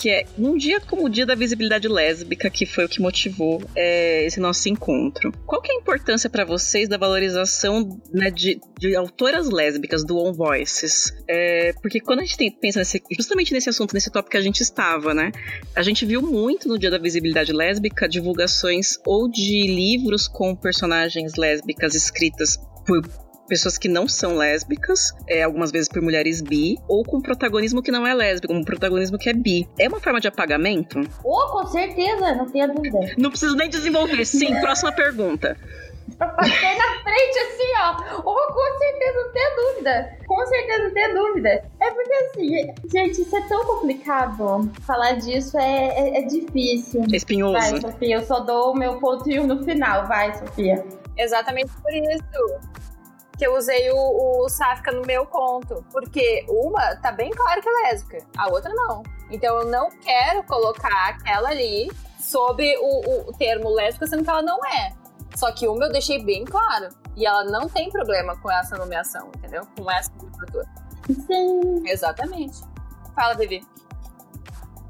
que 0.00 0.10
é 0.10 0.24
um 0.38 0.56
dia 0.56 0.80
como 0.80 1.06
o 1.06 1.08
dia 1.08 1.26
da 1.26 1.34
visibilidade 1.34 1.88
lésbica, 1.88 2.48
que 2.48 2.64
foi 2.64 2.84
o 2.84 2.88
que 2.88 3.00
motivou 3.00 3.60
é, 3.74 4.24
esse 4.24 4.38
nosso 4.38 4.68
encontro. 4.68 5.32
Qual 5.44 5.60
que 5.60 5.72
é 5.72 5.74
a 5.74 5.78
importância 5.78 6.30
para 6.30 6.44
vocês 6.44 6.88
da 6.88 6.96
valorização 6.96 8.00
né, 8.12 8.30
de, 8.30 8.60
de, 8.78 8.94
autoras 8.94 9.50
lésbicas, 9.50 10.04
do 10.04 10.16
On 10.16 10.32
Voices? 10.32 11.12
É, 11.28 11.72
porque 11.82 12.00
quando 12.00 12.20
a 12.20 12.22
gente 12.22 12.36
tem, 12.36 12.50
pensa 12.50 12.78
nesse, 12.78 13.02
justamente 13.18 13.52
nesse 13.52 13.68
assunto, 13.68 13.92
nesse 13.92 14.10
tópico 14.10 14.30
que 14.30 14.36
a 14.36 14.42
gente 14.42 14.60
estava, 14.60 15.12
né? 15.12 15.32
A 15.74 15.82
gente 15.82 16.06
viu 16.06 16.22
muito 16.22 16.68
no 16.68 16.78
dia 16.78 16.90
da 16.90 16.98
visibilidade 16.98 17.52
lésbica 17.52 18.08
divulgações 18.08 18.98
ou 19.04 19.28
de 19.28 19.66
livros 19.66 20.28
com 20.28 20.54
personagens 20.54 21.34
lésbicas 21.36 21.94
escritas 21.94 22.56
por 22.86 23.27
pessoas 23.48 23.78
que 23.78 23.88
não 23.88 24.06
são 24.06 24.36
lésbicas, 24.36 25.12
é, 25.26 25.42
algumas 25.42 25.72
vezes 25.72 25.88
por 25.88 26.02
mulheres 26.02 26.40
bi, 26.40 26.76
ou 26.86 27.02
com 27.02 27.20
protagonismo 27.20 27.82
que 27.82 27.90
não 27.90 28.06
é 28.06 28.14
lésbico, 28.14 28.52
um 28.52 28.62
protagonismo 28.62 29.18
que 29.18 29.28
é 29.28 29.32
bi. 29.32 29.68
É 29.78 29.88
uma 29.88 29.98
forma 29.98 30.20
de 30.20 30.28
apagamento? 30.28 31.00
Oh, 31.24 31.52
com 31.52 31.66
certeza, 31.66 32.34
não 32.34 32.46
tenha 32.46 32.68
dúvida. 32.68 32.98
Não 33.16 33.30
preciso 33.30 33.56
nem 33.56 33.68
desenvolver. 33.68 34.24
Sim, 34.24 34.54
próxima 34.60 34.92
pergunta. 34.92 35.56
Passei 36.18 36.78
na 36.78 37.02
frente 37.02 37.38
assim, 37.38 37.72
ó. 37.82 38.20
Oh, 38.24 38.52
com 38.52 38.78
certeza, 38.78 39.24
não 39.24 39.32
tenha 39.32 39.56
dúvida. 39.56 40.18
Com 40.26 40.46
certeza, 40.46 40.84
não 40.84 40.94
tenha 40.94 41.14
dúvida. 41.14 41.48
É 41.80 41.90
porque 41.90 42.14
assim, 42.14 42.90
gente, 42.90 43.22
isso 43.22 43.36
é 43.36 43.48
tão 43.48 43.64
complicado. 43.64 44.70
Falar 44.86 45.12
disso 45.12 45.58
é, 45.58 45.88
é, 45.88 46.18
é 46.18 46.22
difícil. 46.22 47.04
É 47.12 47.16
espinhoso. 47.16 47.52
Vai, 47.52 47.80
Sofia, 47.80 48.16
eu 48.16 48.24
só 48.24 48.40
dou 48.40 48.72
o 48.72 48.76
meu 48.76 48.98
pontinho 48.98 49.46
no 49.46 49.62
final. 49.64 50.06
Vai, 50.06 50.34
Sofia. 50.38 50.84
Exatamente 51.16 51.70
por 51.82 51.92
isso 51.92 52.78
que 53.38 53.46
eu 53.46 53.56
usei 53.56 53.88
o, 53.90 54.44
o 54.44 54.48
Sáfica 54.48 54.90
no 54.90 55.02
meu 55.06 55.24
conto. 55.24 55.84
Porque 55.92 56.44
uma 56.48 56.96
tá 56.96 57.12
bem 57.12 57.30
claro 57.30 57.62
que 57.62 57.68
é 57.68 57.72
lésbica, 57.84 58.18
a 58.36 58.48
outra 58.48 58.74
não. 58.74 59.02
Então 59.30 59.60
eu 59.60 59.66
não 59.66 59.88
quero 59.90 60.42
colocar 60.42 61.10
aquela 61.10 61.50
ali 61.50 61.90
sob 62.18 62.62
o, 62.78 63.30
o 63.30 63.32
termo 63.32 63.70
lésbica, 63.70 64.06
sendo 64.06 64.24
que 64.24 64.30
ela 64.30 64.42
não 64.42 64.58
é. 64.66 64.92
Só 65.36 65.52
que 65.52 65.68
uma 65.68 65.84
eu 65.84 65.92
deixei 65.92 66.22
bem 66.22 66.44
claro. 66.44 66.88
E 67.16 67.24
ela 67.24 67.44
não 67.44 67.68
tem 67.68 67.90
problema 67.90 68.36
com 68.40 68.50
essa 68.50 68.76
nomeação, 68.76 69.28
entendeu? 69.36 69.66
Com 69.76 69.90
essa 69.90 70.10
literatura. 70.20 70.66
Sim. 71.26 71.82
Exatamente. 71.86 72.60
Fala, 73.14 73.34
Vivi. 73.34 73.64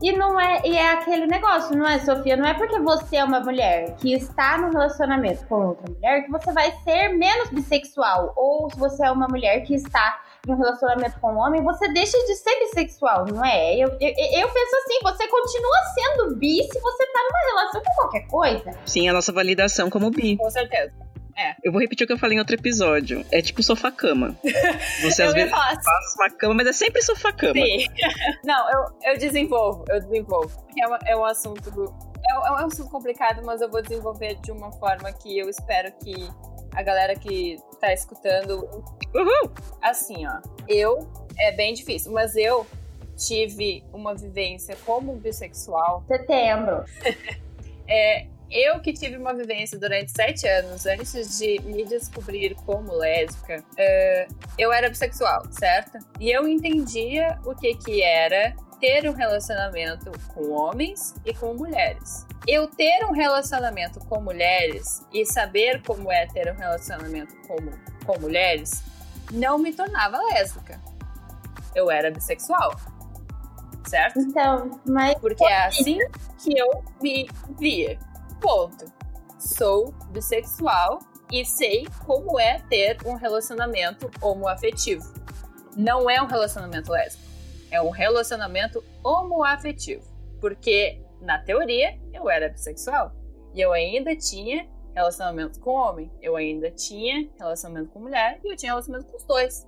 E 0.01 0.13
não 0.13 0.41
é, 0.41 0.63
e 0.65 0.77
é 0.77 0.93
aquele 0.93 1.27
negócio, 1.27 1.77
não 1.77 1.87
é, 1.87 1.99
Sofia? 1.99 2.37
Não 2.37 2.47
é 2.47 2.55
porque 2.55 2.79
você 2.79 3.17
é 3.17 3.25
uma 3.25 3.41
mulher 3.41 3.97
que 3.97 4.15
está 4.15 4.57
no 4.59 4.71
relacionamento 4.71 5.45
com 5.47 5.67
outra 5.67 5.91
mulher 5.91 6.23
que 6.25 6.31
você 6.31 6.53
vai 6.53 6.71
ser 6.85 7.09
menos 7.09 7.51
bissexual. 7.51 8.33
Ou 8.37 8.71
se 8.71 8.79
você 8.79 9.07
é 9.07 9.11
uma 9.11 9.27
mulher 9.27 9.61
que 9.63 9.75
está 9.75 10.21
em 10.47 10.53
um 10.53 10.57
relacionamento 10.57 11.19
com 11.21 11.33
um 11.33 11.39
homem, 11.39 11.63
você 11.63 11.93
deixa 11.93 12.17
de 12.27 12.35
ser 12.37 12.59
bissexual, 12.61 13.27
não 13.27 13.45
é? 13.45 13.75
Eu, 13.75 13.89
eu, 13.89 14.09
eu 14.09 14.49
penso 14.49 14.77
assim, 14.77 14.99
você 15.03 15.27
continua 15.27 15.77
sendo 15.95 16.37
bi 16.37 16.63
se 16.63 16.81
você 16.81 17.07
tá 17.07 17.21
numa 17.25 17.61
relação 17.61 17.83
com 17.83 17.95
qualquer 17.95 18.27
coisa. 18.29 18.71
Sim, 18.87 19.09
a 19.09 19.13
nossa 19.13 19.33
validação 19.33 19.91
como 19.91 20.11
bi. 20.11 20.37
Com 20.37 20.51
certeza. 20.51 20.93
É. 21.39 21.55
Eu 21.63 21.71
vou 21.71 21.81
repetir 21.81 22.05
o 22.05 22.07
que 22.09 22.13
eu 22.13 22.19
falei 22.19 22.37
em 22.37 22.41
outro 22.41 22.57
episódio. 22.57 23.25
É 23.31 23.41
tipo 23.41 23.63
sofá-cama. 23.63 24.37
Você 25.03 25.23
às 25.23 25.33
vezes 25.33 25.53
assim. 25.53 25.83
faz 25.85 26.15
uma 26.17 26.31
cama, 26.31 26.55
mas 26.55 26.67
é 26.67 26.73
sempre 26.73 27.01
sofá-cama. 27.03 27.53
Sim. 27.55 27.87
Não, 28.45 28.71
eu, 28.71 29.13
eu 29.13 29.19
desenvolvo, 29.19 29.85
eu 29.89 30.01
desenvolvo. 30.01 30.67
É, 30.81 30.87
uma- 30.87 30.99
é 31.07 31.17
um 31.17 31.25
assunto. 31.25 31.95
É, 32.29 32.39
um- 32.39 32.47
é 32.47 32.51
um 32.53 32.67
assunto 32.67 32.91
complicado, 32.91 33.43
mas 33.45 33.61
eu 33.61 33.71
vou 33.71 33.81
desenvolver 33.81 34.35
de 34.41 34.51
uma 34.51 34.73
forma 34.73 35.13
que 35.13 35.39
eu 35.39 35.49
espero 35.49 35.93
que 36.03 36.29
a 36.75 36.83
galera 36.83 37.15
que 37.15 37.57
tá 37.81 37.93
escutando. 37.93 38.69
Uhul! 39.15 39.51
Assim, 39.81 40.27
ó. 40.27 40.41
Eu. 40.69 41.09
É 41.39 41.53
bem 41.53 41.73
difícil, 41.73 42.11
mas 42.11 42.35
eu 42.35 42.67
tive 43.17 43.85
uma 43.93 44.13
vivência 44.15 44.77
como 44.85 45.15
bissexual. 45.15 46.03
Setembro. 46.09 46.85
É, 47.91 48.27
eu 48.51 48.81
que 48.81 48.93
tive 48.93 49.17
uma 49.17 49.35
vivência 49.35 49.79
durante 49.79 50.11
sete 50.11 50.47
anos 50.47 50.87
antes 50.87 51.39
de 51.39 51.61
me 51.63 51.85
descobrir 51.85 52.55
como 52.67 52.95
lésbica, 52.95 53.63
é, 53.77 54.29
eu 54.59 54.73
era 54.73 54.89
bissexual, 54.89 55.43
certo? 55.53 55.99
E 56.19 56.31
eu 56.31 56.49
entendia 56.49 57.39
o 57.45 57.55
que 57.55 57.75
que 57.75 58.03
era 58.03 58.55
ter 58.81 59.09
um 59.09 59.13
relacionamento 59.13 60.11
com 60.35 60.51
homens 60.51 61.15
e 61.25 61.35
com 61.35 61.55
mulheres. 61.55 62.27
Eu 62.47 62.67
ter 62.69 63.05
um 63.05 63.13
relacionamento 63.13 63.99
com 64.01 64.21
mulheres 64.21 65.05
e 65.13 65.27
saber 65.27 65.83
como 65.83 66.11
é 66.11 66.27
ter 66.27 66.51
um 66.51 66.57
relacionamento 66.57 67.35
com, 67.47 67.57
com 68.07 68.21
mulheres 68.21 68.83
não 69.33 69.59
me 69.59 69.73
tornava 69.73 70.19
lésbica. 70.33 70.81
Eu 71.75 71.91
era 71.91 72.11
bissexual, 72.11 72.75
certo? 73.87 74.21
Então, 74.21 74.81
mas 74.87 75.15
Porque 75.19 75.45
é 75.45 75.67
assim 75.67 75.99
que 76.39 76.59
eu 76.59 76.83
me 77.03 77.29
via. 77.59 77.99
Ponto. 78.41 78.85
Sou 79.39 79.93
bissexual 80.11 81.01
e 81.31 81.45
sei 81.45 81.87
como 82.07 82.39
é 82.39 82.61
ter 82.69 82.99
um 83.05 83.15
relacionamento 83.15 84.11
homoafetivo. 84.21 85.05
Não 85.77 86.09
é 86.09 86.21
um 86.23 86.27
relacionamento 86.27 86.91
lésbico, 86.91 87.25
é 87.71 87.81
um 87.81 87.91
relacionamento 87.91 88.83
homoafetivo. 89.05 90.03
Porque, 90.41 91.01
na 91.21 91.39
teoria, 91.39 91.99
eu 92.13 92.31
era 92.31 92.49
bissexual. 92.49 93.13
E 93.55 93.61
eu 93.61 93.73
ainda 93.73 94.15
tinha 94.17 94.69
relacionamento 94.95 95.61
com 95.61 95.71
homem, 95.71 96.11
eu 96.21 96.37
ainda 96.37 96.71
tinha 96.71 97.29
relacionamento 97.39 97.91
com 97.91 98.01
mulher 98.01 98.41
e 98.45 98.53
eu 98.53 98.57
tinha 98.57 98.73
relacionamento 98.73 99.11
com 99.11 99.17
os 99.17 99.25
dois. 99.25 99.67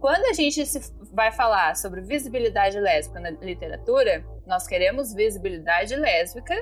Quando 0.00 0.24
a 0.26 0.32
gente 0.32 0.62
vai 1.12 1.32
falar 1.32 1.76
sobre 1.76 2.00
visibilidade 2.00 2.78
lésbica 2.78 3.20
na 3.20 3.30
literatura, 3.30 4.24
nós 4.46 4.66
queremos 4.66 5.12
visibilidade 5.12 5.96
lésbica 5.96 6.54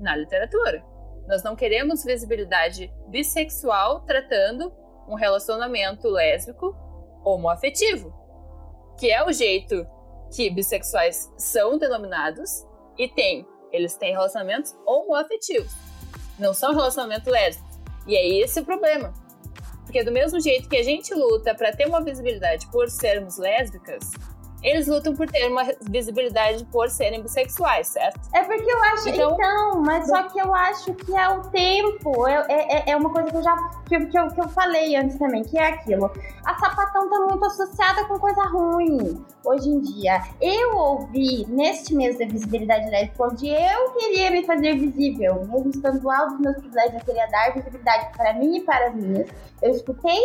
na 0.00 0.16
literatura. 0.16 0.84
Nós 1.26 1.42
não 1.42 1.54
queremos 1.54 2.04
visibilidade 2.04 2.92
bissexual 3.08 4.00
tratando 4.00 4.72
um 5.08 5.14
relacionamento 5.14 6.08
lésbico 6.08 6.74
homoafetivo, 7.24 8.12
que 8.98 9.10
é 9.10 9.24
o 9.24 9.32
jeito 9.32 9.86
que 10.34 10.50
bissexuais 10.50 11.32
são 11.36 11.78
denominados 11.78 12.66
e 12.96 13.08
tem, 13.08 13.46
eles 13.72 13.94
têm 13.96 14.12
relacionamentos 14.12 14.74
homoafetivos, 14.86 15.72
não 16.38 16.52
são 16.54 16.74
relacionamentos 16.74 17.26
lésbicos. 17.26 17.78
E 18.06 18.16
é 18.16 18.26
esse 18.40 18.60
o 18.60 18.64
problema. 18.64 19.12
Porque 19.84 20.02
do 20.02 20.12
mesmo 20.12 20.40
jeito 20.40 20.68
que 20.68 20.76
a 20.76 20.82
gente 20.82 21.14
luta 21.14 21.54
para 21.54 21.72
ter 21.72 21.86
uma 21.86 22.02
visibilidade 22.02 22.66
por 22.70 22.90
sermos 22.90 23.38
lésbicas, 23.38 24.10
eles 24.62 24.86
lutam 24.88 25.14
por 25.14 25.26
ter 25.30 25.46
uma 25.50 25.62
visibilidade 25.88 26.64
por 26.66 26.88
serem 26.90 27.22
bissexuais, 27.22 27.88
certo? 27.88 28.20
É 28.34 28.42
porque 28.42 28.70
eu 28.70 28.82
acho. 28.84 29.08
Então- 29.08 29.32
Então, 29.38 29.82
mas 29.82 30.06
só 30.06 30.22
que 30.24 30.38
eu 30.38 30.54
acho 30.54 30.94
que 30.94 31.14
é 31.16 31.28
o 31.28 31.42
tempo. 31.50 32.26
É, 32.26 32.44
é, 32.48 32.90
é 32.90 32.96
uma 32.96 33.10
coisa 33.10 33.30
que 33.30 33.36
eu 33.36 33.42
já. 33.42 33.56
Que, 33.88 33.96
eu- 33.96 34.08
que, 34.08 34.18
eu, 34.18 34.28
que 34.28 34.40
eu 34.40 34.48
falei 34.48 34.96
antes 34.96 35.18
também, 35.18 35.42
que 35.42 35.58
é 35.58 35.66
aquilo. 35.68 36.10
A 36.44 36.58
sapatão 36.58 37.08
tá 37.08 37.20
muito 37.20 37.44
associada 37.44 38.04
com 38.06 38.18
coisa 38.18 38.42
ruim 38.50 39.24
hoje 39.44 39.68
em 39.68 39.80
dia. 39.80 40.22
Eu 40.40 40.76
ouvi 40.76 41.46
neste 41.48 41.94
mês 41.94 42.18
da 42.18 42.26
visibilidade 42.26 42.90
lésbica, 42.90 43.24
onde 43.24 43.48
eu 43.48 43.90
queria 43.92 44.30
me 44.30 44.44
fazer 44.44 44.74
visível, 44.76 45.36
mesmo 45.46 45.70
estando 45.70 46.10
alto 46.10 46.32
dos 46.32 46.40
meus 46.40 46.56
privilégios, 46.58 46.94
eu 46.94 47.04
queria 47.06 47.26
dar 47.28 47.52
visibilidade 47.54 48.12
para 48.16 48.32
mim 48.34 48.56
e 48.56 48.60
para 48.62 48.88
as 48.88 48.94
minhas. 48.94 49.28
Eu 49.62 49.70
escutei 49.70 50.20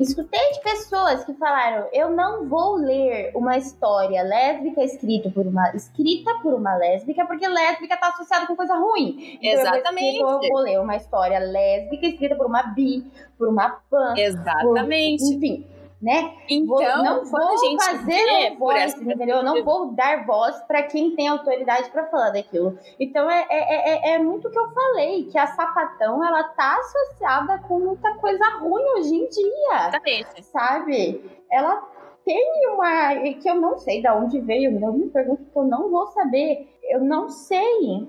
Escutei 0.00 0.52
de 0.52 0.60
pessoas 0.62 1.24
que 1.24 1.32
falaram: 1.34 1.86
eu 1.92 2.10
não 2.10 2.48
vou 2.48 2.74
ler 2.76 3.30
uma 3.34 3.56
história 3.56 4.22
lésbica 4.22 4.82
escrita 4.82 5.30
por 5.30 5.46
uma, 5.46 5.70
escrita 5.74 6.32
por 6.42 6.54
uma 6.54 6.74
lésbica, 6.76 7.24
porque 7.26 7.46
lésbica 7.46 7.96
tá 7.96 8.08
associada 8.08 8.46
com 8.46 8.56
coisa 8.56 8.74
ruim. 8.74 9.38
Então, 9.40 9.50
eu 9.50 9.56
vou- 9.56 9.66
Exatamente. 9.76 10.18
Eu 10.18 10.40
vou 10.50 10.58
ler 10.60 10.80
uma 10.80 10.96
história 10.96 11.38
lésbica 11.38 12.06
escrita 12.06 12.34
por 12.36 12.46
uma 12.46 12.62
bi, 12.64 13.04
por 13.38 13.48
uma 13.48 13.70
pan, 13.90 14.14
Exatamente. 14.16 15.24
enfim, 15.34 15.66
né? 16.00 16.34
Então, 16.48 16.66
Vou- 16.66 16.82
não 16.82 17.24
vou 17.24 17.58
gente 17.58 17.84
fazer 17.84 18.52
um 18.52 18.58
voz, 18.58 18.82
essa 18.82 19.02
entendeu? 19.02 19.36
Eu 19.38 19.42
não 19.42 19.64
vou 19.64 19.92
dar 19.92 20.26
voz 20.26 20.60
para 20.62 20.82
quem 20.82 21.14
tem 21.16 21.28
autoridade 21.28 21.90
para 21.90 22.06
falar 22.06 22.30
daquilo. 22.30 22.78
Então 23.00 23.30
é, 23.30 23.46
é, 23.48 24.10
é, 24.10 24.14
é 24.14 24.18
muito 24.18 24.48
o 24.48 24.50
que 24.50 24.58
eu 24.58 24.70
falei, 24.70 25.24
que 25.24 25.38
a 25.38 25.46
sapatão 25.46 26.22
ela 26.24 26.42
tá 26.44 26.76
associada 26.78 27.58
com 27.66 27.78
muita 27.78 28.14
coisa 28.16 28.44
ruim 28.58 28.82
hoje 28.98 29.14
em 29.14 29.28
dia, 29.28 29.88
Exatamente. 29.88 30.42
sabe? 30.44 31.40
Ela 31.50 31.82
tem 32.24 32.68
uma 32.68 33.14
que 33.40 33.48
eu 33.48 33.54
não 33.54 33.78
sei 33.78 34.00
de 34.00 34.08
onde 34.08 34.40
veio, 34.40 34.78
eu 34.78 34.92
me 34.92 35.08
pergunto 35.08 35.44
que 35.44 35.58
eu 35.58 35.64
não 35.64 35.90
vou 35.90 36.06
saber. 36.08 36.68
Eu 36.82 37.00
não 37.00 37.28
sei. 37.28 38.06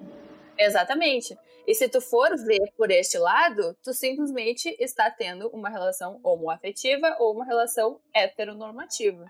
Exatamente. 0.57 1.37
E 1.67 1.73
se 1.73 1.89
tu 1.89 1.99
for 1.99 2.29
ver 2.45 2.71
por 2.77 2.91
este 2.91 3.17
lado, 3.17 3.75
tu 3.83 3.93
simplesmente 3.93 4.75
está 4.79 5.09
tendo 5.09 5.47
uma 5.49 5.69
relação 5.69 6.19
homoafetiva 6.23 7.15
ou 7.19 7.33
uma 7.33 7.45
relação 7.45 7.99
heteronormativa. 8.13 9.25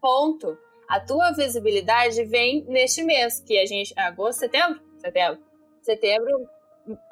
Ponto. 0.00 0.58
A 0.88 0.98
tua 0.98 1.30
visibilidade 1.32 2.24
vem 2.24 2.64
neste 2.64 3.02
mês, 3.04 3.40
que 3.40 3.56
a 3.58 3.66
gente. 3.66 3.92
Agosto, 3.96 4.40
setembro? 4.40 4.80
Setembro. 4.98 5.40
Setembro. 5.82 6.48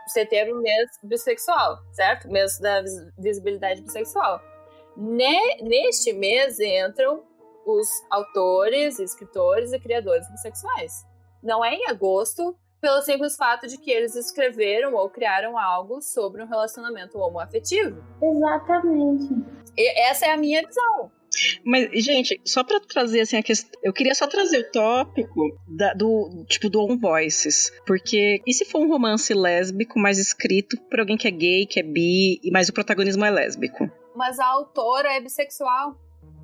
Setembro, 0.09 0.61
mês 0.61 0.91
bissexual, 1.03 1.79
certo? 1.93 2.29
Mês 2.29 2.59
da 2.59 2.81
vis- 2.83 3.13
visibilidade 3.17 3.83
bissexual. 3.83 4.41
Ne- 4.97 5.63
neste 5.63 6.13
mês 6.13 6.59
entram 6.59 7.23
os 7.65 7.89
autores, 8.11 8.99
escritores 8.99 9.73
e 9.73 9.79
criadores 9.79 10.29
bissexuais. 10.31 11.07
Não 11.43 11.65
é 11.65 11.75
em 11.75 11.87
agosto, 11.87 12.59
pelo 12.81 13.01
simples 13.03 13.37
fato 13.37 13.67
de 13.67 13.77
que 13.79 13.91
eles 13.91 14.15
escreveram 14.15 14.95
ou 14.95 15.09
criaram 15.11 15.59
algo 15.59 16.01
sobre 16.01 16.43
um 16.43 16.47
relacionamento 16.47 17.19
homoafetivo. 17.19 18.03
Exatamente. 18.23 19.35
E 19.77 20.01
essa 20.09 20.27
é 20.27 20.31
a 20.31 20.37
minha 20.37 20.63
visão. 20.67 21.11
Mas, 21.65 21.91
gente, 22.03 22.41
só 22.45 22.65
pra 22.65 22.81
trazer 22.81 23.21
assim 23.21 23.37
a 23.37 23.43
questão. 23.43 23.71
Eu 23.83 23.93
queria 23.93 24.15
só 24.15 24.27
trazer 24.27 24.59
o 24.59 24.71
tópico 24.73 25.41
da- 25.69 25.93
do 25.93 26.45
tipo 26.49 26.69
do 26.71 26.81
On 26.83 26.97
Voices. 26.99 27.71
Porque 27.87 28.41
e 28.47 28.53
se 28.53 28.65
for 28.65 28.81
um 28.81 28.89
romance 28.89 29.33
lésbico, 29.35 29.99
mas 29.99 30.19
escrito 30.19 30.77
por 30.89 31.01
alguém 31.01 31.17
que 31.17 31.29
é 31.29 31.31
gay, 31.31 31.67
que 31.67 31.79
é 31.81 31.83
bi, 31.83 32.41
e 32.43 32.51
mas 32.51 32.69
o 32.69 32.73
protagonismo 32.73 33.25
é 33.25 33.31
lésbico? 33.31 33.89
Mas 34.17 34.39
a 34.41 34.47
autora 34.47 35.13
é 35.13 35.21
bissexual. 35.21 35.95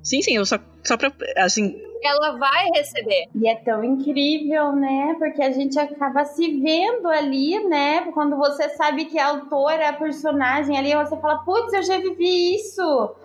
Sim, 0.05 0.21
sim, 0.21 0.35
eu 0.37 0.45
só, 0.45 0.57
só 0.83 0.95
pra. 0.95 1.11
Assim, 1.37 1.75
Ela 2.03 2.37
vai 2.37 2.69
receber. 2.75 3.25
E 3.33 3.49
é 3.49 3.55
tão 3.55 3.83
incrível, 3.83 4.71
né? 4.73 5.15
Porque 5.17 5.41
a 5.41 5.51
gente 5.51 5.79
acaba 5.79 6.23
se 6.25 6.61
vendo 6.61 7.07
ali, 7.07 7.59
né? 7.67 8.01
Quando 8.13 8.37
você 8.37 8.69
sabe 8.69 9.05
que 9.05 9.17
a 9.17 9.29
autora 9.29 9.83
é 9.83 9.87
a 9.87 9.93
personagem 9.93 10.77
ali, 10.77 10.93
você 10.93 11.17
fala, 11.17 11.39
putz, 11.43 11.73
eu 11.73 11.81
já 11.81 11.97
vivi 11.97 12.55
isso. 12.55 13.15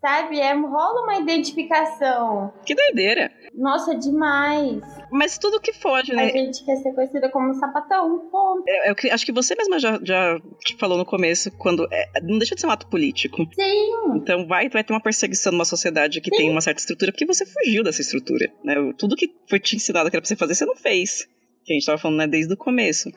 Sabe? 0.00 0.38
É, 0.38 0.52
rola 0.54 1.02
uma 1.02 1.18
identificação. 1.18 2.52
que 2.64 2.74
doideira. 2.74 3.32
Nossa, 3.54 3.96
demais. 3.96 4.80
Mas 5.10 5.38
tudo 5.38 5.60
que 5.60 5.72
foge, 5.72 6.12
A 6.12 6.16
né? 6.16 6.28
gente 6.30 6.64
quer 6.64 6.76
ser 6.76 6.92
conhecida 6.94 7.28
como 7.30 7.52
sapatão. 7.54 8.28
Ponto. 8.30 8.62
É, 8.68 8.90
é 8.90 8.94
que- 8.94 9.10
acho 9.10 9.26
que 9.26 9.32
você 9.32 9.56
mesma 9.56 9.78
já, 9.80 9.98
já 10.02 10.38
te 10.64 10.76
falou 10.76 10.96
no 10.96 11.04
começo, 11.04 11.50
quando. 11.58 11.88
é, 11.92 12.20
não 12.22 12.38
deixa 12.38 12.54
de 12.54 12.60
ser 12.60 12.66
um 12.68 12.70
ato 12.70 12.86
político. 12.86 13.38
Sim. 13.54 13.90
Então 14.16 14.46
vai, 14.46 14.68
vai 14.68 14.84
ter 14.84 14.92
uma 14.92 15.02
perseguição 15.02 15.50
numa 15.52 15.64
sociedade 15.64 16.20
que 16.20 16.30
tem 16.30 16.48
uma 16.50 16.60
certa 16.60 16.80
estrutura, 16.80 17.10
porque 17.10 17.26
você 17.26 17.44
fugiu 17.44 17.82
dessa 17.82 18.00
estrutura. 18.00 18.52
Né? 18.62 18.74
Tudo 18.96 19.16
que 19.16 19.34
foi 19.48 19.58
te 19.58 19.74
ensinado 19.76 20.10
que 20.10 20.16
era 20.16 20.22
pra 20.22 20.28
você 20.28 20.36
fazer, 20.36 20.54
você 20.54 20.64
não 20.64 20.76
fez. 20.76 21.26
Que 21.64 21.72
a 21.72 21.74
gente 21.74 21.84
tava 21.86 21.98
falando 21.98 22.18
né, 22.18 22.26
desde 22.26 22.52
o 22.52 22.56
começo. 22.56 23.10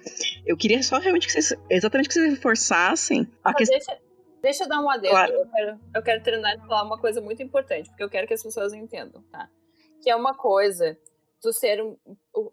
Eu 0.46 0.58
queria 0.58 0.82
só 0.82 0.98
realmente 0.98 1.28
que 1.28 1.32
vocês. 1.34 1.54
Exatamente 1.70 2.08
que 2.10 2.14
vocês 2.16 2.34
reforçassem 2.34 3.28
a 3.44 3.54
questão. 3.54 3.78
deixa, 3.78 3.98
deixa 4.42 4.64
eu 4.64 4.70
dar 4.70 4.82
um 4.82 4.90
adendo. 4.90 5.14
Claro. 5.14 5.34
Eu, 5.34 5.48
quero, 5.48 5.80
eu 5.96 6.04
quero 6.04 6.24
terminar 6.24 6.56
de 6.56 6.68
falar 6.68 6.84
uma 6.84 7.00
coisa 7.00 7.22
muito 7.22 7.42
importante, 7.42 7.90
porque 7.90 8.04
eu 8.04 8.10
quero 8.10 8.28
que 8.28 8.34
as 8.34 8.44
pessoas 8.44 8.74
entendam, 8.74 9.22
tá? 9.32 9.50
Que 10.02 10.10
é 10.10 10.16
uma 10.16 10.36
coisa 10.36 10.98
do 11.42 11.52
ser 11.52 11.82
um. 11.82 11.98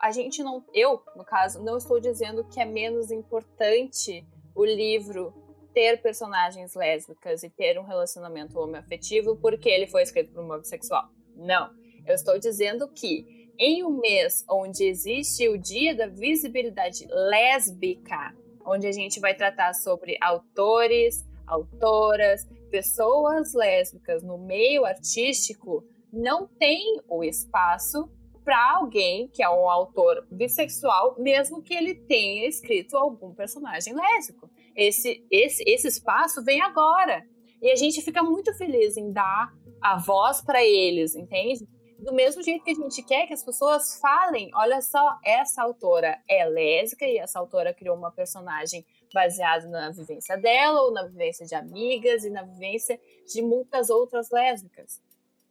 A 0.00 0.10
gente 0.10 0.42
não. 0.42 0.64
Eu, 0.72 1.02
no 1.16 1.24
caso, 1.24 1.62
não 1.62 1.76
estou 1.76 2.00
dizendo 2.00 2.44
que 2.48 2.60
é 2.60 2.64
menos 2.64 3.10
importante 3.10 4.26
o 4.54 4.64
livro 4.64 5.32
ter 5.72 6.00
personagens 6.02 6.74
lésbicas 6.74 7.42
e 7.42 7.50
ter 7.50 7.78
um 7.78 7.84
relacionamento 7.84 8.58
homoafetivo 8.58 9.36
porque 9.36 9.68
ele 9.68 9.86
foi 9.86 10.02
escrito 10.02 10.32
por 10.32 10.42
uma 10.42 10.58
bissexual. 10.58 11.08
Não. 11.36 11.70
Eu 12.06 12.14
estou 12.14 12.38
dizendo 12.38 12.88
que 12.88 13.52
em 13.58 13.84
um 13.84 14.00
mês 14.00 14.44
onde 14.48 14.84
existe 14.84 15.48
o 15.48 15.58
dia 15.58 15.94
da 15.94 16.06
visibilidade 16.06 17.06
lésbica, 17.08 18.34
onde 18.64 18.86
a 18.86 18.92
gente 18.92 19.20
vai 19.20 19.34
tratar 19.34 19.74
sobre 19.74 20.16
autores, 20.20 21.24
autoras, 21.48 22.46
pessoas 22.70 23.54
lésbicas 23.54 24.22
no 24.22 24.38
meio 24.38 24.84
artístico 24.84 25.84
não 26.12 26.46
têm 26.46 27.00
o 27.08 27.24
espaço 27.24 28.10
para 28.44 28.76
alguém 28.76 29.28
que 29.28 29.42
é 29.42 29.50
um 29.50 29.68
autor 29.68 30.26
bissexual, 30.30 31.16
mesmo 31.18 31.62
que 31.62 31.74
ele 31.74 31.94
tenha 31.94 32.48
escrito 32.48 32.96
algum 32.96 33.34
personagem 33.34 33.94
lésbico. 33.94 34.50
Esse, 34.74 35.22
esse, 35.30 35.62
esse 35.66 35.88
espaço 35.88 36.42
vem 36.42 36.62
agora. 36.62 37.22
E 37.60 37.70
a 37.70 37.76
gente 37.76 38.00
fica 38.00 38.22
muito 38.22 38.54
feliz 38.54 38.96
em 38.96 39.12
dar 39.12 39.52
a 39.82 39.98
voz 39.98 40.40
para 40.40 40.64
eles, 40.64 41.14
entende? 41.14 41.68
Do 41.98 42.14
mesmo 42.14 42.42
jeito 42.42 42.64
que 42.64 42.70
a 42.70 42.74
gente 42.74 43.02
quer 43.02 43.26
que 43.26 43.34
as 43.34 43.44
pessoas 43.44 43.98
falem, 44.00 44.50
olha 44.54 44.80
só, 44.80 45.18
essa 45.24 45.62
autora 45.62 46.18
é 46.28 46.46
lésbica 46.46 47.04
e 47.04 47.18
essa 47.18 47.38
autora 47.38 47.74
criou 47.74 47.96
uma 47.96 48.12
personagem 48.12 48.86
baseada 49.12 49.66
na 49.68 49.90
vivência 49.90 50.36
dela, 50.36 50.82
ou 50.82 50.92
na 50.92 51.04
vivência 51.04 51.46
de 51.46 51.54
amigas 51.54 52.24
e 52.24 52.30
na 52.30 52.42
vivência 52.42 52.98
de 53.26 53.42
muitas 53.42 53.90
outras 53.90 54.30
lésbicas. 54.30 55.00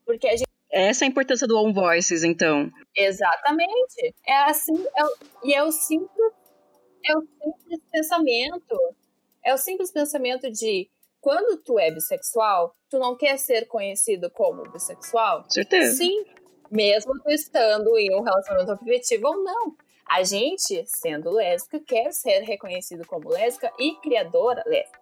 Porque 0.06 0.28
a 0.28 0.36
gente 0.36 0.48
essa 0.70 1.06
é 1.06 1.08
a 1.08 1.10
importância 1.10 1.48
do 1.48 1.58
On 1.58 1.72
Voices, 1.72 2.24
então. 2.24 2.70
Exatamente. 2.96 4.14
É 4.26 4.36
assim, 4.44 4.76
é, 4.78 5.48
e 5.48 5.54
é 5.54 5.64
o 5.64 5.72
simples, 5.72 6.34
é 7.06 7.18
o 7.18 7.22
simples 7.22 7.82
pensamento. 7.92 8.96
É 9.44 9.54
o 9.54 9.58
simples 9.58 9.92
pensamento 9.92 10.52
de 10.52 10.90
quando 11.22 11.58
tu 11.64 11.80
é 11.80 11.90
bissexual, 11.90 12.76
tu 12.90 13.00
não 13.00 13.16
quer 13.16 13.38
ser 13.38 13.66
conhecido 13.68 14.30
como 14.30 14.70
bissexual? 14.70 15.46
Certeza. 15.50 15.96
Sim, 15.96 16.26
mesmo 16.70 17.14
tu 17.24 17.30
estando 17.30 17.98
em 17.98 18.14
um 18.14 18.22
relacionamento 18.22 18.72
afetivo 18.72 19.28
ou 19.28 19.44
não. 19.44 19.76
A 20.10 20.24
gente, 20.24 20.84
sendo 20.86 21.32
lésbica, 21.32 21.80
quer 21.86 22.12
ser 22.12 22.40
reconhecido 22.42 23.06
como 23.06 23.30
lésbica 23.30 23.72
e 23.78 23.96
criadora 23.96 24.64
lésbica. 24.66 25.00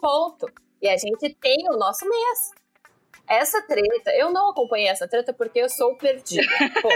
Ponto. 0.00 0.46
E 0.80 0.88
a 0.88 0.96
gente 0.96 1.34
tem 1.34 1.68
o 1.68 1.76
nosso 1.76 2.08
mês. 2.08 2.50
Essa 3.28 3.60
treta, 3.62 4.14
eu 4.14 4.30
não 4.30 4.50
acompanhei 4.50 4.88
essa 4.88 5.08
treta 5.08 5.32
porque 5.32 5.58
eu 5.58 5.68
sou 5.68 5.96
perdida. 5.96 6.46
Pô, 6.80 6.88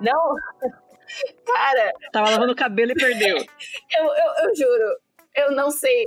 não. 0.00 0.34
Cara. 1.44 1.92
Tava 2.12 2.30
lavando 2.30 2.52
o 2.52 2.56
cabelo 2.56 2.92
e 2.92 2.94
perdeu. 2.94 3.36
eu, 3.36 4.04
eu, 4.04 4.48
eu 4.48 4.56
juro, 4.56 5.00
eu 5.34 5.52
não 5.52 5.70
sei. 5.70 6.04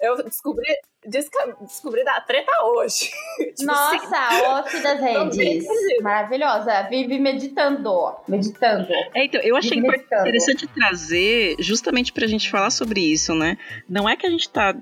Eu, 0.00 0.16
eu 0.16 0.24
descobri, 0.24 0.72
descobri 1.06 2.04
da 2.04 2.20
treta 2.20 2.50
hoje. 2.64 3.10
tipo 3.56 3.64
Nossa, 3.64 3.96
assim, 4.16 4.42
off 4.42 4.82
das 4.82 5.00
redes. 5.00 5.66
Maravilhosa. 6.02 6.82
Vive 6.88 7.18
meditando. 7.18 8.16
Meditando. 8.28 8.86
É, 9.14 9.24
então, 9.24 9.40
eu 9.40 9.56
achei 9.56 9.78
interessante 9.78 10.66
trazer 10.66 11.56
justamente 11.58 12.12
pra 12.12 12.26
gente 12.26 12.50
falar 12.50 12.70
sobre 12.70 13.00
isso, 13.00 13.34
né? 13.34 13.56
Não 13.88 14.08
é 14.08 14.16
que 14.16 14.26
a 14.26 14.30
gente 14.30 14.48
tá. 14.48 14.74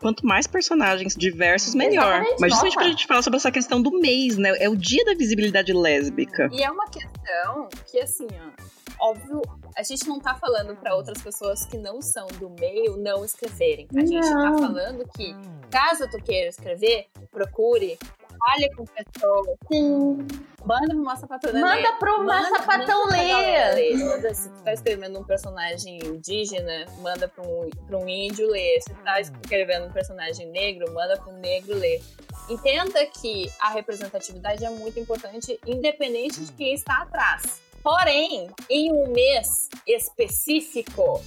Quanto 0.00 0.26
mais 0.26 0.46
personagens 0.46 1.14
diversos, 1.14 1.74
melhor. 1.74 2.06
Exatamente, 2.06 2.40
Mas 2.40 2.50
justamente 2.52 2.74
nossa. 2.74 2.84
pra 2.84 2.88
gente 2.88 3.06
falar 3.06 3.22
sobre 3.22 3.36
essa 3.38 3.50
questão 3.50 3.82
do 3.82 3.90
mês, 4.00 4.36
né? 4.36 4.54
É 4.58 4.68
o 4.68 4.76
dia 4.76 5.04
da 5.04 5.14
visibilidade 5.14 5.72
lésbica. 5.72 6.48
E 6.52 6.62
é 6.62 6.70
uma 6.70 6.86
questão 6.88 7.68
que, 7.90 7.98
assim, 8.00 8.26
ó 8.30 8.76
óbvio, 9.00 9.42
a 9.76 9.82
gente 9.82 10.06
não 10.08 10.18
tá 10.18 10.34
falando 10.34 10.76
para 10.76 10.94
outras 10.94 11.20
pessoas 11.22 11.64
que 11.66 11.76
não 11.76 12.00
são 12.00 12.26
do 12.38 12.50
meio 12.50 12.96
não 12.96 13.24
escreverem. 13.24 13.86
A 13.94 14.00
gente 14.00 14.28
tá 14.28 14.58
falando 14.58 15.06
que, 15.16 15.34
caso 15.70 16.08
tu 16.10 16.18
queira 16.18 16.48
escrever, 16.48 17.06
procure, 17.30 17.98
fale 18.38 18.74
com 18.74 18.84
pessoas. 18.84 19.56
Sim. 19.70 20.26
Manda 20.64 20.88
pro 20.88 21.00
uma 21.00 21.16
sapatona 21.16 21.60
Manda 21.60 21.76
ler. 21.76 21.98
pro 21.98 22.20
uma 22.20 22.42
sapatão 22.48 23.06
ler. 23.08 23.96
Manda, 23.98 24.34
se 24.34 24.48
tu 24.50 24.62
tá 24.62 24.72
escrevendo 24.72 25.20
um 25.20 25.24
personagem 25.24 25.98
indígena, 26.04 26.86
manda 27.00 27.28
pra 27.28 27.44
um, 27.44 27.70
pra 27.86 27.98
um 27.98 28.08
índio 28.08 28.48
ler. 28.50 28.80
Se 28.80 28.92
tu 28.92 29.02
tá 29.04 29.20
escrevendo 29.20 29.86
um 29.86 29.92
personagem 29.92 30.48
negro, 30.50 30.92
manda 30.92 31.22
um 31.28 31.38
negro 31.38 31.74
ler. 31.74 32.02
Entenda 32.48 33.04
que 33.06 33.50
a 33.60 33.70
representatividade 33.70 34.64
é 34.64 34.70
muito 34.70 34.98
importante, 34.98 35.58
independente 35.66 36.44
de 36.44 36.52
quem 36.52 36.74
está 36.74 37.02
atrás. 37.02 37.60
Porém, 37.86 38.50
em 38.68 38.92
um 38.92 39.12
mês 39.12 39.68
específico, 39.86 41.22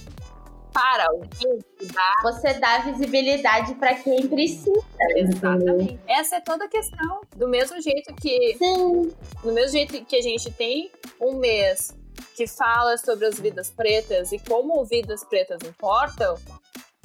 para 0.74 1.06
alguém 1.06 1.58
dá. 1.90 2.14
Você 2.22 2.52
dá 2.52 2.80
visibilidade 2.80 3.74
para 3.76 3.94
quem 3.94 4.28
precisa. 4.28 4.84
Exatamente. 5.16 5.98
Essa 6.06 6.36
é 6.36 6.40
toda 6.42 6.66
a 6.66 6.68
questão. 6.68 7.22
Do 7.34 7.48
mesmo 7.48 7.80
jeito 7.80 8.14
que. 8.16 8.58
Sim. 8.58 9.10
Do 9.42 9.52
mesmo 9.54 9.72
jeito 9.72 10.04
que 10.04 10.16
a 10.16 10.20
gente 10.20 10.52
tem 10.52 10.92
um 11.18 11.36
mês 11.36 11.96
que 12.36 12.46
fala 12.46 12.98
sobre 12.98 13.24
as 13.24 13.40
vidas 13.40 13.70
pretas 13.70 14.30
e 14.30 14.38
como 14.38 14.84
vidas 14.84 15.24
pretas 15.24 15.66
importam, 15.66 16.34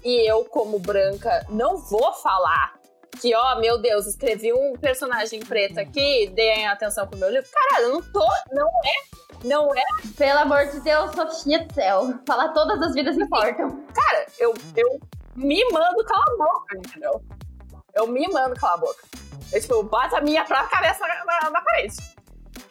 e 0.04 0.30
eu, 0.30 0.44
como 0.44 0.80
branca, 0.80 1.46
não 1.48 1.78
vou 1.78 2.12
falar 2.16 2.78
que, 3.16 3.36
ó, 3.36 3.60
meu 3.60 3.78
Deus, 3.78 4.06
escrevi 4.06 4.54
um 4.54 4.74
personagem 4.74 5.40
preto 5.40 5.80
aqui, 5.80 6.32
deem 6.34 6.68
atenção 6.68 7.08
pro 7.08 7.18
meu 7.18 7.30
livro. 7.30 7.50
Caralho, 7.52 7.88
eu 7.88 7.94
não 7.94 8.02
tô. 8.02 8.28
Não 8.52 8.68
é 8.68 9.16
não 9.46 9.74
é? 9.74 9.84
Pelo 10.18 10.40
amor 10.40 10.66
de 10.68 10.80
Deus, 10.80 11.12
Sofia 11.14 11.64
do 11.64 11.74
céu. 11.74 12.20
Falar 12.26 12.50
todas 12.50 12.82
as 12.82 12.94
vidas 12.94 13.16
importam. 13.18 13.84
Cara, 13.94 14.26
eu, 14.40 14.54
eu 14.76 15.00
me 15.36 15.64
mando 15.72 16.04
calar 16.04 16.28
a 16.28 16.38
boca, 16.38 16.78
entendeu? 16.78 17.22
Eu 17.94 18.08
me 18.08 18.28
mando 18.28 18.56
calar 18.56 18.76
a 18.76 18.80
boca. 18.80 19.04
Eu, 19.52 19.62
tipo, 19.62 19.84
bato 19.84 20.16
a 20.16 20.22
minha 20.22 20.44
própria 20.44 20.70
cabeça 20.70 21.08
na, 21.08 21.26
na, 21.26 21.50
na, 21.52 21.62
parede. 21.62 21.96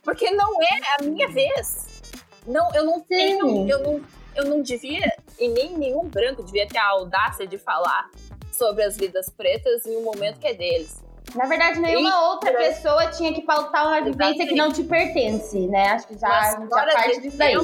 Porque 0.03 0.30
não 0.32 0.61
é 0.61 0.80
a 0.99 1.03
minha 1.05 1.28
vez. 1.28 2.03
Não, 2.47 2.74
eu 2.74 2.84
não 2.84 3.01
tenho. 3.01 3.68
Eu 3.68 3.78
não, 3.78 4.05
eu 4.34 4.45
não 4.45 4.62
devia, 4.62 5.16
e 5.38 5.49
nem 5.49 5.78
nenhum 5.78 6.09
branco 6.09 6.42
devia 6.42 6.66
ter 6.66 6.78
a 6.78 6.88
audácia 6.88 7.47
de 7.47 7.57
falar 7.57 8.11
sobre 8.55 8.84
as 8.84 8.96
vidas 8.96 9.28
pretas 9.28 9.86
em 9.86 9.96
um 9.96 10.02
momento 10.02 10.38
que 10.38 10.46
é 10.46 10.55
deles. 10.55 11.02
Na 11.34 11.46
verdade, 11.46 11.80
nenhuma 11.80 12.11
e, 12.11 12.28
outra 12.28 12.52
pessoa 12.52 13.11
tinha 13.11 13.32
que 13.32 13.42
pautar 13.42 13.88
uma 13.88 14.00
vivência 14.02 14.46
que 14.46 14.55
não 14.55 14.70
te 14.70 14.84
pertence, 14.84 15.66
né? 15.66 15.88
Acho 15.88 16.07
que 16.07 16.18
já, 16.18 16.52
já 16.52 16.66
parte 16.68 17.20
disso 17.20 17.36
daí. 17.36 17.57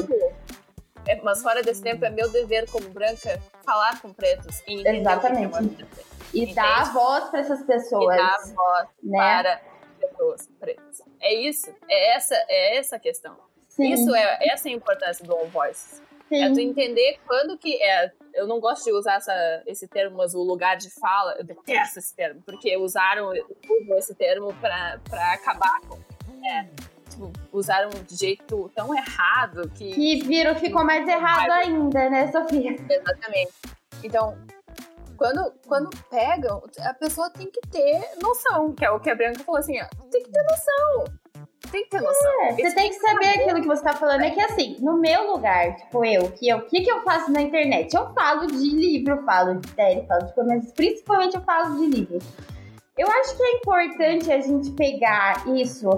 É, 1.06 1.20
mas 1.22 1.42
fora 1.42 1.62
desse 1.62 1.82
tempo, 1.82 2.04
é 2.04 2.10
meu 2.10 2.28
dever 2.30 2.68
como 2.70 2.88
branca 2.90 3.40
falar 3.64 4.00
com 4.00 4.12
pretos. 4.12 4.62
E 4.66 4.86
Exatamente. 4.86 5.86
E 6.32 6.42
Entende? 6.42 6.54
dar 6.54 6.92
voz 6.92 7.24
para 7.24 7.40
essas 7.40 7.62
pessoas. 7.62 8.14
E 8.14 8.18
dar 8.18 8.38
voz 8.54 8.88
né? 9.02 9.18
para 9.18 9.60
pessoas 9.98 10.48
pretas. 10.58 11.02
É 11.20 11.34
isso. 11.34 11.72
É 11.88 12.16
essa, 12.16 12.34
é 12.48 12.78
essa 12.78 12.96
a 12.96 12.98
questão. 12.98 13.36
Sim. 13.68 13.92
Isso 13.92 14.14
é 14.14 14.48
essa 14.48 14.68
é 14.68 14.72
a 14.72 14.74
importância 14.74 15.24
do 15.24 15.34
On 15.34 15.46
Voice. 15.46 16.00
Sim. 16.28 16.44
É 16.44 16.52
tu 16.52 16.60
entender 16.60 17.18
quando 17.26 17.58
que 17.58 17.82
é. 17.82 18.12
Eu 18.40 18.46
não 18.46 18.58
gosto 18.58 18.84
de 18.84 18.92
usar 18.92 19.16
essa, 19.16 19.62
esse 19.66 19.86
termo, 19.86 20.16
mas 20.16 20.34
o 20.34 20.42
lugar 20.42 20.74
de 20.78 20.88
fala, 20.88 21.34
eu 21.38 21.44
detesto 21.44 21.98
esse 21.98 22.16
termo, 22.16 22.40
porque 22.42 22.74
usaram 22.78 23.32
esse 23.98 24.14
termo 24.14 24.54
pra, 24.54 24.98
pra 25.08 25.34
acabar 25.34 25.78
com. 25.82 25.98
É, 26.42 26.66
tipo, 27.10 27.30
usaram 27.52 27.90
de 27.90 28.16
jeito 28.16 28.70
tão 28.74 28.94
errado 28.96 29.70
que. 29.74 29.92
Que 29.92 30.22
virou, 30.22 30.54
ficou 30.54 30.82
mais 30.82 31.06
errado 31.06 31.50
ainda, 31.50 32.08
né, 32.08 32.32
Sofia? 32.32 32.76
Exatamente. 32.88 33.52
Então, 34.02 34.38
quando, 35.18 35.52
quando 35.66 35.90
pegam, 36.08 36.62
a 36.78 36.94
pessoa 36.94 37.28
tem 37.28 37.50
que 37.50 37.60
ter 37.68 38.00
noção, 38.22 38.72
que 38.72 38.86
é 38.86 38.90
o 38.90 38.98
que 38.98 39.10
a 39.10 39.14
Bianca 39.14 39.44
falou 39.44 39.58
assim, 39.58 39.78
ó, 39.78 39.86
tem 40.10 40.22
que 40.22 40.30
ter 40.30 40.42
noção 40.44 41.04
tem 41.70 41.84
que 41.84 41.90
ter 41.90 42.00
noção. 42.00 42.42
É, 42.42 42.52
você 42.52 42.74
tem 42.74 42.90
que 42.90 42.96
saber 42.96 43.28
aquilo 43.28 43.60
que 43.60 43.66
você 43.66 43.82
tá 43.82 43.92
falando. 43.92 44.22
É 44.22 44.30
que 44.30 44.40
assim, 44.40 44.76
no 44.80 44.98
meu 44.98 45.32
lugar, 45.32 45.76
tipo, 45.76 46.04
eu, 46.04 46.30
que 46.32 46.48
eu, 46.48 46.58
o 46.58 46.62
que, 46.62 46.82
que 46.82 46.90
eu 46.90 47.02
faço 47.02 47.30
na 47.30 47.40
internet? 47.40 47.94
Eu 47.94 48.12
falo 48.12 48.46
de 48.46 48.70
livro, 48.70 49.22
falo 49.24 49.60
de 49.60 49.68
série, 49.70 50.06
falo 50.06 50.26
de 50.26 50.42
mas 50.46 50.72
principalmente 50.72 51.36
eu 51.36 51.42
falo 51.42 51.76
de 51.76 51.86
livros. 51.86 52.24
Eu 52.98 53.08
acho 53.08 53.34
que 53.34 53.42
é 53.42 53.56
importante 53.56 54.30
a 54.30 54.40
gente 54.40 54.72
pegar 54.72 55.48
isso 55.48 55.88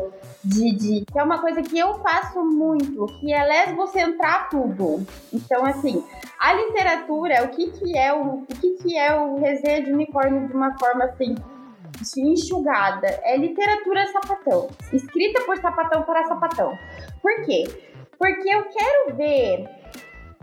de, 0.45 0.73
de, 0.77 1.05
que 1.05 1.19
é 1.19 1.23
uma 1.23 1.41
coisa 1.41 1.61
que 1.61 1.77
eu 1.77 1.95
faço 1.95 2.45
muito, 2.45 3.07
que 3.19 3.33
é 3.33 3.45
lesbocentrar 3.45 4.49
tudo. 4.49 5.05
Então, 5.33 5.65
assim, 5.65 6.05
a 6.39 6.53
literatura, 6.53 7.43
o 7.45 7.49
que 7.49 7.73
que 7.73 7.99
é 7.99 8.13
o, 8.13 8.43
o 8.43 8.47
que 8.47 8.75
que 8.75 8.97
é 8.97 9.15
o 9.17 9.37
resenha 9.41 9.83
de 9.83 9.93
unicórnio 9.93 10.47
de 10.47 10.55
uma 10.55 10.79
forma 10.79 11.05
assim 11.07 11.35
enxugada. 12.21 13.07
É 13.23 13.37
literatura 13.37 14.07
sapatão. 14.07 14.69
Escrita 14.93 15.43
por 15.45 15.57
sapatão 15.59 16.03
para 16.03 16.27
sapatão. 16.27 16.77
Por 17.21 17.45
quê? 17.45 17.65
Porque 18.19 18.49
eu 18.49 18.65
quero 18.65 19.17
ver 19.17 19.69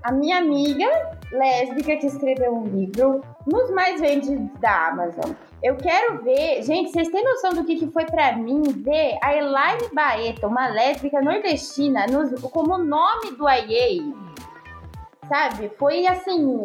a 0.03 0.11
minha 0.11 0.37
amiga 0.37 0.87
lésbica 1.31 1.97
que 1.97 2.07
escreveu 2.07 2.53
um 2.55 2.65
livro 2.65 3.21
nos 3.45 3.69
mais 3.71 3.99
vendidos 3.99 4.49
da 4.59 4.87
Amazon. 4.87 5.31
Eu 5.61 5.75
quero 5.75 6.23
ver, 6.23 6.63
gente, 6.63 6.91
vocês 6.91 7.09
têm 7.09 7.23
noção 7.23 7.51
do 7.51 7.65
que, 7.65 7.75
que 7.75 7.87
foi 7.91 8.05
para 8.05 8.35
mim 8.37 8.61
ver 8.77 9.17
a 9.21 9.35
Elaine 9.35 9.89
Baeta, 9.93 10.47
uma 10.47 10.67
lésbica 10.67 11.21
nordestina, 11.21 12.05
nos, 12.07 12.41
como 12.41 12.77
nome 12.77 13.31
do 13.31 13.49
IA 13.49 14.03
sabe? 15.29 15.69
Foi 15.77 16.05
assim, 16.07 16.61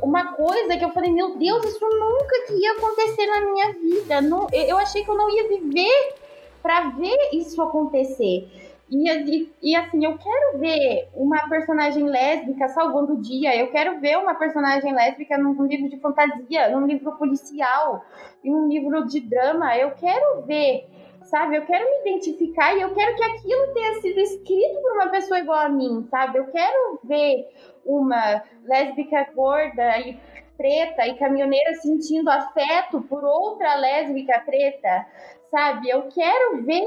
uma 0.00 0.32
coisa 0.32 0.76
que 0.76 0.84
eu 0.84 0.90
falei, 0.90 1.12
meu 1.12 1.36
Deus, 1.36 1.64
isso 1.64 1.84
nunca 1.84 2.46
que 2.46 2.54
ia 2.54 2.72
acontecer 2.72 3.26
na 3.26 3.40
minha 3.40 3.72
vida. 3.72 4.20
Não, 4.22 4.46
eu 4.52 4.78
achei 4.78 5.04
que 5.04 5.10
eu 5.10 5.16
não 5.16 5.28
ia 5.28 5.48
viver 5.48 6.14
para 6.62 6.90
ver 6.90 7.30
isso 7.32 7.60
acontecer. 7.60 8.48
E, 8.90 9.10
e, 9.10 9.52
e, 9.62 9.76
assim, 9.76 10.02
eu 10.02 10.16
quero 10.16 10.58
ver 10.58 11.08
uma 11.14 11.46
personagem 11.48 12.04
lésbica 12.04 12.68
salvando 12.68 13.14
o 13.14 13.20
dia, 13.20 13.54
eu 13.54 13.70
quero 13.70 14.00
ver 14.00 14.16
uma 14.16 14.34
personagem 14.34 14.94
lésbica 14.94 15.36
num 15.36 15.66
livro 15.66 15.90
de 15.90 16.00
fantasia, 16.00 16.70
num 16.70 16.86
livro 16.86 17.12
policial, 17.18 18.02
em 18.42 18.54
um 18.54 18.66
livro 18.66 19.06
de 19.06 19.20
drama, 19.20 19.76
eu 19.76 19.90
quero 19.90 20.40
ver, 20.46 20.88
sabe? 21.30 21.56
Eu 21.56 21.66
quero 21.66 21.84
me 21.84 22.10
identificar 22.10 22.74
e 22.76 22.80
eu 22.80 22.94
quero 22.94 23.16
que 23.16 23.24
aquilo 23.24 23.74
tenha 23.74 24.00
sido 24.00 24.18
escrito 24.20 24.80
por 24.82 24.92
uma 24.92 25.08
pessoa 25.08 25.38
igual 25.38 25.58
a 25.58 25.68
mim, 25.68 26.06
sabe? 26.10 26.38
Eu 26.38 26.46
quero 26.46 27.00
ver 27.04 27.46
uma 27.84 28.42
lésbica 28.64 29.28
gorda 29.34 29.98
e 30.00 30.18
preta 30.56 31.06
e 31.06 31.14
caminhoneira 31.14 31.74
sentindo 31.74 32.28
afeto 32.28 33.00
por 33.02 33.22
outra 33.24 33.76
lésbica 33.76 34.40
preta, 34.40 35.06
sabe? 35.50 35.88
Eu 35.88 36.08
quero 36.08 36.62
ver 36.64 36.84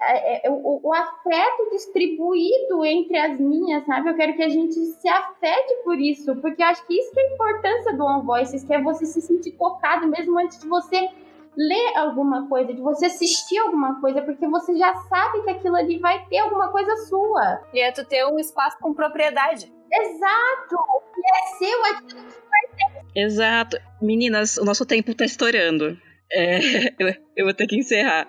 é, 0.00 0.46
é, 0.46 0.50
o, 0.50 0.80
o, 0.82 0.94
afeto 0.94 1.70
distribuído 1.72 2.84
entre 2.84 3.18
as 3.18 3.38
minhas, 3.38 3.84
sabe? 3.84 4.10
Eu 4.10 4.14
quero 4.14 4.34
que 4.34 4.42
a 4.42 4.48
gente 4.48 4.74
se 4.74 5.08
afete 5.08 5.74
por 5.82 5.98
isso, 5.98 6.36
porque 6.36 6.62
acho 6.62 6.86
que 6.86 6.94
isso 6.94 7.12
que 7.12 7.20
é 7.20 7.24
a 7.24 7.34
importância 7.34 7.92
do 7.94 8.04
On 8.04 8.22
Voices, 8.22 8.62
que 8.62 8.72
é 8.72 8.80
você 8.80 9.04
se 9.06 9.20
sentir 9.20 9.52
tocado 9.52 10.06
mesmo 10.06 10.38
antes 10.38 10.60
de 10.60 10.68
você 10.68 11.08
ler 11.56 11.96
alguma 11.96 12.48
coisa, 12.48 12.72
de 12.72 12.80
você 12.80 13.06
assistir 13.06 13.58
alguma 13.58 14.00
coisa, 14.00 14.22
porque 14.22 14.46
você 14.46 14.76
já 14.76 14.94
sabe 14.94 15.42
que 15.42 15.50
aquilo 15.50 15.76
ali 15.76 15.98
vai 15.98 16.24
ter 16.26 16.38
alguma 16.38 16.68
coisa 16.68 16.94
sua. 17.08 17.62
E 17.72 17.80
é 17.80 17.92
tu 17.92 18.04
ter 18.04 18.24
um 18.26 18.38
espaço 18.38 18.78
com 18.80 18.94
propriedade. 18.94 19.72
Exato! 19.92 20.76
E 21.16 21.20
é 21.20 21.58
seu 21.58 21.84
aquilo 21.84 22.22
que 22.22 22.40
vai 22.48 22.66
ter. 22.76 23.20
Exato. 23.20 23.76
Meninas, 24.00 24.56
o 24.56 24.64
nosso 24.64 24.86
tempo 24.86 25.14
tá 25.14 25.24
estourando. 25.24 25.98
É, 26.32 26.58
eu, 27.36 27.44
vou 27.44 27.54
ter 27.54 27.66
que 27.66 27.76
encerrar. 27.76 28.28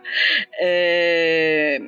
É, 0.60 1.80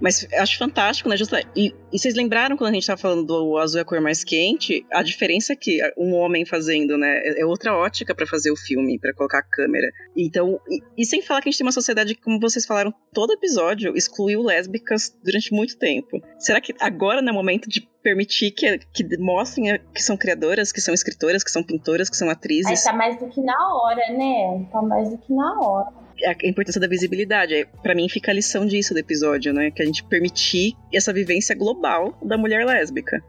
mas 0.00 0.26
acho 0.34 0.58
fantástico, 0.58 1.08
né? 1.08 1.16
Justa, 1.16 1.40
e, 1.56 1.74
e, 1.92 1.98
vocês 1.98 2.14
lembraram 2.14 2.56
quando 2.56 2.70
a 2.70 2.74
gente 2.74 2.82
estava 2.82 3.00
falando 3.00 3.24
do 3.24 3.56
azul 3.56 3.78
é 3.78 3.82
a 3.82 3.84
cor 3.84 4.00
mais 4.00 4.24
quente? 4.24 4.86
A 4.92 5.02
diferença 5.02 5.52
é 5.52 5.56
que 5.56 5.78
um 5.96 6.14
homem 6.14 6.44
fazendo, 6.44 6.96
né? 6.96 7.20
É, 7.24 7.42
é 7.42 7.46
outra 7.46 7.76
ótica 7.76 8.14
para 8.14 8.26
fazer 8.26 8.50
o 8.50 8.56
filme, 8.56 8.98
para 8.98 9.14
colocar 9.14 9.38
a 9.38 9.42
câmera. 9.42 9.88
Então, 10.16 10.60
e, 10.68 11.02
e, 11.02 11.06
sem 11.06 11.22
falar 11.22 11.40
que 11.40 11.48
a 11.48 11.50
gente 11.50 11.58
tem 11.58 11.66
uma 11.66 11.72
sociedade 11.72 12.14
que, 12.14 12.22
como 12.22 12.40
vocês 12.40 12.66
falaram, 12.66 12.92
todo 13.12 13.32
episódio 13.32 13.96
excluiu 13.96 14.42
lésbicas 14.42 15.16
durante 15.24 15.52
muito 15.52 15.78
tempo. 15.78 16.20
Será 16.38 16.60
que 16.60 16.74
agora 16.80 17.22
não 17.22 17.32
é 17.32 17.34
momento 17.34 17.68
de 17.68 17.88
permitir 18.02 18.50
que, 18.52 18.78
que 18.78 19.18
mostrem 19.18 19.78
que 19.94 20.02
são 20.02 20.16
criadoras, 20.16 20.72
que 20.72 20.80
são 20.80 20.94
escritoras, 20.94 21.42
que 21.42 21.50
são 21.50 21.62
pintoras, 21.62 22.08
que 22.08 22.16
são 22.16 22.30
atrizes? 22.30 22.66
Aí 22.66 22.92
tá 22.92 22.96
mais 22.96 23.18
do 23.18 23.28
que 23.28 23.40
na 23.40 23.74
hora, 23.74 24.12
né? 24.12 24.68
Tá 24.72 24.82
mais 24.82 25.10
do 25.10 25.18
que 25.18 25.32
na 25.32 25.60
hora 25.60 26.07
a 26.24 26.46
importância 26.46 26.80
da 26.80 26.86
visibilidade. 26.86 27.66
Para 27.82 27.94
mim 27.94 28.08
fica 28.08 28.30
a 28.30 28.34
lição 28.34 28.66
disso 28.66 28.94
do 28.94 29.00
episódio, 29.00 29.52
né? 29.52 29.70
Que 29.70 29.82
a 29.82 29.86
gente 29.86 30.04
permitir 30.04 30.74
essa 30.92 31.12
vivência 31.12 31.54
global 31.54 32.18
da 32.22 32.36
mulher 32.36 32.64
lésbica. 32.64 33.22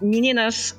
Meninas, 0.00 0.76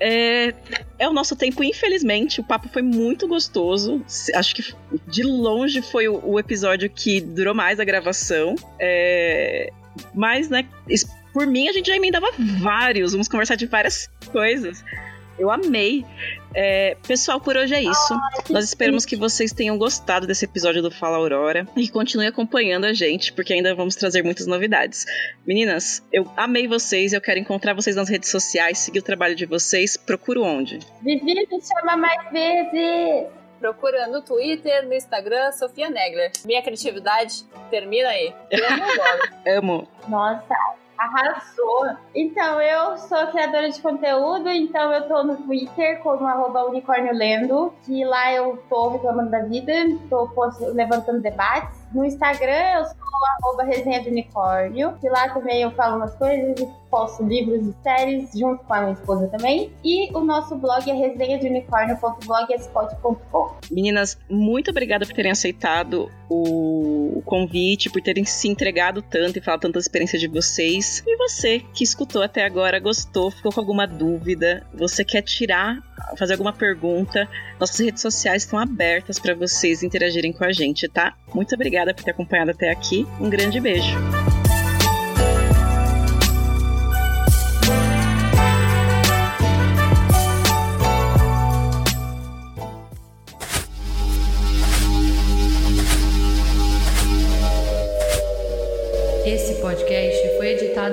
é, 0.00 0.54
é, 0.98 1.08
o 1.08 1.12
nosso 1.12 1.34
tempo, 1.34 1.62
infelizmente. 1.64 2.40
O 2.40 2.44
papo 2.44 2.68
foi 2.68 2.82
muito 2.82 3.26
gostoso. 3.26 4.04
Acho 4.34 4.54
que 4.54 4.74
de 5.06 5.22
longe 5.22 5.82
foi 5.82 6.08
o, 6.08 6.20
o 6.24 6.38
episódio 6.38 6.88
que 6.88 7.20
durou 7.20 7.54
mais 7.54 7.80
a 7.80 7.84
gravação. 7.84 8.54
É, 8.78 9.72
mas, 10.14 10.48
né, 10.48 10.66
por 11.32 11.46
mim 11.46 11.68
a 11.68 11.72
gente 11.72 11.86
já 11.86 11.96
emendava 11.96 12.28
vários. 12.60 13.12
Vamos 13.12 13.28
conversar 13.28 13.56
de 13.56 13.66
várias 13.66 14.08
coisas. 14.30 14.84
Eu 15.38 15.50
amei. 15.50 16.04
É, 16.54 16.96
pessoal, 17.06 17.40
por 17.40 17.56
hoje 17.56 17.74
é 17.74 17.82
isso. 17.82 18.20
Nós 18.50 18.64
esperamos 18.64 19.04
que 19.04 19.16
vocês 19.16 19.52
tenham 19.52 19.78
gostado 19.78 20.26
desse 20.26 20.44
episódio 20.44 20.82
do 20.82 20.90
Fala 20.90 21.16
Aurora 21.16 21.66
e 21.76 21.82
que 21.82 21.92
continuem 21.92 22.28
acompanhando 22.28 22.86
a 22.86 22.92
gente, 22.92 23.32
porque 23.32 23.52
ainda 23.52 23.74
vamos 23.74 23.94
trazer 23.94 24.22
muitas 24.24 24.46
novidades. 24.46 25.06
Meninas, 25.46 26.04
eu 26.12 26.30
amei 26.36 26.66
vocês, 26.66 27.12
eu 27.12 27.20
quero 27.20 27.38
encontrar 27.38 27.74
vocês 27.74 27.94
nas 27.94 28.08
redes 28.08 28.30
sociais, 28.30 28.78
seguir 28.78 28.98
o 28.98 29.02
trabalho 29.02 29.36
de 29.36 29.46
vocês. 29.46 29.96
Procuro 29.96 30.42
onde? 30.42 30.80
Vivi 31.02 31.34
me 31.34 31.46
chama 31.62 31.96
mais 31.96 32.30
vezes! 32.32 33.26
Procurando 33.60 34.12
no 34.12 34.22
Twitter, 34.22 34.86
no 34.86 34.94
Instagram, 34.94 35.50
Sofia 35.52 35.90
Negler. 35.90 36.30
Minha 36.44 36.62
criatividade 36.62 37.44
termina 37.70 38.08
aí. 38.08 38.32
Eu 38.50 38.64
amo. 38.64 38.88
amo. 39.46 39.88
Nossa, 40.08 40.54
Arrasou! 40.98 41.96
Então, 42.12 42.60
eu 42.60 42.98
sou 42.98 43.26
criadora 43.28 43.70
de 43.70 43.80
conteúdo, 43.80 44.48
então 44.48 44.92
eu 44.92 45.06
tô 45.06 45.22
no 45.22 45.36
Twitter 45.36 46.00
como 46.00 46.26
arroba 46.26 46.64
unicórnio 46.64 47.14
lendo, 47.14 47.72
que 47.84 48.04
lá 48.04 48.32
eu 48.32 48.60
tô 48.68 48.88
reclamando 48.88 49.30
da 49.30 49.42
vida, 49.42 49.72
tô 50.10 50.28
levantando 50.74 51.20
debates. 51.20 51.78
No 51.94 52.04
Instagram 52.04 52.80
eu 52.80 52.84
sou 52.84 52.96
arroba 53.40 53.62
resenha 53.62 54.02
de 54.02 54.10
unicórnio, 54.10 54.94
que 55.00 55.08
lá 55.08 55.28
também 55.28 55.62
eu 55.62 55.70
falo 55.70 55.96
umas 55.96 56.14
coisas 56.16 56.68
posto 56.90 57.22
livros 57.24 57.66
e 57.66 57.74
séries 57.82 58.30
junto 58.34 58.62
com 58.64 58.74
a 58.74 58.80
minha 58.80 58.92
esposa 58.92 59.28
também. 59.28 59.72
E 59.84 60.10
o 60.16 60.20
nosso 60.20 60.56
blog 60.56 60.90
é 60.90 60.94
resenha 60.94 61.38
de 61.38 61.48
unicórnio.blogspot.com. 61.48 63.56
Meninas, 63.70 64.18
muito 64.28 64.70
obrigada 64.70 65.06
por 65.06 65.14
terem 65.14 65.30
aceitado 65.30 66.10
o 66.30 67.22
convite, 67.24 67.90
por 67.90 68.02
terem 68.02 68.24
se 68.24 68.48
entregado 68.48 69.02
tanto 69.02 69.38
e 69.38 69.42
falado 69.42 69.62
tanta 69.62 69.78
experiência 69.78 70.18
de 70.18 70.28
vocês. 70.28 71.02
E 71.06 71.16
você 71.16 71.60
que 71.72 71.84
escutou 71.84 72.22
até 72.22 72.44
agora, 72.44 72.78
gostou, 72.78 73.30
ficou 73.30 73.52
com 73.52 73.60
alguma 73.60 73.86
dúvida, 73.86 74.66
você 74.74 75.04
quer 75.04 75.22
tirar, 75.22 75.78
fazer 76.16 76.34
alguma 76.34 76.52
pergunta, 76.52 77.28
nossas 77.58 77.78
redes 77.78 78.02
sociais 78.02 78.42
estão 78.42 78.58
abertas 78.58 79.18
para 79.18 79.34
vocês 79.34 79.82
interagirem 79.82 80.32
com 80.32 80.44
a 80.44 80.52
gente, 80.52 80.88
tá? 80.88 81.14
Muito 81.34 81.54
obrigada 81.54 81.94
por 81.94 82.04
ter 82.04 82.10
acompanhado 82.10 82.50
até 82.50 82.70
aqui. 82.70 83.06
Um 83.20 83.30
grande 83.30 83.60
beijo. 83.60 83.96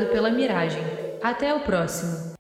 Pela 0.04 0.30
Miragem. 0.30 0.84
Até 1.24 1.54
o 1.54 1.62
próximo. 1.62 2.35